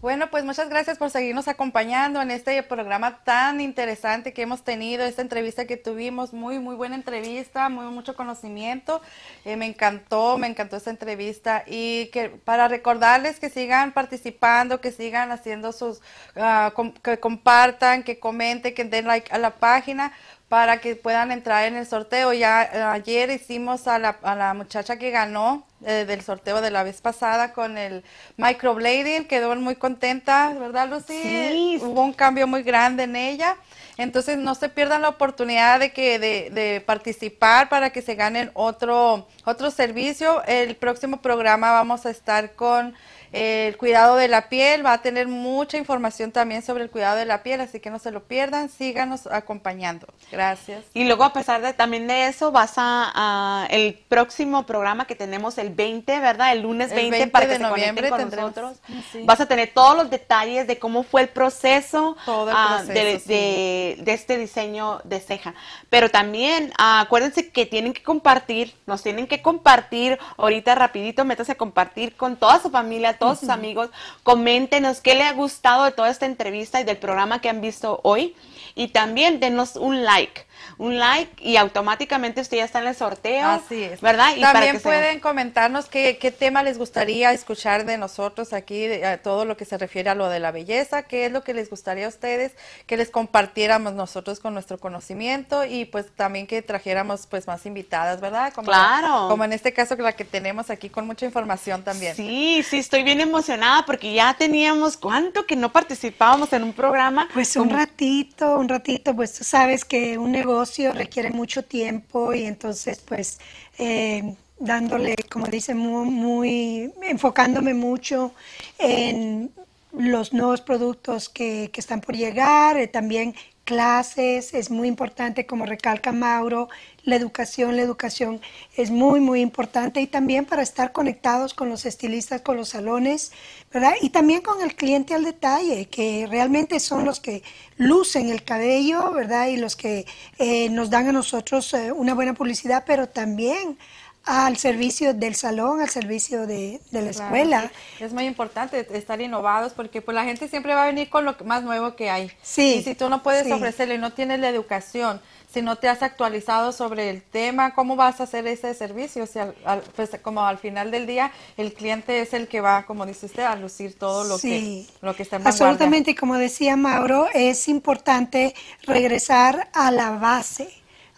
Bueno, 0.00 0.30
pues 0.30 0.46
muchas 0.46 0.70
gracias 0.70 0.96
por 0.96 1.10
seguirnos 1.10 1.46
acompañando 1.46 2.22
en 2.22 2.30
este 2.30 2.62
programa 2.62 3.22
tan 3.22 3.60
interesante 3.60 4.32
que 4.32 4.40
hemos 4.40 4.64
tenido, 4.64 5.04
esta 5.04 5.20
entrevista 5.20 5.66
que 5.66 5.76
tuvimos, 5.76 6.32
muy, 6.32 6.58
muy 6.58 6.74
buena 6.74 6.94
entrevista, 6.94 7.68
muy 7.68 7.84
mucho 7.84 8.16
conocimiento. 8.16 9.02
Eh, 9.44 9.56
me 9.56 9.66
encantó, 9.66 10.38
me 10.38 10.46
encantó 10.46 10.76
esta 10.76 10.88
entrevista 10.88 11.64
y 11.66 12.06
que 12.14 12.30
para 12.30 12.66
recordarles 12.66 13.38
que 13.38 13.50
sigan 13.50 13.92
participando, 13.92 14.80
que 14.80 14.90
sigan 14.90 15.32
haciendo 15.32 15.70
sus, 15.70 15.98
uh, 16.34 16.92
que 17.02 17.20
compartan, 17.20 18.02
que 18.02 18.18
comenten, 18.18 18.72
que 18.74 18.84
den 18.84 19.06
like 19.06 19.30
a 19.30 19.36
la 19.36 19.50
página 19.50 20.14
para 20.50 20.80
que 20.80 20.96
puedan 20.96 21.30
entrar 21.30 21.64
en 21.66 21.76
el 21.76 21.86
sorteo. 21.86 22.32
Ya 22.32 22.64
eh, 22.64 22.82
ayer 22.82 23.30
hicimos 23.30 23.86
a 23.86 24.00
la, 24.00 24.16
a 24.20 24.34
la 24.34 24.52
muchacha 24.52 24.96
que 24.96 25.12
ganó 25.12 25.64
eh, 25.86 26.04
del 26.08 26.22
sorteo 26.22 26.60
de 26.60 26.72
la 26.72 26.82
vez 26.82 27.00
pasada 27.00 27.52
con 27.52 27.78
el 27.78 28.02
microblading, 28.36 29.28
quedó 29.28 29.54
muy 29.54 29.76
contenta, 29.76 30.52
¿verdad 30.58 30.88
Lucy? 30.88 31.22
Sí. 31.22 31.78
Hubo 31.80 32.02
un 32.02 32.12
cambio 32.12 32.48
muy 32.48 32.64
grande 32.64 33.04
en 33.04 33.14
ella. 33.14 33.56
Entonces 33.96 34.38
no 34.38 34.56
se 34.56 34.68
pierdan 34.68 35.02
la 35.02 35.10
oportunidad 35.10 35.78
de 35.78 35.92
que 35.92 36.18
de, 36.18 36.50
de 36.50 36.80
participar 36.80 37.68
para 37.68 37.90
que 37.90 38.02
se 38.02 38.16
ganen 38.16 38.50
otro 38.54 39.28
otro 39.44 39.70
servicio. 39.70 40.42
El 40.46 40.74
próximo 40.74 41.22
programa 41.22 41.70
vamos 41.70 42.06
a 42.06 42.10
estar 42.10 42.54
con 42.56 42.96
el 43.32 43.76
cuidado 43.76 44.16
de 44.16 44.28
la 44.28 44.48
piel, 44.48 44.84
va 44.84 44.94
a 44.94 45.02
tener 45.02 45.28
mucha 45.28 45.76
información 45.76 46.32
también 46.32 46.62
sobre 46.62 46.82
el 46.84 46.90
cuidado 46.90 47.16
de 47.16 47.24
la 47.26 47.42
piel, 47.42 47.60
así 47.60 47.78
que 47.80 47.90
no 47.90 47.98
se 47.98 48.10
lo 48.10 48.24
pierdan, 48.24 48.68
síganos 48.68 49.26
acompañando. 49.26 50.06
Gracias. 50.32 50.84
Y 50.94 51.04
luego 51.04 51.24
a 51.24 51.32
pesar 51.32 51.60
de 51.62 51.72
también 51.72 52.06
de 52.06 52.26
eso, 52.26 52.50
vas 52.52 52.72
a, 52.76 53.10
a 53.14 53.66
el 53.70 53.94
próximo 54.08 54.64
programa 54.66 55.06
que 55.06 55.14
tenemos 55.14 55.58
el 55.58 55.70
20, 55.70 56.18
¿verdad? 56.20 56.52
El 56.52 56.62
lunes 56.62 56.90
El 56.90 56.96
20, 56.96 57.10
20 57.18 57.30
para 57.32 57.46
que 57.46 57.50
de 57.52 57.56
se 57.58 57.62
noviembre 57.62 58.08
con 58.10 58.18
tendremos- 58.18 58.56
nosotros. 58.56 58.78
sí. 59.12 59.22
Vas 59.24 59.40
a 59.40 59.46
tener 59.46 59.72
todos 59.72 59.96
los 59.96 60.10
detalles 60.10 60.66
de 60.66 60.78
cómo 60.78 61.02
fue 61.02 61.22
el 61.22 61.28
proceso, 61.28 62.16
Todo 62.24 62.50
el 62.50 62.56
ah, 62.56 62.82
de, 62.86 63.20
sí. 63.20 63.28
de- 63.28 63.96
de 64.00 64.12
este 64.12 64.38
diseño 64.38 65.00
de 65.04 65.20
ceja. 65.20 65.54
Pero 65.88 66.10
también 66.10 66.72
ah, 66.78 67.00
acuérdense 67.00 67.50
que 67.50 67.66
tienen 67.66 67.92
que 67.92 68.02
compartir, 68.02 68.74
nos 68.86 69.02
tienen 69.02 69.26
que 69.26 69.42
compartir 69.42 70.18
ahorita 70.36 70.74
rapidito, 70.74 71.24
métase 71.24 71.52
a 71.52 71.54
compartir 71.56 72.16
con 72.16 72.36
toda 72.36 72.60
su 72.60 72.70
familia, 72.70 73.16
todos 73.20 73.38
sus 73.38 73.50
amigos, 73.50 73.90
coméntenos 74.24 75.00
qué 75.00 75.14
le 75.14 75.22
ha 75.22 75.32
gustado 75.34 75.84
de 75.84 75.92
toda 75.92 76.08
esta 76.08 76.26
entrevista 76.26 76.80
y 76.80 76.84
del 76.84 76.96
programa 76.96 77.40
que 77.40 77.50
han 77.50 77.60
visto 77.60 78.00
hoy. 78.02 78.34
Y 78.74 78.88
también 78.88 79.40
denos 79.40 79.76
un 79.76 80.04
like, 80.04 80.46
un 80.78 80.98
like 80.98 81.42
y 81.42 81.56
automáticamente 81.56 82.40
usted 82.40 82.58
ya 82.58 82.64
está 82.64 82.80
en 82.80 82.88
el 82.88 82.94
sorteo. 82.94 83.48
Así 83.48 83.82
es. 83.82 84.00
¿Verdad? 84.00 84.28
Y 84.36 84.40
para 84.40 84.52
También 84.54 84.76
se- 84.76 84.82
pueden 84.82 85.20
comentarnos 85.20 85.86
qué, 85.86 86.18
qué 86.18 86.30
tema 86.30 86.62
les 86.62 86.78
gustaría 86.78 87.32
escuchar 87.32 87.84
de 87.84 87.98
nosotros 87.98 88.52
aquí, 88.52 88.86
de, 88.86 89.06
a 89.06 89.22
todo 89.22 89.44
lo 89.44 89.56
que 89.56 89.64
se 89.64 89.78
refiere 89.78 90.10
a 90.10 90.14
lo 90.14 90.28
de 90.28 90.40
la 90.40 90.50
belleza, 90.50 91.02
qué 91.04 91.26
es 91.26 91.32
lo 91.32 91.42
que 91.44 91.54
les 91.54 91.70
gustaría 91.70 92.06
a 92.06 92.08
ustedes, 92.08 92.52
que 92.86 92.96
les 92.96 93.10
compartiéramos 93.10 93.94
nosotros 93.94 94.40
con 94.40 94.54
nuestro 94.54 94.78
conocimiento 94.78 95.64
y 95.64 95.84
pues 95.84 96.06
también 96.14 96.46
que 96.46 96.62
trajéramos 96.62 97.26
pues 97.26 97.46
más 97.46 97.64
invitadas, 97.66 98.20
¿verdad? 98.20 98.52
Como, 98.52 98.66
Claro. 98.66 99.28
Como 99.28 99.44
en 99.44 99.52
este 99.52 99.72
caso 99.72 99.96
la 99.96 100.12
que 100.12 100.24
tenemos 100.24 100.70
aquí 100.70 100.88
con 100.88 101.06
mucha 101.06 101.26
información 101.26 101.82
también. 101.82 102.14
Sí, 102.16 102.62
sí, 102.68 102.78
estoy 102.78 103.02
bien 103.02 103.20
emocionada 103.20 103.84
porque 103.86 104.12
ya 104.14 104.34
teníamos 104.34 104.96
cuánto 104.96 105.46
que 105.46 105.56
no 105.56 105.70
participábamos 105.72 106.52
en 106.52 106.62
un 106.64 106.72
programa. 106.72 107.28
Pues 107.34 107.54
un 107.56 107.70
ratito, 107.70 108.58
un 108.58 108.68
ratito, 108.68 109.14
pues 109.14 109.32
tú 109.34 109.44
sabes 109.44 109.84
que 109.84 110.16
un 110.18 110.32
negocio 110.32 110.49
requiere 110.92 111.30
mucho 111.30 111.64
tiempo 111.64 112.34
y 112.34 112.44
entonces 112.44 113.00
pues 113.06 113.38
eh, 113.78 114.34
dándole, 114.58 115.16
como 115.30 115.46
dicen, 115.46 115.78
muy, 115.78 116.10
muy, 116.10 116.92
enfocándome 117.02 117.74
mucho 117.74 118.32
en 118.78 119.50
los 119.92 120.32
nuevos 120.32 120.60
productos 120.60 121.28
que, 121.28 121.70
que 121.72 121.80
están 121.80 122.00
por 122.00 122.16
llegar, 122.16 122.76
eh, 122.76 122.86
también 122.86 123.34
clases, 123.70 124.52
es 124.52 124.68
muy 124.68 124.88
importante, 124.88 125.46
como 125.46 125.64
recalca 125.64 126.10
Mauro, 126.10 126.68
la 127.04 127.14
educación, 127.14 127.76
la 127.76 127.82
educación 127.82 128.40
es 128.76 128.90
muy, 128.90 129.20
muy 129.20 129.40
importante 129.40 130.00
y 130.00 130.08
también 130.08 130.44
para 130.44 130.62
estar 130.62 130.90
conectados 130.90 131.54
con 131.54 131.68
los 131.68 131.86
estilistas, 131.86 132.40
con 132.40 132.56
los 132.56 132.70
salones, 132.70 133.30
¿verdad? 133.72 133.92
Y 134.02 134.10
también 134.10 134.40
con 134.40 134.60
el 134.60 134.74
cliente 134.74 135.14
al 135.14 135.22
detalle, 135.22 135.86
que 135.86 136.26
realmente 136.28 136.80
son 136.80 137.04
los 137.04 137.20
que 137.20 137.44
lucen 137.76 138.28
el 138.28 138.42
cabello, 138.42 139.12
¿verdad? 139.12 139.46
Y 139.46 139.56
los 139.56 139.76
que 139.76 140.04
eh, 140.38 140.68
nos 140.70 140.90
dan 140.90 141.06
a 141.06 141.12
nosotros 141.12 141.72
eh, 141.72 141.92
una 141.92 142.14
buena 142.14 142.34
publicidad, 142.34 142.82
pero 142.84 143.08
también 143.08 143.78
al 144.24 144.56
servicio 144.58 145.14
del 145.14 145.34
salón, 145.34 145.80
al 145.80 145.88
servicio 145.88 146.46
de, 146.46 146.80
de 146.90 147.02
la 147.02 147.10
Claro, 147.10 147.24
escuela. 147.24 147.72
sí. 147.98 148.04
Es 148.04 148.12
muy 148.12 148.26
importante 148.26 148.86
estar 148.96 149.20
innovados 149.20 149.72
porque 149.72 150.02
pues 150.02 150.14
la 150.14 150.24
gente 150.24 150.46
siempre 150.48 150.74
va 150.74 150.84
a 150.84 150.86
venir 150.86 151.08
con 151.08 151.24
lo 151.24 151.34
más 151.44 151.62
nuevo 151.62 151.96
que 151.96 152.10
hay. 152.10 152.30
Sí, 152.42 152.76
Y 152.78 152.82
si 152.82 152.94
tú 152.94 153.08
no 153.08 153.22
puedes 153.22 153.46
sí. 153.46 153.52
ofrecerle, 153.52 153.98
no 153.98 154.12
tienes 154.12 154.38
la 154.40 154.48
educación, 154.50 155.20
si 155.52 155.62
no 155.62 155.76
te 155.76 155.88
has 155.88 156.02
actualizado 156.02 156.70
sobre 156.70 157.10
el 157.10 157.22
tema, 157.22 157.74
¿cómo 157.74 157.96
vas 157.96 158.20
a 158.20 158.24
hacer 158.24 158.46
ese 158.46 158.72
servicio? 158.74 159.26
Si 159.26 159.38
al- 159.40 159.54
al- 159.64 159.82
pues 159.96 160.10
como 160.22 160.44
al 160.44 160.58
final 160.58 160.92
del 160.92 161.06
día 161.08 161.32
el 161.56 161.72
cliente 161.72 162.20
es 162.20 162.32
el 162.34 162.46
que 162.46 162.60
va, 162.60 162.84
como 162.86 163.04
dice 163.06 163.26
usted, 163.26 163.42
a 163.42 163.56
lucir 163.56 163.98
todo 163.98 164.22
lo 164.24 164.38
Sí, 164.38 164.86
que 165.00 165.06
lo 165.06 165.16
que 165.16 165.24
está 165.24 165.36
en 165.36 165.46
absolutamente. 165.46 166.14
Como 166.14 166.36
decía 166.36 166.76
Mauro, 166.76 167.26
es 167.34 167.66
importante 167.68 168.54
regresar 168.82 169.68
a 169.72 169.90
la 169.90 170.10
base, 170.10 170.68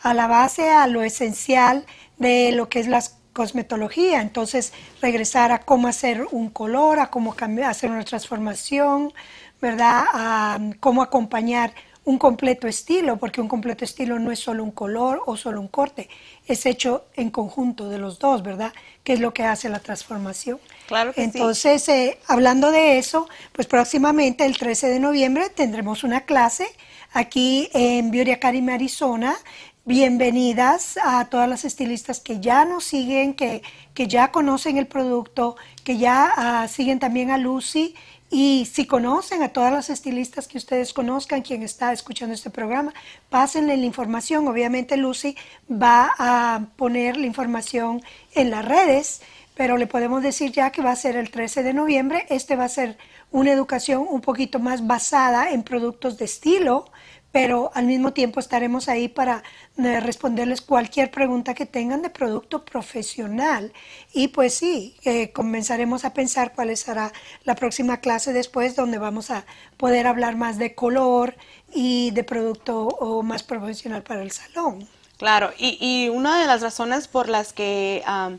a 0.02 0.14
la 0.14 0.28
base, 0.28 0.70
a 0.70 0.86
lo 0.86 1.02
esencial 1.02 1.84
de 2.22 2.52
lo 2.52 2.68
que 2.68 2.80
es 2.80 2.88
la 2.88 3.02
cosmetología. 3.32 4.22
Entonces, 4.22 4.72
regresar 5.00 5.52
a 5.52 5.60
cómo 5.60 5.88
hacer 5.88 6.26
un 6.30 6.50
color, 6.50 7.00
a 7.00 7.10
cómo 7.10 7.34
cambiar, 7.34 7.70
hacer 7.70 7.90
una 7.90 8.04
transformación, 8.04 9.12
¿verdad? 9.60 10.04
A 10.12 10.56
um, 10.58 10.72
cómo 10.72 11.02
acompañar 11.02 11.74
un 12.04 12.18
completo 12.18 12.66
estilo, 12.66 13.16
porque 13.16 13.40
un 13.40 13.46
completo 13.46 13.84
estilo 13.84 14.18
no 14.18 14.32
es 14.32 14.40
solo 14.40 14.64
un 14.64 14.72
color 14.72 15.22
o 15.26 15.36
solo 15.36 15.60
un 15.60 15.68
corte, 15.68 16.08
es 16.46 16.66
hecho 16.66 17.04
en 17.14 17.30
conjunto 17.30 17.88
de 17.88 17.98
los 17.98 18.18
dos, 18.18 18.42
¿verdad? 18.42 18.72
Que 19.04 19.12
es 19.12 19.20
lo 19.20 19.32
que 19.32 19.44
hace 19.44 19.68
la 19.68 19.78
transformación. 19.78 20.58
Claro 20.88 21.12
que 21.12 21.22
sí. 21.22 21.30
Entonces, 21.32 21.88
eh, 21.88 22.18
hablando 22.26 22.72
de 22.72 22.98
eso, 22.98 23.28
pues 23.52 23.68
próximamente 23.68 24.44
el 24.44 24.58
13 24.58 24.88
de 24.88 24.98
noviembre 24.98 25.48
tendremos 25.50 26.02
una 26.02 26.22
clase 26.22 26.66
aquí 27.12 27.68
en 27.72 28.10
Beauty 28.10 28.32
Academy, 28.32 28.72
Arizona. 28.72 29.36
Bienvenidas 29.84 30.96
a 31.02 31.24
todas 31.24 31.48
las 31.48 31.64
estilistas 31.64 32.20
que 32.20 32.38
ya 32.38 32.64
nos 32.64 32.84
siguen, 32.84 33.34
que, 33.34 33.62
que 33.94 34.06
ya 34.06 34.30
conocen 34.30 34.76
el 34.76 34.86
producto, 34.86 35.56
que 35.82 35.98
ya 35.98 36.32
ah, 36.36 36.68
siguen 36.68 37.00
también 37.00 37.32
a 37.32 37.36
Lucy. 37.36 37.96
Y 38.30 38.68
si 38.72 38.86
conocen 38.86 39.42
a 39.42 39.48
todas 39.48 39.72
las 39.72 39.90
estilistas 39.90 40.46
que 40.46 40.56
ustedes 40.56 40.92
conozcan, 40.92 41.42
quien 41.42 41.64
está 41.64 41.92
escuchando 41.92 42.32
este 42.32 42.48
programa, 42.48 42.94
pásenle 43.28 43.76
la 43.76 43.84
información. 43.84 44.46
Obviamente 44.46 44.96
Lucy 44.96 45.36
va 45.68 46.12
a 46.16 46.66
poner 46.76 47.16
la 47.16 47.26
información 47.26 48.02
en 48.36 48.52
las 48.52 48.64
redes 48.64 49.20
pero 49.54 49.76
le 49.76 49.86
podemos 49.86 50.22
decir 50.22 50.50
ya 50.50 50.70
que 50.70 50.82
va 50.82 50.92
a 50.92 50.96
ser 50.96 51.16
el 51.16 51.30
13 51.30 51.62
de 51.62 51.74
noviembre. 51.74 52.26
Este 52.30 52.56
va 52.56 52.64
a 52.64 52.68
ser 52.68 52.96
una 53.32 53.52
educación 53.52 54.06
un 54.08 54.20
poquito 54.20 54.58
más 54.58 54.86
basada 54.86 55.50
en 55.50 55.62
productos 55.62 56.18
de 56.18 56.26
estilo, 56.26 56.90
pero 57.32 57.70
al 57.74 57.86
mismo 57.86 58.12
tiempo 58.12 58.38
estaremos 58.38 58.88
ahí 58.90 59.08
para 59.08 59.42
eh, 59.78 60.00
responderles 60.00 60.60
cualquier 60.60 61.10
pregunta 61.10 61.54
que 61.54 61.64
tengan 61.64 62.02
de 62.02 62.10
producto 62.10 62.64
profesional. 62.64 63.72
Y 64.12 64.28
pues 64.28 64.52
sí, 64.54 64.96
eh, 65.04 65.32
comenzaremos 65.32 66.04
a 66.04 66.12
pensar 66.12 66.52
cuál 66.54 66.76
será 66.76 67.10
la 67.44 67.54
próxima 67.54 68.00
clase 68.00 68.34
después, 68.34 68.76
donde 68.76 68.98
vamos 68.98 69.30
a 69.30 69.46
poder 69.78 70.06
hablar 70.06 70.36
más 70.36 70.58
de 70.58 70.74
color 70.74 71.34
y 71.72 72.10
de 72.10 72.22
producto 72.22 72.86
o 72.86 73.22
más 73.22 73.42
profesional 73.42 74.02
para 74.02 74.22
el 74.22 74.30
salón. 74.30 74.86
Claro, 75.16 75.52
y, 75.56 75.78
y 75.80 76.10
una 76.10 76.40
de 76.40 76.46
las 76.46 76.60
razones 76.60 77.08
por 77.08 77.28
las 77.28 77.52
que 77.52 78.02
ah, 78.06 78.32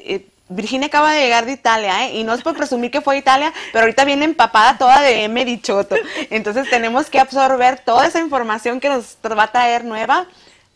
eh, 0.00 0.28
Virginia 0.48 0.86
acaba 0.86 1.12
de 1.12 1.20
llegar 1.20 1.44
de 1.44 1.52
Italia, 1.52 2.06
¿eh? 2.06 2.18
y 2.18 2.24
no 2.24 2.32
es 2.32 2.42
por 2.42 2.56
presumir 2.56 2.90
que 2.90 3.00
fue 3.00 3.16
a 3.16 3.18
Italia, 3.18 3.52
pero 3.72 3.84
ahorita 3.84 4.04
viene 4.04 4.24
empapada 4.24 4.78
toda 4.78 5.00
de 5.00 5.24
M. 5.24 5.44
Dichoto. 5.44 5.96
Entonces 6.30 6.70
tenemos 6.70 7.10
que 7.10 7.18
absorber 7.18 7.80
toda 7.80 8.06
esa 8.06 8.20
información 8.20 8.78
que 8.78 8.88
nos 8.88 9.16
va 9.26 9.44
a 9.44 9.52
traer 9.52 9.84
nueva. 9.84 10.26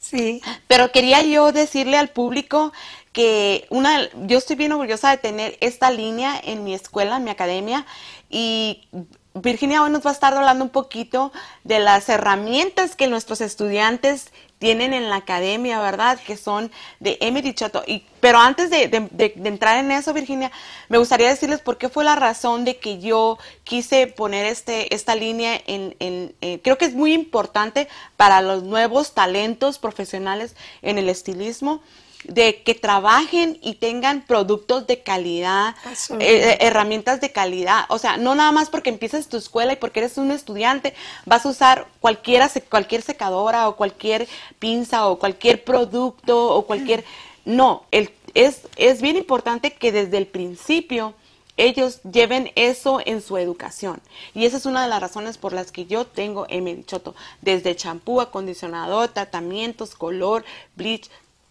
Sí. 0.01 0.41
Pero 0.67 0.91
quería 0.91 1.23
yo 1.23 1.53
decirle 1.53 1.99
al 1.99 2.09
público 2.09 2.73
que 3.13 3.67
una, 3.71 4.09
yo 4.15 4.39
estoy 4.39 4.57
bien 4.57 4.73
orgullosa 4.73 5.11
de 5.11 5.19
tener 5.19 5.57
esta 5.61 5.91
línea 5.91 6.41
en 6.43 6.65
mi 6.65 6.75
escuela, 6.75 7.17
en 7.17 7.25
mi 7.25 7.31
academia, 7.31 7.87
y 8.29 8.89
Virginia 9.35 9.83
hoy 9.83 9.91
nos 9.91 10.05
va 10.05 10.11
a 10.11 10.15
estar 10.15 10.35
hablando 10.35 10.65
un 10.65 10.71
poquito 10.71 11.33
de 11.65 11.79
las 11.81 12.09
herramientas 12.09 12.97
que 12.97 13.07
nuestros 13.07 13.41
estudiantes 13.41 14.33
tienen 14.61 14.93
en 14.95 15.09
la 15.09 15.17
academia, 15.17 15.81
¿verdad? 15.81 16.21
Que 16.25 16.37
son 16.37 16.71
de 17.01 17.17
Emily 17.23 17.55
Choto. 17.55 17.83
Y, 17.87 18.05
pero 18.21 18.39
antes 18.39 18.69
de, 18.71 19.09
entrar 19.45 19.79
en 19.79 19.91
eso, 19.91 20.13
Virginia, 20.13 20.53
me 20.91 20.99
gustaría 20.99 21.29
decirles 21.31 21.61
por 21.61 21.79
qué 21.79 21.89
fue 21.89 22.05
la 22.05 22.15
razón 22.15 22.65
de 22.67 22.77
que 22.77 23.01
yo 23.01 23.39
quise 23.65 24.07
poner 24.07 24.45
este, 24.45 24.95
esta 24.95 25.15
línea 25.15 25.59
en, 25.67 25.97
en- 25.99 26.35
en- 26.43 26.59
creo 26.59 26.77
que 26.77 26.85
es 26.85 26.95
muy 26.95 27.15
importante 27.15 27.89
para 28.19 28.43
los 28.43 28.63
nuevos 28.63 29.15
talentos 29.15 29.79
profesionales 29.79 30.55
en 30.83 30.99
el 30.99 31.09
estilismo 31.09 31.81
de 32.25 32.63
que 32.63 32.75
trabajen 32.75 33.59
y 33.63 33.75
tengan 33.75 34.23
productos 34.23 34.87
de 34.87 35.03
calidad, 35.03 35.75
Absolutamente. 35.85 36.53
eh, 36.53 36.59
herramientas 36.61 37.21
de 37.21 37.33
calidad. 37.33 37.85
O 37.89 37.99
sea, 37.99 38.17
no 38.17 38.35
nada 38.35 38.53
más 38.53 38.69
porque 38.69 38.91
empiezas 38.91 39.29
tu 39.29 39.37
escuela 39.37 39.73
y 39.73 39.77
porque 39.77 40.01
eres 40.01 40.19
un 40.19 40.31
estudiante, 40.31 40.95
vas 41.25 41.47
a 41.47 41.49
usar 41.49 41.87
cualquiera, 42.01 42.51
cualquier 42.69 43.03
secadora 43.03 43.69
o 43.69 43.77
cualquier 43.77 44.29
pinza 44.59 45.07
o 45.09 45.19
cualquier 45.19 45.65
producto 45.65 46.55
o 46.55 46.67
cualquier... 46.67 47.05
No, 47.45 47.85
el, 47.91 48.11
es, 48.35 48.61
es 48.77 49.01
bien 49.01 49.17
importante 49.17 49.73
que 49.73 49.93
desde 49.93 50.19
el 50.19 50.27
principio 50.27 51.15
ellos 51.57 52.01
lleven 52.03 52.53
eso 52.55 53.01
en 53.05 53.21
su 53.21 53.37
educación. 53.37 54.01
Y 54.35 54.47
esa 54.47 54.57
es 54.57 54.67
una 54.67 54.83
de 54.83 54.89
las 54.89 55.01
razones 55.01 55.37
por 55.37 55.53
las 55.53 55.73
que 55.73 55.87
yo 55.87 56.07
tengo 56.07 56.47
M. 56.49 56.75
Dichoto. 56.75 57.15
Desde 57.43 57.77
champú, 57.77 58.21
acondicionador, 58.21 59.09
tratamientos, 59.09 59.95
color, 59.95 60.45
bleach, 60.77 61.11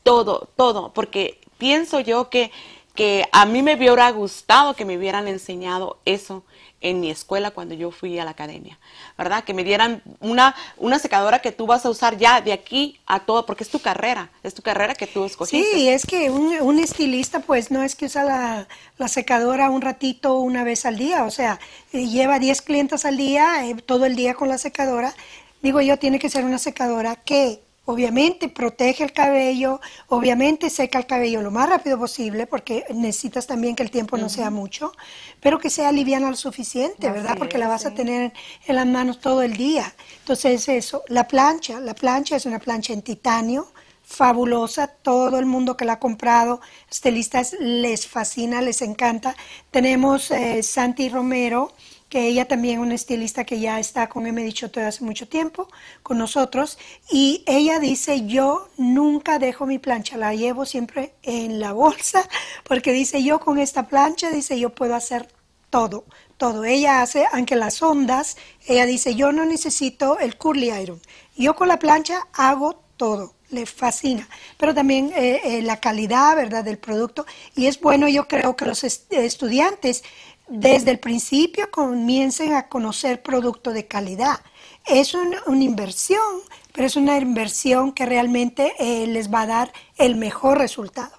todo, 0.09 0.49
todo. 0.55 0.91
Porque 0.91 1.39
pienso 1.59 1.99
yo 1.99 2.31
que, 2.31 2.51
que 2.95 3.27
a 3.31 3.45
mí 3.45 3.61
me 3.61 3.75
hubiera 3.75 4.09
gustado 4.09 4.73
que 4.73 4.83
me 4.83 4.97
hubieran 4.97 5.27
enseñado 5.27 5.99
eso 6.03 6.43
en 6.81 6.99
mi 6.99 7.11
escuela 7.11 7.51
cuando 7.51 7.75
yo 7.75 7.91
fui 7.91 8.17
a 8.17 8.25
la 8.25 8.31
academia, 8.31 8.79
¿verdad? 9.19 9.43
Que 9.43 9.53
me 9.53 9.63
dieran 9.63 10.01
una, 10.19 10.55
una 10.77 10.97
secadora 10.97 11.43
que 11.43 11.51
tú 11.51 11.67
vas 11.67 11.85
a 11.85 11.91
usar 11.91 12.17
ya 12.17 12.41
de 12.41 12.53
aquí 12.53 12.99
a 13.05 13.19
todo, 13.19 13.45
porque 13.45 13.63
es 13.63 13.69
tu 13.69 13.79
carrera, 13.79 14.31
es 14.41 14.55
tu 14.55 14.63
carrera 14.63 14.95
que 14.95 15.05
tú 15.05 15.25
escogiste. 15.25 15.69
Sí, 15.73 15.89
es 15.89 16.07
que 16.07 16.31
un, 16.31 16.59
un 16.59 16.79
estilista 16.79 17.41
pues 17.41 17.69
no 17.69 17.83
es 17.83 17.95
que 17.95 18.05
usa 18.05 18.23
la, 18.23 18.67
la, 18.97 19.07
secadora 19.09 19.69
un 19.69 19.81
ratito 19.81 20.39
una 20.39 20.63
vez 20.63 20.87
al 20.87 20.97
día, 20.97 21.25
o 21.25 21.31
sea, 21.31 21.59
eh, 21.93 22.07
lleva 22.07 22.39
10 22.39 22.61
clientes 22.63 23.05
al 23.05 23.17
día, 23.17 23.67
eh, 23.67 23.75
todo 23.75 24.05
el 24.05 24.15
día 24.15 24.33
con 24.33 24.49
la 24.49 24.57
secadora. 24.57 25.13
Digo 25.61 25.81
yo, 25.81 25.99
tiene 25.99 26.17
que 26.17 26.29
ser 26.29 26.45
una 26.45 26.57
secadora 26.57 27.17
que 27.17 27.61
Obviamente 27.89 28.49
protege 28.49 29.03
el 29.03 29.13
cabello, 29.13 29.81
obviamente 30.09 30.69
seca 30.69 30.99
el 30.99 31.07
cabello 31.07 31.41
lo 31.41 31.49
más 31.49 31.67
rápido 31.67 31.97
posible 31.97 32.45
porque 32.45 32.85
necesitas 32.93 33.47
también 33.47 33.75
que 33.75 33.81
el 33.81 33.89
tiempo 33.89 34.15
no 34.15 34.29
sea 34.29 34.51
mucho, 34.51 34.91
pero 35.39 35.57
que 35.57 35.71
sea 35.71 35.91
liviana 35.91 36.29
lo 36.29 36.35
suficiente, 36.35 37.09
¿verdad? 37.09 37.35
Porque 37.35 37.57
la 37.57 37.67
vas 37.67 37.87
a 37.87 37.95
tener 37.95 38.31
en 38.67 38.75
las 38.75 38.85
manos 38.85 39.19
todo 39.19 39.41
el 39.41 39.57
día. 39.57 39.91
Entonces 40.19 40.69
eso, 40.69 41.01
la 41.07 41.27
plancha, 41.27 41.79
la 41.79 41.95
plancha 41.95 42.35
es 42.35 42.45
una 42.45 42.59
plancha 42.59 42.93
en 42.93 43.01
titanio, 43.01 43.71
fabulosa, 44.03 44.85
todo 44.85 45.39
el 45.39 45.47
mundo 45.47 45.75
que 45.75 45.85
la 45.85 45.93
ha 45.93 45.99
comprado, 45.99 46.61
estilistas 46.91 47.55
les 47.59 48.05
fascina, 48.05 48.61
les 48.61 48.83
encanta. 48.83 49.35
Tenemos 49.71 50.29
eh, 50.29 50.61
Santi 50.61 51.09
Romero, 51.09 51.73
que 52.09 52.27
ella 52.27 52.45
también 52.47 52.79
es 52.79 52.85
una 52.85 52.95
estilista 52.95 53.45
que 53.45 53.59
ya 53.59 53.79
está 53.79 54.09
con 54.09 54.25
M. 54.25 54.43
Dichoto 54.43 54.81
hace 54.81 55.03
mucho 55.03 55.27
tiempo 55.27 55.67
con 56.03 56.17
nosotros, 56.17 56.77
y 57.11 57.43
ella 57.45 57.79
dice, 57.79 58.25
yo 58.25 58.67
nunca 58.77 59.39
dejo 59.39 59.65
mi 59.65 59.77
plancha, 59.77 60.17
la 60.17 60.33
llevo 60.33 60.65
siempre 60.65 61.13
en 61.21 61.59
la 61.59 61.71
bolsa, 61.71 62.27
porque 62.63 62.91
dice, 62.91 63.23
yo 63.23 63.39
con 63.39 63.59
esta 63.59 63.87
plancha, 63.87 64.31
dice, 64.31 64.59
yo 64.59 64.71
puedo 64.71 64.95
hacer 64.95 65.29
todo, 65.69 66.05
todo. 66.37 66.65
Ella 66.65 67.01
hace, 67.01 67.25
aunque 67.31 67.55
las 67.55 67.81
ondas, 67.83 68.37
ella 68.67 68.85
dice, 68.85 69.13
yo 69.13 69.31
no 69.31 69.45
necesito 69.45 70.17
el 70.17 70.35
curly 70.35 70.71
iron, 70.71 70.99
yo 71.37 71.55
con 71.55 71.67
la 71.67 71.77
plancha 71.77 72.27
hago 72.33 72.81
todo 72.97 73.33
le 73.51 73.65
fascina, 73.65 74.27
pero 74.57 74.73
también 74.73 75.11
eh, 75.15 75.41
eh, 75.43 75.61
la 75.61 75.79
calidad, 75.79 76.35
¿verdad?, 76.35 76.63
del 76.63 76.77
producto. 76.77 77.25
Y 77.55 77.65
es 77.65 77.79
bueno, 77.79 78.07
yo 78.07 78.27
creo 78.27 78.55
que 78.55 78.65
los 78.65 78.83
estudiantes 78.83 80.03
desde 80.49 80.91
el 80.91 80.99
principio 80.99 81.69
comiencen 81.71 82.53
a 82.53 82.67
conocer 82.67 83.21
producto 83.21 83.71
de 83.71 83.87
calidad. 83.87 84.39
Es 84.85 85.13
una 85.13 85.63
inversión, 85.63 86.41
pero 86.73 86.87
es 86.87 86.95
una 86.95 87.17
inversión 87.17 87.91
que 87.91 88.05
realmente 88.05 88.73
eh, 88.79 89.05
les 89.07 89.31
va 89.31 89.41
a 89.41 89.47
dar 89.47 89.73
el 89.97 90.15
mejor 90.15 90.57
resultado. 90.57 91.11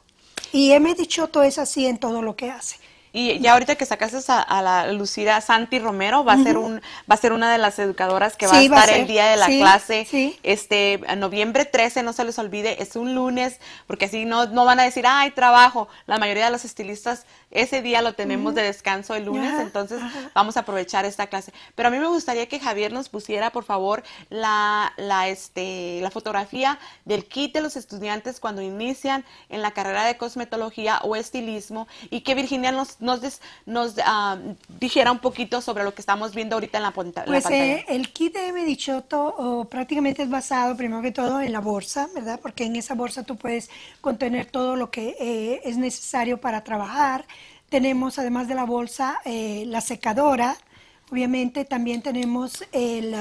Y 0.53 0.73
M. 0.73 0.93
Dichoto 0.95 1.45
es 1.45 1.59
así 1.59 1.87
en 1.87 1.99
todo 1.99 2.23
lo 2.23 2.35
que 2.35 2.51
hace. 2.51 2.77
Y 3.13 3.39
ya 3.41 3.55
ahorita 3.55 3.75
que 3.75 3.87
sacaste 3.87 4.19
a, 4.29 4.63
la 4.63 4.93
Lucida 4.93 5.41
Santi 5.41 5.79
Romero, 5.79 6.25
va 6.25 6.35
a 6.35 6.43
ser 6.43 6.57
un 6.57 6.81
va 7.11 7.15
a 7.15 7.17
ser 7.17 7.33
una 7.33 7.51
de 7.51 7.59
las 7.59 7.79
educadoras 7.79 8.37
que 8.37 8.47
va 8.47 8.57
a 8.57 8.63
estar 8.63 8.91
el 8.91 9.07
día 9.07 9.27
de 9.27 9.37
la 9.37 9.47
clase. 9.47 10.07
Este, 10.43 11.01
noviembre 11.17 11.65
13, 11.65 12.03
no 12.03 12.13
se 12.13 12.25
les 12.25 12.39
olvide, 12.39 12.83
es 12.83 12.97
un 12.97 13.15
lunes, 13.15 13.59
porque 13.87 14.05
así 14.05 14.25
no, 14.25 14.47
no 14.47 14.65
van 14.65 14.81
a 14.81 14.85
decir, 14.85 15.05
ay, 15.07 15.31
trabajo. 15.33 15.89
La 16.07 16.19
mayoría 16.19 16.45
de 16.47 16.51
los 16.51 16.65
estilistas 16.65 17.27
ese 17.51 17.83
día 17.83 18.01
lo 18.01 18.13
tenemos 18.13 18.55
de 18.55 18.63
descanso 18.63 19.15
el 19.15 19.25
lunes, 19.25 19.59
entonces 19.59 20.01
vamos 20.35 20.57
a 20.57 20.61
aprovechar 20.61 21.05
esta 21.05 21.27
clase. 21.27 21.53
Pero 21.75 21.89
a 21.89 21.91
mí 21.91 21.99
me 21.99 22.07
gustaría 22.07 22.49
que 22.49 22.61
Javier 22.61 22.93
nos 22.93 23.09
pusiera, 23.09 23.51
por 23.51 23.65
favor, 23.65 24.05
la, 24.29 24.93
la, 24.97 25.29
este, 25.29 26.01
la 26.01 26.11
fotografía 26.13 26.79
del 27.05 27.25
kit 27.25 27.53
de 27.53 27.61
los 27.61 27.75
estudiantes 27.75 28.39
cuando 28.39 28.63
inician 28.63 29.25
en 29.49 29.63
la 29.63 29.73
carrera 29.73 30.05
de 30.05 30.17
cosmetología 30.17 31.01
o 31.03 31.17
estilismo 31.17 31.89
y 32.11 32.21
que 32.21 32.37
Virginia 32.37 32.71
nos, 32.71 33.00
nos, 33.01 33.21
nos 33.67 33.95
ah, 34.05 34.39
dijera 34.79 35.11
un 35.13 35.19
poquito 35.19 35.61
sobre 35.61 35.85
lo 35.85 35.95
que 35.95 36.03
estamos 36.03 36.35
viendo 36.35 36.57
ahorita 36.57 36.79
en 36.79 36.85
la, 36.85 36.93
pues, 36.93 37.13
pantalla. 37.13 37.51
Eh, 37.51 37.85
el 37.89 38.13
kit 38.13 38.35
de 38.35 38.53
Medichoto 38.53 39.67
prácticamente 39.71 40.23
es 40.23 40.31
basado, 40.31 40.77
primero 40.77 41.03
que 41.03 41.13
todo, 41.13 41.41
en 41.41 41.53
la 41.53 41.61
bolsa, 41.61 42.09
¿verdad? 42.15 42.39
Porque 42.41 42.65
en 42.65 42.77
esa 42.77 42.95
bolsa 42.95 43.23
tú 43.23 43.37
puedes 43.37 43.71
contener 44.01 44.47
todo 44.47 44.77
lo 44.77 44.91
que 44.91 45.17
eh, 45.21 45.61
es 45.65 45.77
necesario 45.77 46.41
para 46.41 46.63
trabajar 46.63 47.25
tenemos, 47.71 48.19
además 48.19 48.49
de 48.49 48.55
la 48.55 48.65
bolsa, 48.65 49.21
eh, 49.25 49.65
la 49.67 49.81
secadora. 49.81 50.57
Obviamente 51.11 51.65
también 51.65 52.03
tenemos 52.03 52.65
el, 52.73 53.15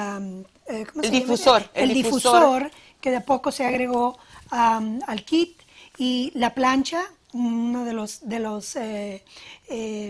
eh, 0.68 0.86
difusor. 1.10 1.70
El, 1.74 1.94
difusor, 1.94 2.70
que 3.00 3.12
de 3.12 3.18
a 3.18 3.26
poco 3.26 3.52
se 3.52 3.66
agregó 3.66 4.18
al 4.50 5.24
kit. 5.24 5.58
Y 5.98 6.32
la 6.34 6.54
plancha, 6.54 7.04
uno 7.34 7.86
de 7.86 7.94
los, 7.94 8.28
de 8.28 8.40
los 8.40 8.76
eh, 8.76 9.24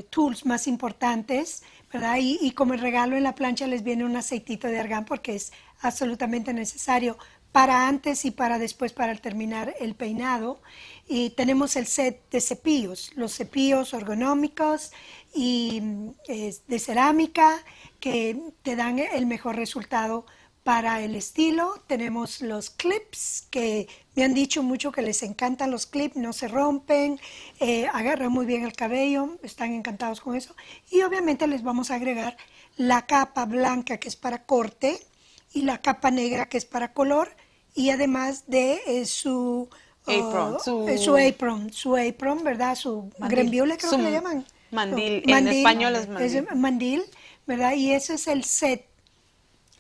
tools 0.10 0.46
más 0.46 0.68
importantes, 0.68 1.64
¿verdad? 1.92 2.18
Y, 2.20 2.52
como 2.52 2.74
regalo 2.74 3.18
en 3.18 3.24
la 3.24 3.36
plancha 3.36 3.68
les 3.68 3.84
viene 3.84 4.06
un 4.06 4.16
aceitito 4.16 4.68
de 4.68 4.80
argán 4.80 5.06
porque 5.06 5.36
es 5.36 5.52
absolutamente 5.82 6.54
necesario 6.54 7.18
para 7.52 7.88
antes 7.88 8.26
y 8.26 8.32
para 8.32 8.60
después 8.60 8.94
para 8.94 9.16
terminar 9.16 9.74
el 9.80 9.96
peinado. 9.96 10.62
Y 11.08 11.32
tenemos 11.32 11.76
el 11.76 11.88
set 11.88 12.22
de 12.30 12.42
cepillos, 12.42 13.12
los 13.16 13.36
cepillos 13.36 13.94
ergonómicos 13.94 14.92
y 15.34 15.82
de 16.28 16.80
cerámica 16.80 17.58
que 18.00 18.40
te 18.62 18.76
dan 18.76 19.00
el 19.00 19.26
mejor 19.26 19.56
resultado 19.56 20.26
para 20.70 21.02
el 21.02 21.16
estilo. 21.16 21.82
Tenemos 21.88 22.42
los 22.42 22.70
clips 22.70 23.48
que 23.50 23.88
me 24.14 24.24
han 24.24 24.36
dicho 24.36 24.62
mucho 24.62 24.92
que 24.92 25.02
les 25.02 25.24
encantan 25.24 25.72
los 25.72 25.88
clips, 25.88 26.16
no 26.16 26.32
se 26.32 26.48
rompen, 26.48 27.20
eh, 27.60 27.88
agarran 27.92 28.32
muy 28.32 28.46
bien 28.46 28.64
el 28.64 28.74
cabello, 28.74 29.40
están 29.42 29.74
encantados 29.74 30.22
con 30.22 30.36
eso. 30.36 30.56
Y 30.92 31.02
obviamente 31.02 31.48
les 31.48 31.64
vamos 31.64 31.90
a 31.90 31.96
agregar 31.96 32.38
la 32.78 33.08
capa 33.08 33.46
blanca 33.46 33.98
que 33.98 34.10
es 34.10 34.16
para 34.16 34.44
corte 34.44 35.00
y 35.56 35.64
la 35.64 35.80
capa 35.82 36.12
negra 36.12 36.48
que 36.48 36.60
es 36.60 36.66
para 36.66 36.94
color 36.94 37.36
y 37.74 37.90
además 37.90 38.44
de 38.46 38.80
eh, 38.86 39.08
su 39.08 39.70
apron, 40.06 40.58
eh, 40.88 41.00
su... 41.00 41.18
apron, 41.18 41.74
su 41.74 41.98
apron, 41.98 42.44
¿verdad? 42.44 42.76
Su 42.76 43.10
grembiule 43.18 43.76
creo 43.76 43.90
que 43.90 44.04
le 44.04 44.12
llaman. 44.12 44.46
Mandil, 44.70 45.24
en 45.26 45.48
español 45.48 45.96
es 45.96 46.08
mandil. 46.08 46.38
Es 46.38 46.56
mandil, 46.56 47.04
¿verdad? 47.48 47.74
Y 47.74 47.92
ese 47.92 48.14
es 48.14 48.28
el 48.28 48.44
set. 48.44 48.89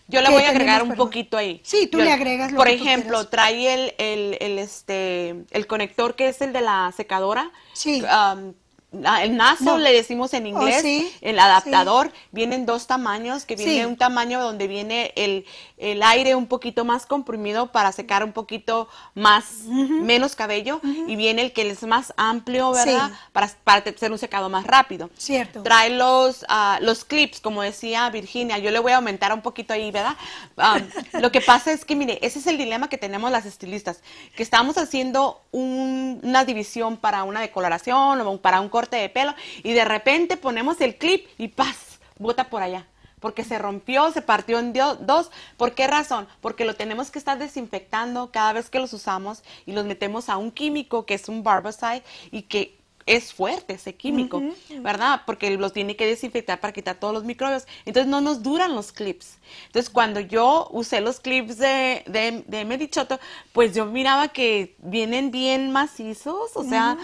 Yo 0.10 0.22
le 0.22 0.30
voy 0.30 0.43
a 0.43 0.49
agregar 0.49 0.82
un 0.84 0.95
poquito 0.95 1.38
ahí. 1.38 1.62
Sí, 1.64 1.88
tú 1.88 1.99
le 1.99 2.12
agregas 2.12 2.51
lo 2.51 2.57
Por 2.57 2.68
que 2.68 2.74
ejemplo, 2.74 3.28
trae 3.28 3.74
el, 3.74 3.93
el, 3.99 4.38
el, 4.39 4.60
este, 4.60 5.45
el 5.51 5.68
conector 5.68 6.16
que 6.16 6.30
es 6.30 6.41
el 6.41 6.51
de 6.51 6.62
la 6.62 6.91
secadora. 6.97 7.51
Sí. 7.74 8.03
Um, 8.03 8.53
el 8.91 9.37
naso 9.37 9.77
le 9.77 9.91
decimos 9.93 10.33
en 10.33 10.45
Oh, 10.45 10.47
inglés, 10.47 10.81
sí, 10.81 11.11
el 11.21 11.37
adaptador, 11.37 12.11
vienen 12.31 12.65
dos 12.65 12.87
tamaños, 12.87 13.45
que 13.45 13.55
viene 13.55 13.81
Sí. 13.81 13.85
un 13.85 13.97
tamaño 13.97 14.41
donde 14.41 14.67
viene 14.67 15.13
el, 15.15 15.45
el 15.77 16.01
aire 16.01 16.33
un 16.33 16.47
poquito 16.47 16.85
más 16.85 17.05
comprimido 17.05 17.71
para 17.71 17.91
secar 17.91 18.23
un 18.23 18.31
poquito 18.33 18.87
más, 19.13 19.63
menos 19.67 20.35
cabello, 20.35 20.81
y 20.83 21.15
viene 21.15 21.43
el 21.43 21.53
que 21.53 21.69
es 21.69 21.83
más 21.83 22.13
amplio, 22.17 22.71
¿verdad? 22.71 23.09
Sí. 23.09 23.15
Para, 23.31 23.51
para 23.63 23.83
hacer 23.91 24.11
un 24.11 24.17
secado 24.17 24.49
más 24.49 24.65
rápido. 24.65 25.11
Cierto. 25.17 25.61
Trae 25.61 25.91
los, 25.91 26.43
ah, 26.49 26.79
los 26.81 27.05
clips, 27.05 27.41
como 27.41 27.61
decía 27.61 28.09
Virginia, 28.09 28.57
yo 28.57 28.71
le 28.71 28.79
voy 28.79 28.93
a 28.93 28.95
aumentar 28.95 29.31
un 29.33 29.41
poquito 29.41 29.73
ahí, 29.73 29.91
¿verdad? 29.91 30.15
Ah, 30.57 30.79
lo 31.13 31.31
que 31.31 31.41
pasa 31.41 31.71
es 31.71 31.85
que, 31.85 31.95
mire, 31.95 32.17
ese 32.23 32.39
es 32.39 32.47
el 32.47 32.57
dilema 32.57 32.89
que 32.89 32.97
tenemos 32.97 33.29
las 33.31 33.45
estilistas, 33.45 34.01
que 34.35 34.41
estamos 34.41 34.77
haciendo 34.79 35.41
un- 35.51 36.19
una 36.23 36.43
división 36.43 36.97
para 36.97 37.23
una 37.23 37.39
decoloración 37.41 38.21
o 38.21 38.37
para 38.37 38.61
un 38.61 38.69
corte 38.80 38.95
de 38.95 39.09
pelo 39.09 39.36
y 39.61 39.73
de 39.73 39.84
repente 39.84 40.38
ponemos 40.38 40.80
el 40.80 40.95
clip 40.95 41.27
y 41.38 41.49
¡paz! 41.49 41.99
bota 42.17 42.49
por 42.49 42.61
allá. 42.61 42.88
Porque 43.19 43.43
se 43.43 43.57
rompió, 43.57 44.09
se 44.13 44.21
partió 44.21 44.57
en 44.57 44.71
dos. 44.71 45.30
¿Por 45.57 45.73
qué 45.75 45.86
razón? 45.88 46.30
Porque 46.39 46.63
lo 46.63 46.77
tenemos 46.77 47.11
que 47.11 47.19
estar 47.19 47.38
desinfectando 47.38 48.32
cada 48.32 48.53
vez 48.53 48.69
que 48.69 48.80
los 48.80 48.93
usamos 48.93 49.43
y 49.65 49.73
los 49.73 49.84
metemos 49.84 50.30
a 50.30 50.38
un 50.38 50.51
químico 50.51 51.05
que 51.05 51.15
es 51.15 51.27
un 51.27 51.43
barbicide 51.43 52.03
y 52.32 52.43
que 52.43 52.78
es 53.10 53.34
fuerte 53.34 53.74
ese 53.74 53.95
químico, 53.95 54.39
¿verdad? 54.82 55.24
Porque 55.26 55.49
los 55.57 55.74
tiene 55.74 55.95
que 55.95 56.05
desinfectar 56.05 56.60
para 56.60 56.72
quitar 56.72 56.99
todos 56.99 57.12
los 57.12 57.24
microbios. 57.24 57.66
Entonces 57.86 58.07
no 58.07 58.22
nos 58.22 58.43
duran 58.43 58.76
los 58.76 58.91
clips. 58.91 59.39
Entonces 59.66 59.89
cuando 59.89 60.20
yo 60.20 60.70
usé 60.72 61.01
los 61.01 61.20
clips 61.20 61.57
de, 61.57 62.03
de, 62.05 62.43
de 62.45 62.66
Medichoto, 62.66 63.20
pues 63.51 63.74
yo 63.74 63.88
miraba 63.88 64.28
que 64.28 64.76
vienen 64.78 65.32
bien 65.32 65.72
macizos, 65.72 66.55
o 66.55 66.64
sea, 66.64 66.99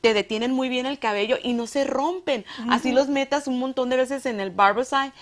te 0.00 0.14
detienen 0.14 0.52
muy 0.52 0.68
bien 0.68 0.86
el 0.86 1.00
cabello 1.00 1.38
y 1.42 1.54
no 1.54 1.66
se 1.66 1.82
rompen. 1.82 2.44
Así 2.70 2.92
los 2.92 3.08
metas 3.08 3.48
un 3.48 3.58
montón 3.58 3.88
de 3.88 3.96
veces 3.96 4.26
en 4.26 4.38
el 4.38 4.50
barbicide 4.50 5.12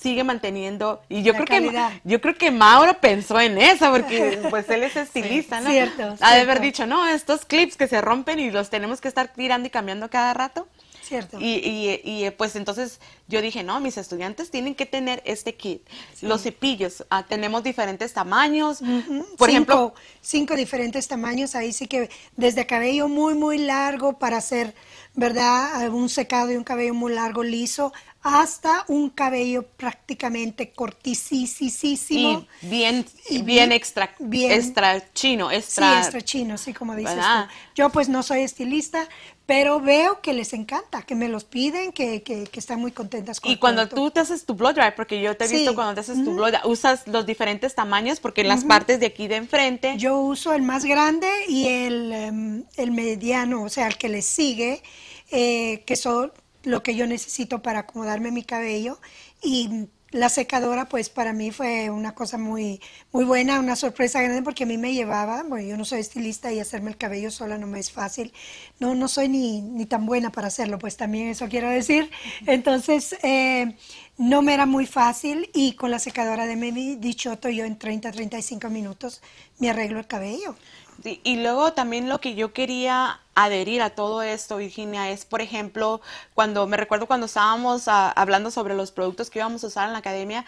sigue 0.00 0.24
manteniendo 0.24 1.00
y 1.08 1.22
yo 1.22 1.32
La 1.32 1.44
creo 1.44 1.46
calidad. 1.48 1.92
que 1.92 2.00
yo 2.04 2.20
creo 2.20 2.34
que 2.36 2.50
Mauro 2.50 2.98
pensó 3.00 3.40
en 3.40 3.58
eso 3.58 3.90
porque 3.90 4.40
pues 4.50 4.68
él 4.70 4.82
es 4.82 4.96
estilista, 4.96 5.60
¿no? 5.60 5.70
Cierto, 5.70 6.16
Ha 6.20 6.34
de 6.34 6.40
haber 6.42 6.60
dicho, 6.60 6.86
no, 6.86 7.06
estos 7.06 7.44
clips 7.44 7.76
que 7.76 7.88
se 7.88 8.00
rompen 8.00 8.38
y 8.38 8.50
los 8.50 8.70
tenemos 8.70 9.00
que 9.00 9.08
estar 9.08 9.28
tirando 9.28 9.66
y 9.68 9.70
cambiando 9.70 10.10
cada 10.10 10.34
rato. 10.34 10.68
Cierto. 11.02 11.38
Y, 11.40 11.54
y, 11.64 12.00
y, 12.04 12.30
pues 12.32 12.54
entonces 12.54 13.00
yo 13.28 13.40
dije, 13.40 13.62
no, 13.62 13.80
mis 13.80 13.96
estudiantes 13.96 14.50
tienen 14.50 14.74
que 14.74 14.84
tener 14.84 15.22
este 15.24 15.54
kit. 15.54 15.80
Los 16.20 16.42
cepillos, 16.42 17.06
ah, 17.08 17.24
tenemos 17.26 17.62
diferentes 17.62 18.12
tamaños. 18.12 18.80
Por 18.80 18.88
cinco, 18.88 19.46
ejemplo, 19.46 19.94
cinco 20.20 20.54
diferentes 20.54 21.08
tamaños. 21.08 21.54
Ahí 21.54 21.72
sí 21.72 21.86
que 21.86 22.10
desde 22.36 22.66
cabello 22.66 23.08
muy, 23.08 23.32
muy 23.32 23.56
largo 23.56 24.18
para 24.18 24.36
hacer, 24.36 24.74
¿verdad? 25.14 25.88
Un 25.88 26.10
secado 26.10 26.52
y 26.52 26.56
un 26.56 26.64
cabello 26.64 26.92
muy 26.92 27.14
largo, 27.14 27.42
liso, 27.42 27.94
hasta 28.28 28.84
un 28.88 29.10
cabello 29.10 29.66
prácticamente 29.66 30.72
cortisísimo. 30.72 32.46
y 32.60 32.66
bien, 32.68 33.06
Y 33.30 33.42
bien 33.42 33.72
extra, 33.72 34.14
bien- 34.18 34.52
extra 34.52 35.12
chino, 35.12 35.50
Sí, 35.50 35.56
extra, 35.56 35.98
extra 35.98 36.20
chino, 36.22 36.58
sí, 36.58 36.72
como 36.72 36.94
dices 36.94 37.16
¿verdad? 37.16 37.46
tú. 37.48 37.54
Yo 37.74 37.90
pues 37.90 38.08
no 38.08 38.22
soy 38.22 38.40
estilista, 38.40 39.08
pero 39.46 39.80
veo 39.80 40.20
que 40.20 40.32
les 40.34 40.52
encanta, 40.52 41.02
que 41.02 41.14
me 41.14 41.28
los 41.28 41.44
piden, 41.44 41.92
que, 41.92 42.22
que, 42.22 42.44
que 42.44 42.60
están 42.60 42.80
muy 42.80 42.92
contentas 42.92 43.40
con 43.40 43.50
Y 43.50 43.56
cuando 43.56 43.88
tú 43.88 44.10
te 44.10 44.20
haces 44.20 44.44
tu 44.44 44.54
blow 44.54 44.72
dry, 44.72 44.92
porque 44.94 45.20
yo 45.20 45.36
te 45.36 45.44
he 45.44 45.48
Sí. 45.48 45.56
visto 45.56 45.74
cuando 45.74 45.94
te 45.94 46.00
haces 46.00 46.22
tu 46.22 46.34
blow 46.34 46.48
dry, 46.50 46.60
usas 46.64 47.06
los 47.06 47.24
diferentes 47.24 47.74
tamaños, 47.74 48.20
porque 48.20 48.42
en 48.42 48.48
las 48.48 48.64
partes 48.64 49.00
de 49.00 49.06
aquí 49.06 49.26
de 49.28 49.36
enfrente, 49.36 49.94
Yo 49.96 50.18
uso 50.20 50.52
el 50.52 50.62
más 50.62 50.84
grande 50.84 51.28
y 51.48 51.66
el, 51.66 52.12
em, 52.12 52.64
el 52.76 52.90
mediano, 52.90 53.62
o 53.62 53.68
sea, 53.70 53.86
el 53.86 53.96
que 53.96 54.08
le 54.08 54.20
sigue, 54.22 54.82
eh, 55.30 55.82
que 55.86 55.96
son 55.96 56.32
lo 56.62 56.82
que 56.82 56.94
yo 56.94 57.06
necesito 57.06 57.62
para 57.62 57.80
acomodarme 57.80 58.30
mi 58.30 58.44
cabello. 58.44 59.00
Y 59.42 59.88
la 60.10 60.30
secadora, 60.30 60.88
pues 60.88 61.10
para 61.10 61.32
mí 61.34 61.50
fue 61.50 61.90
una 61.90 62.14
cosa 62.14 62.38
muy, 62.38 62.80
muy 63.12 63.24
buena, 63.24 63.60
una 63.60 63.76
sorpresa 63.76 64.22
grande, 64.22 64.42
porque 64.42 64.64
a 64.64 64.66
mí 64.66 64.78
me 64.78 64.94
llevaba, 64.94 65.42
bueno, 65.42 65.68
yo 65.68 65.76
no 65.76 65.84
soy 65.84 66.00
estilista 66.00 66.50
y 66.50 66.60
hacerme 66.60 66.90
el 66.90 66.96
cabello 66.96 67.30
sola 67.30 67.58
no 67.58 67.66
me 67.66 67.78
es 67.78 67.92
fácil. 67.92 68.32
No, 68.80 68.94
no 68.94 69.08
soy 69.08 69.28
ni, 69.28 69.60
ni 69.60 69.84
tan 69.84 70.06
buena 70.06 70.32
para 70.32 70.48
hacerlo, 70.48 70.78
pues 70.78 70.96
también 70.96 71.28
eso 71.28 71.48
quiero 71.48 71.68
decir. 71.68 72.10
Entonces, 72.46 73.16
eh, 73.22 73.76
no 74.16 74.40
me 74.40 74.54
era 74.54 74.66
muy 74.66 74.86
fácil 74.86 75.50
y 75.52 75.74
con 75.74 75.90
la 75.90 75.98
secadora 75.98 76.46
de 76.46 76.56
Memi 76.56 76.96
Dichoto 76.96 77.50
yo 77.50 77.64
en 77.64 77.78
30, 77.78 78.10
35 78.10 78.70
minutos 78.70 79.20
me 79.58 79.68
arreglo 79.70 79.98
el 79.98 80.06
cabello. 80.06 80.56
Sí, 81.02 81.20
y 81.22 81.36
luego 81.36 81.72
también 81.74 82.08
lo 82.08 82.20
que 82.20 82.34
yo 82.34 82.52
quería 82.52 83.20
adherir 83.36 83.82
a 83.82 83.90
todo 83.90 84.20
esto, 84.22 84.56
Virginia, 84.56 85.10
es, 85.10 85.24
por 85.24 85.40
ejemplo, 85.40 86.00
cuando 86.34 86.66
me 86.66 86.76
recuerdo 86.76 87.06
cuando 87.06 87.26
estábamos 87.26 87.86
ah, 87.86 88.10
hablando 88.16 88.50
sobre 88.50 88.74
los 88.74 88.90
productos 88.90 89.30
que 89.30 89.38
íbamos 89.38 89.62
a 89.62 89.68
usar 89.68 89.86
en 89.86 89.92
la 89.92 90.00
academia, 90.00 90.44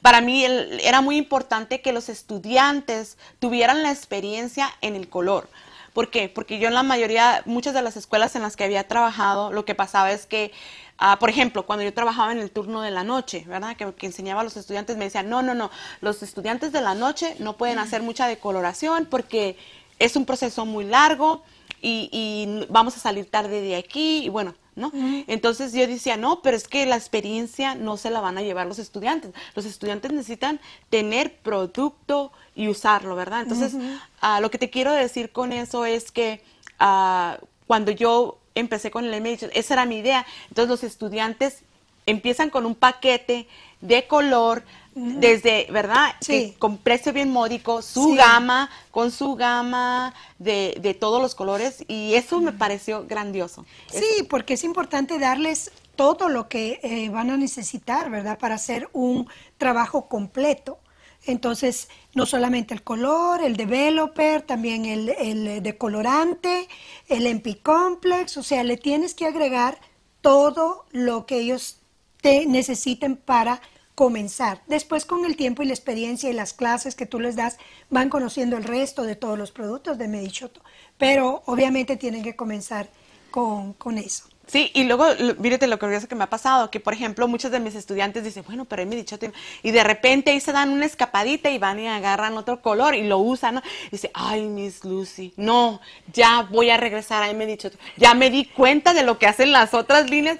para 0.00 0.22
mí 0.22 0.42
el- 0.42 0.80
era 0.80 1.02
muy 1.02 1.16
importante 1.18 1.82
que 1.82 1.92
los 1.92 2.08
estudiantes 2.08 3.18
tuvieran 3.40 3.82
la 3.82 3.90
experiencia 3.90 4.70
en 4.80 4.96
el 4.96 5.10
color. 5.10 5.50
¿Por 5.92 6.10
qué? 6.10 6.30
Porque 6.30 6.58
yo 6.58 6.68
en 6.68 6.74
la 6.74 6.82
mayoría, 6.82 7.42
muchas 7.44 7.74
de 7.74 7.82
las 7.82 7.96
escuelas 7.98 8.34
en 8.36 8.42
las 8.42 8.56
que 8.56 8.64
había 8.64 8.88
trabajado, 8.88 9.52
lo 9.52 9.66
que 9.66 9.74
pasaba 9.74 10.10
es 10.12 10.24
que, 10.24 10.50
ah, 10.96 11.18
por 11.18 11.28
ejemplo, 11.28 11.66
cuando 11.66 11.84
yo 11.84 11.92
trabajaba 11.92 12.32
en 12.32 12.38
el 12.38 12.50
turno 12.50 12.80
de 12.80 12.90
la 12.90 13.04
noche, 13.04 13.44
¿verdad? 13.46 13.76
Que, 13.76 13.92
que 13.92 14.06
enseñaba 14.06 14.40
a 14.40 14.44
los 14.44 14.56
estudiantes, 14.56 14.96
me 14.96 15.04
decían, 15.04 15.28
no, 15.28 15.42
no, 15.42 15.52
no, 15.54 15.70
los 16.00 16.22
estudiantes 16.22 16.72
de 16.72 16.80
la 16.80 16.94
noche 16.94 17.36
no 17.38 17.58
pueden 17.58 17.78
hacer 17.78 18.02
mucha 18.02 18.26
decoloración 18.28 19.04
porque 19.10 19.58
es 20.00 20.16
un 20.16 20.24
proceso 20.24 20.66
muy 20.66 20.84
largo 20.84 21.42
y, 21.80 22.08
y 22.12 22.66
vamos 22.68 22.96
a 22.96 23.00
salir 23.00 23.30
tarde 23.30 23.60
de 23.60 23.76
aquí 23.76 24.24
y 24.24 24.28
bueno, 24.28 24.54
¿no? 24.74 24.90
Entonces 25.26 25.72
yo 25.72 25.86
decía, 25.86 26.16
no, 26.16 26.42
pero 26.42 26.56
es 26.56 26.66
que 26.66 26.86
la 26.86 26.96
experiencia 26.96 27.74
no 27.74 27.96
se 27.96 28.10
la 28.10 28.20
van 28.20 28.38
a 28.38 28.42
llevar 28.42 28.66
los 28.66 28.78
estudiantes. 28.78 29.32
Los 29.54 29.66
estudiantes 29.66 30.12
necesitan 30.12 30.60
tener 30.88 31.36
producto 31.36 32.32
y 32.56 32.68
usarlo, 32.68 33.14
¿verdad? 33.14 33.42
Entonces, 33.42 33.74
ah, 34.20 34.40
lo 34.40 34.50
que 34.50 34.58
te 34.58 34.70
quiero 34.70 34.92
decir 34.92 35.30
con 35.30 35.52
eso 35.52 35.84
es 35.84 36.10
que 36.10 36.42
ah, 36.78 37.38
cuando 37.66 37.92
yo 37.92 38.38
empecé 38.54 38.90
con 38.90 39.04
el 39.04 39.20
MH, 39.20 39.50
esa 39.52 39.74
era 39.74 39.86
mi 39.86 39.98
idea. 39.98 40.26
Entonces 40.48 40.70
los 40.70 40.82
estudiantes 40.82 41.62
empiezan 42.06 42.50
con 42.50 42.66
un 42.66 42.74
paquete 42.74 43.46
de 43.80 44.06
color 44.06 44.62
desde, 44.94 45.66
¿verdad? 45.70 46.14
Sí. 46.20 46.52
Que 46.52 46.58
con 46.58 46.78
precio 46.78 47.12
bien 47.12 47.30
módico, 47.30 47.82
su 47.82 48.10
Sí. 48.10 48.16
gama, 48.16 48.70
con 48.90 49.10
su 49.10 49.34
gama 49.36 50.14
de, 50.38 50.76
de 50.80 50.94
todos 50.94 51.20
los 51.22 51.34
colores 51.34 51.84
y 51.88 52.14
eso 52.14 52.40
me 52.40 52.52
pareció 52.52 53.06
grandioso. 53.06 53.64
Sí, 53.90 54.24
porque 54.28 54.54
es 54.54 54.64
importante 54.64 55.18
darles 55.18 55.70
todo 55.96 56.28
lo 56.28 56.48
que 56.48 56.80
eh, 56.82 57.08
van 57.10 57.30
a 57.30 57.36
necesitar, 57.36 58.10
¿verdad? 58.10 58.38
Para 58.38 58.54
hacer 58.56 58.88
un 58.92 59.28
trabajo 59.58 60.08
completo. 60.08 60.78
Entonces, 61.26 61.88
no 62.14 62.24
solamente 62.24 62.72
el 62.72 62.82
color, 62.82 63.42
el 63.42 63.54
developer, 63.56 64.40
también 64.40 64.86
el, 64.86 65.10
el 65.10 65.62
decolorante, 65.62 66.66
el 67.08 67.26
MP 67.26 67.58
complex, 67.62 68.38
o 68.38 68.42
sea, 68.42 68.64
le 68.64 68.78
tienes 68.78 69.12
que 69.14 69.26
agregar 69.26 69.78
todo 70.22 70.86
lo 70.92 71.26
que 71.26 71.38
ellos 71.40 71.76
te 72.22 72.46
necesiten 72.46 73.16
para 73.16 73.60
comenzar. 74.00 74.62
Después 74.66 75.04
con 75.04 75.26
el 75.26 75.36
tiempo 75.36 75.62
y 75.62 75.66
la 75.66 75.74
experiencia 75.74 76.30
y 76.30 76.32
las 76.32 76.54
clases 76.54 76.94
que 76.94 77.04
tú 77.04 77.20
les 77.20 77.36
das, 77.36 77.58
van 77.90 78.08
conociendo 78.08 78.56
el 78.56 78.64
resto 78.64 79.02
de 79.02 79.14
todos 79.14 79.38
los 79.38 79.50
productos 79.50 79.98
de 79.98 80.08
Medichoto. 80.08 80.62
Pero 80.96 81.42
obviamente 81.44 81.98
tienen 81.98 82.22
que 82.22 82.34
comenzar 82.34 82.88
con, 83.30 83.74
con 83.74 83.98
eso. 83.98 84.24
Sí, 84.46 84.70
y 84.72 84.84
luego, 84.84 85.04
mírate 85.38 85.66
lo 85.66 85.78
curioso 85.78 86.08
que 86.08 86.14
me 86.14 86.24
ha 86.24 86.30
pasado, 86.30 86.70
que 86.70 86.80
por 86.80 86.94
ejemplo 86.94 87.28
muchos 87.28 87.50
de 87.52 87.60
mis 87.60 87.74
estudiantes 87.74 88.24
dicen, 88.24 88.42
bueno, 88.46 88.64
pero 88.64 88.86
me 88.86 88.96
dicho, 88.96 89.18
y 89.62 89.70
de 89.70 89.84
repente 89.84 90.30
ahí 90.30 90.40
se 90.40 90.52
dan 90.52 90.70
una 90.70 90.86
escapadita 90.86 91.50
y 91.50 91.58
van 91.58 91.78
y 91.78 91.86
agarran 91.86 92.38
otro 92.38 92.62
color 92.62 92.94
y 92.94 93.02
lo 93.02 93.18
usan, 93.18 93.56
¿no? 93.56 93.62
Dice, 93.92 94.10
ay, 94.14 94.46
Miss 94.46 94.82
Lucy, 94.82 95.34
no, 95.36 95.80
ya 96.12 96.48
voy 96.50 96.70
a 96.70 96.78
regresar 96.78 97.22
a 97.22 97.32
me 97.34 97.44
dicho, 97.44 97.70
ya 97.98 98.14
me 98.14 98.30
di 98.30 98.46
cuenta 98.46 98.94
de 98.94 99.02
lo 99.02 99.18
que 99.18 99.26
hacen 99.26 99.52
las 99.52 99.74
otras 99.74 100.08
líneas, 100.08 100.38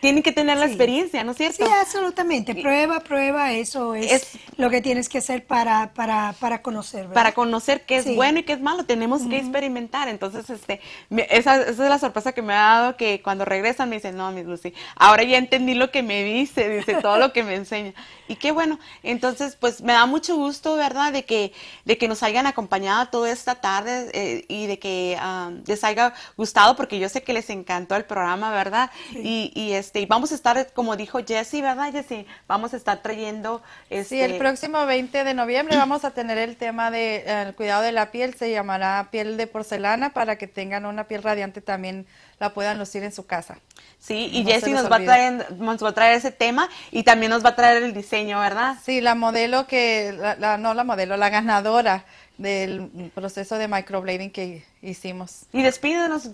tienen 0.00 0.22
que 0.22 0.32
tener 0.32 0.56
la 0.58 0.66
Sí. 0.66 0.72
experiencia, 0.72 1.22
¿no 1.24 1.32
es 1.32 1.36
cierto? 1.38 1.64
Sí, 1.66 1.70
absolutamente. 1.80 2.54
Prueba, 2.54 3.00
prueba, 3.00 3.52
eso 3.52 3.94
es, 3.94 4.10
Es- 4.12 4.28
lo 4.56 4.70
que 4.70 4.80
tienes 4.80 5.08
que 5.08 5.18
hacer 5.18 5.46
para, 5.46 5.92
para, 5.94 6.34
para 6.40 6.62
conocer. 6.62 7.00
¿verdad? 7.02 7.14
para 7.14 7.32
conocer 7.32 7.84
qué 7.86 7.96
es 7.96 8.04
Sí. 8.04 8.14
bueno 8.14 8.38
y 8.40 8.42
qué 8.44 8.52
es 8.54 8.60
malo, 8.60 8.84
tenemos 8.84 9.22
que 9.28 9.36
experimentar. 9.38 10.08
Entonces, 10.08 10.48
este, 10.50 10.80
me- 11.08 11.26
esa, 11.30 11.56
esa 11.60 11.70
es 11.70 11.78
la 11.78 11.98
sorpresa 11.98 12.32
que 12.32 12.42
me 12.42 12.52
ha 12.54 12.56
dado 12.80 12.96
que 12.96 13.20
cuando 13.22 13.44
regresan 13.44 13.88
me 13.88 13.96
dicen, 13.96 14.16
no, 14.16 14.30
Miss 14.32 14.46
Lucy, 14.46 14.72
ahora 14.96 15.22
ya 15.22 15.38
entendí 15.38 15.74
lo 15.74 15.90
que 15.90 16.02
me 16.02 16.22
dice, 16.24 16.68
dice 16.68 16.94
todo 17.02 17.18
lo 17.18 17.32
que 17.32 17.42
me 17.44 17.54
enseña. 17.54 17.92
Y 18.28 18.36
qué 18.36 18.52
bueno. 18.52 18.78
Entonces, 19.02 19.56
pues 19.56 19.80
me 19.82 19.92
da 19.92 20.06
mucho 20.06 20.36
gusto, 20.36 20.76
¿verdad?, 20.76 21.12
de 21.12 21.24
que, 21.24 21.52
de 21.84 21.98
que 21.98 22.06
nos 22.08 22.22
hayan 22.22 22.46
acompañado 22.46 23.06
toda 23.08 23.30
esta 23.30 23.56
tarde 23.56 24.08
eh, 24.12 24.44
y 24.48 24.66
de 24.66 24.78
que 24.78 25.16
ah, 25.20 25.50
les 25.66 25.82
haya 25.84 26.14
gustado, 26.36 26.76
porque 26.76 26.98
yo 26.98 27.08
sé 27.08 27.22
que 27.22 27.32
les 27.32 27.50
encantó 27.50 27.96
el 27.96 28.04
programa, 28.04 28.52
¿verdad? 28.52 28.90
Y, 29.14 29.52
y 29.54 29.72
este, 29.90 29.98
y 29.98 30.06
vamos 30.06 30.30
a 30.30 30.36
estar, 30.36 30.72
como 30.72 30.94
dijo 30.94 31.18
Jessie, 31.26 31.62
¿verdad, 31.62 31.90
Jessie? 31.90 32.24
Vamos 32.46 32.74
a 32.74 32.76
estar 32.76 33.02
trayendo 33.02 33.60
este. 33.90 34.04
Sí, 34.14 34.20
el 34.20 34.38
próximo 34.38 34.86
20 34.86 35.24
de 35.24 35.34
noviembre 35.34 35.76
vamos 35.76 36.04
a 36.04 36.12
tener 36.12 36.38
el 36.38 36.54
tema 36.56 36.92
del 36.92 37.24
de, 37.24 37.42
el 37.42 37.54
cuidado 37.56 37.82
de 37.82 37.90
la 37.90 38.12
piel, 38.12 38.34
se 38.34 38.52
llamará 38.52 39.08
piel 39.10 39.36
de 39.36 39.48
porcelana 39.48 40.10
para 40.10 40.36
que 40.36 40.46
tengan 40.46 40.86
una 40.86 41.08
piel 41.08 41.24
radiante 41.24 41.60
también 41.60 42.06
la 42.38 42.54
puedan 42.54 42.78
lucir 42.78 43.02
en 43.02 43.10
su 43.10 43.26
casa. 43.26 43.58
Sí, 43.98 44.30
y 44.32 44.44
No 44.44 44.50
les 44.50 44.68
nos 44.68 44.90
va, 44.90 44.96
a 44.96 45.00
traer, 45.00 45.52
nos 45.58 45.82
va 45.82 45.88
a 45.88 45.92
traer 45.92 46.16
ese 46.16 46.30
tema 46.30 46.68
y 46.92 47.02
también 47.02 47.30
nos 47.30 47.44
va 47.44 47.50
a 47.50 47.56
traer 47.56 47.82
el 47.82 47.92
diseño, 47.92 48.38
¿verdad? 48.38 48.76
Sí, 48.84 49.00
la 49.00 49.16
modelo 49.16 49.66
que, 49.66 50.14
la, 50.16 50.36
la- 50.36 50.56
no 50.56 50.72
la 50.72 50.84
modelo, 50.84 51.16
la 51.16 51.30
ganadora 51.30 52.04
del 52.40 52.90
proceso 53.14 53.56
de 53.58 53.68
microblading 53.68 54.30
que 54.30 54.64
hicimos. 54.80 55.42
Y 55.52 55.62
despídenos. 55.62 56.30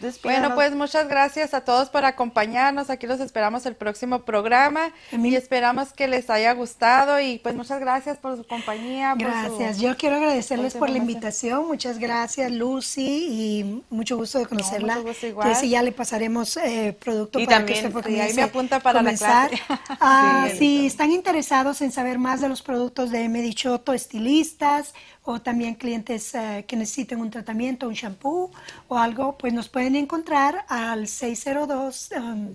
despídenos. 0.00 0.22
Bueno, 0.22 0.54
pues 0.54 0.74
muchas 0.74 1.06
gracias 1.06 1.52
a 1.52 1.60
todos 1.62 1.90
por 1.90 2.06
acompañarnos. 2.06 2.88
Aquí 2.88 3.06
los 3.06 3.20
esperamos 3.20 3.66
el 3.66 3.76
próximo 3.76 4.22
programa 4.22 4.90
y 5.12 5.34
esperamos 5.34 5.92
que 5.92 6.08
les 6.08 6.30
haya 6.30 6.52
gustado 6.52 7.20
y 7.20 7.38
pues 7.40 7.54
muchas 7.54 7.78
gracias 7.78 8.16
por 8.16 8.38
su 8.38 8.46
compañía. 8.46 9.12
su- 9.12 9.18
Gracias. 9.18 9.78
Yo 9.80 9.96
quiero 9.98 10.16
agradecerles 10.16 10.74
por 10.74 10.88
la 10.88 10.96
invitación. 10.98 11.66
Muchas 11.66 11.98
gracias, 11.98 12.50
Lucy, 12.50 13.26
y 13.28 13.82
mucho 13.90 14.16
gusto 14.16 14.38
de 14.38 14.46
conocerla. 14.46 14.94
mucho 14.94 15.08
gusto 15.08 15.26
igual. 15.26 15.54
Ya 15.68 15.82
le 15.82 15.92
pasaremos 15.92 16.56
eh, 16.56 16.96
producto 16.98 17.38
Y 17.38 17.44
para 17.44 17.58
también, 17.58 17.80
que 17.90 17.98
usted 17.98 18.10
sí, 18.10 18.20
ahí 18.20 18.32
me 18.34 18.42
apunta 18.42 18.80
para 18.80 19.00
la 19.02 19.10
comenzar. 19.10 19.50
clase. 19.50 19.62
Ah, 20.00 20.48
Sí. 20.52 20.56
si 20.58 20.86
están 20.86 21.10
interesados 21.12 21.82
en 21.82 21.92
saber 21.92 22.18
más 22.18 22.40
de 22.40 22.48
los 22.48 22.62
productos 22.62 23.10
de 23.10 23.28
Medichoto, 23.28 23.92
estilistas 23.92 24.94
o 25.24 25.40
también 25.40 25.74
clientes 25.74 26.34
eh, 26.34 26.64
que 26.68 26.76
necesiten 26.76 27.20
un 27.20 27.30
tratamiento, 27.30 27.88
un 27.88 27.94
shampoo 27.94 28.50
o 28.88 28.98
algo, 28.98 29.38
pues 29.38 29.52
nos 29.52 29.68
pueden 29.68 29.96
encontrar 29.96 30.64
al 30.68 31.08
602, 31.08 32.10
um, 32.16 32.54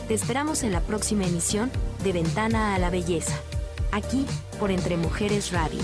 Te 0.08 0.14
esperamos 0.14 0.64
en 0.64 0.72
la 0.72 0.80
próxima 0.80 1.24
emisión 1.24 1.70
de 2.02 2.12
Ventana 2.12 2.74
a 2.74 2.78
la 2.78 2.90
Belleza, 2.90 3.38
aquí 3.92 4.26
por 4.58 4.72
Entre 4.72 4.96
Mujeres 4.96 5.52
Radio. 5.52 5.80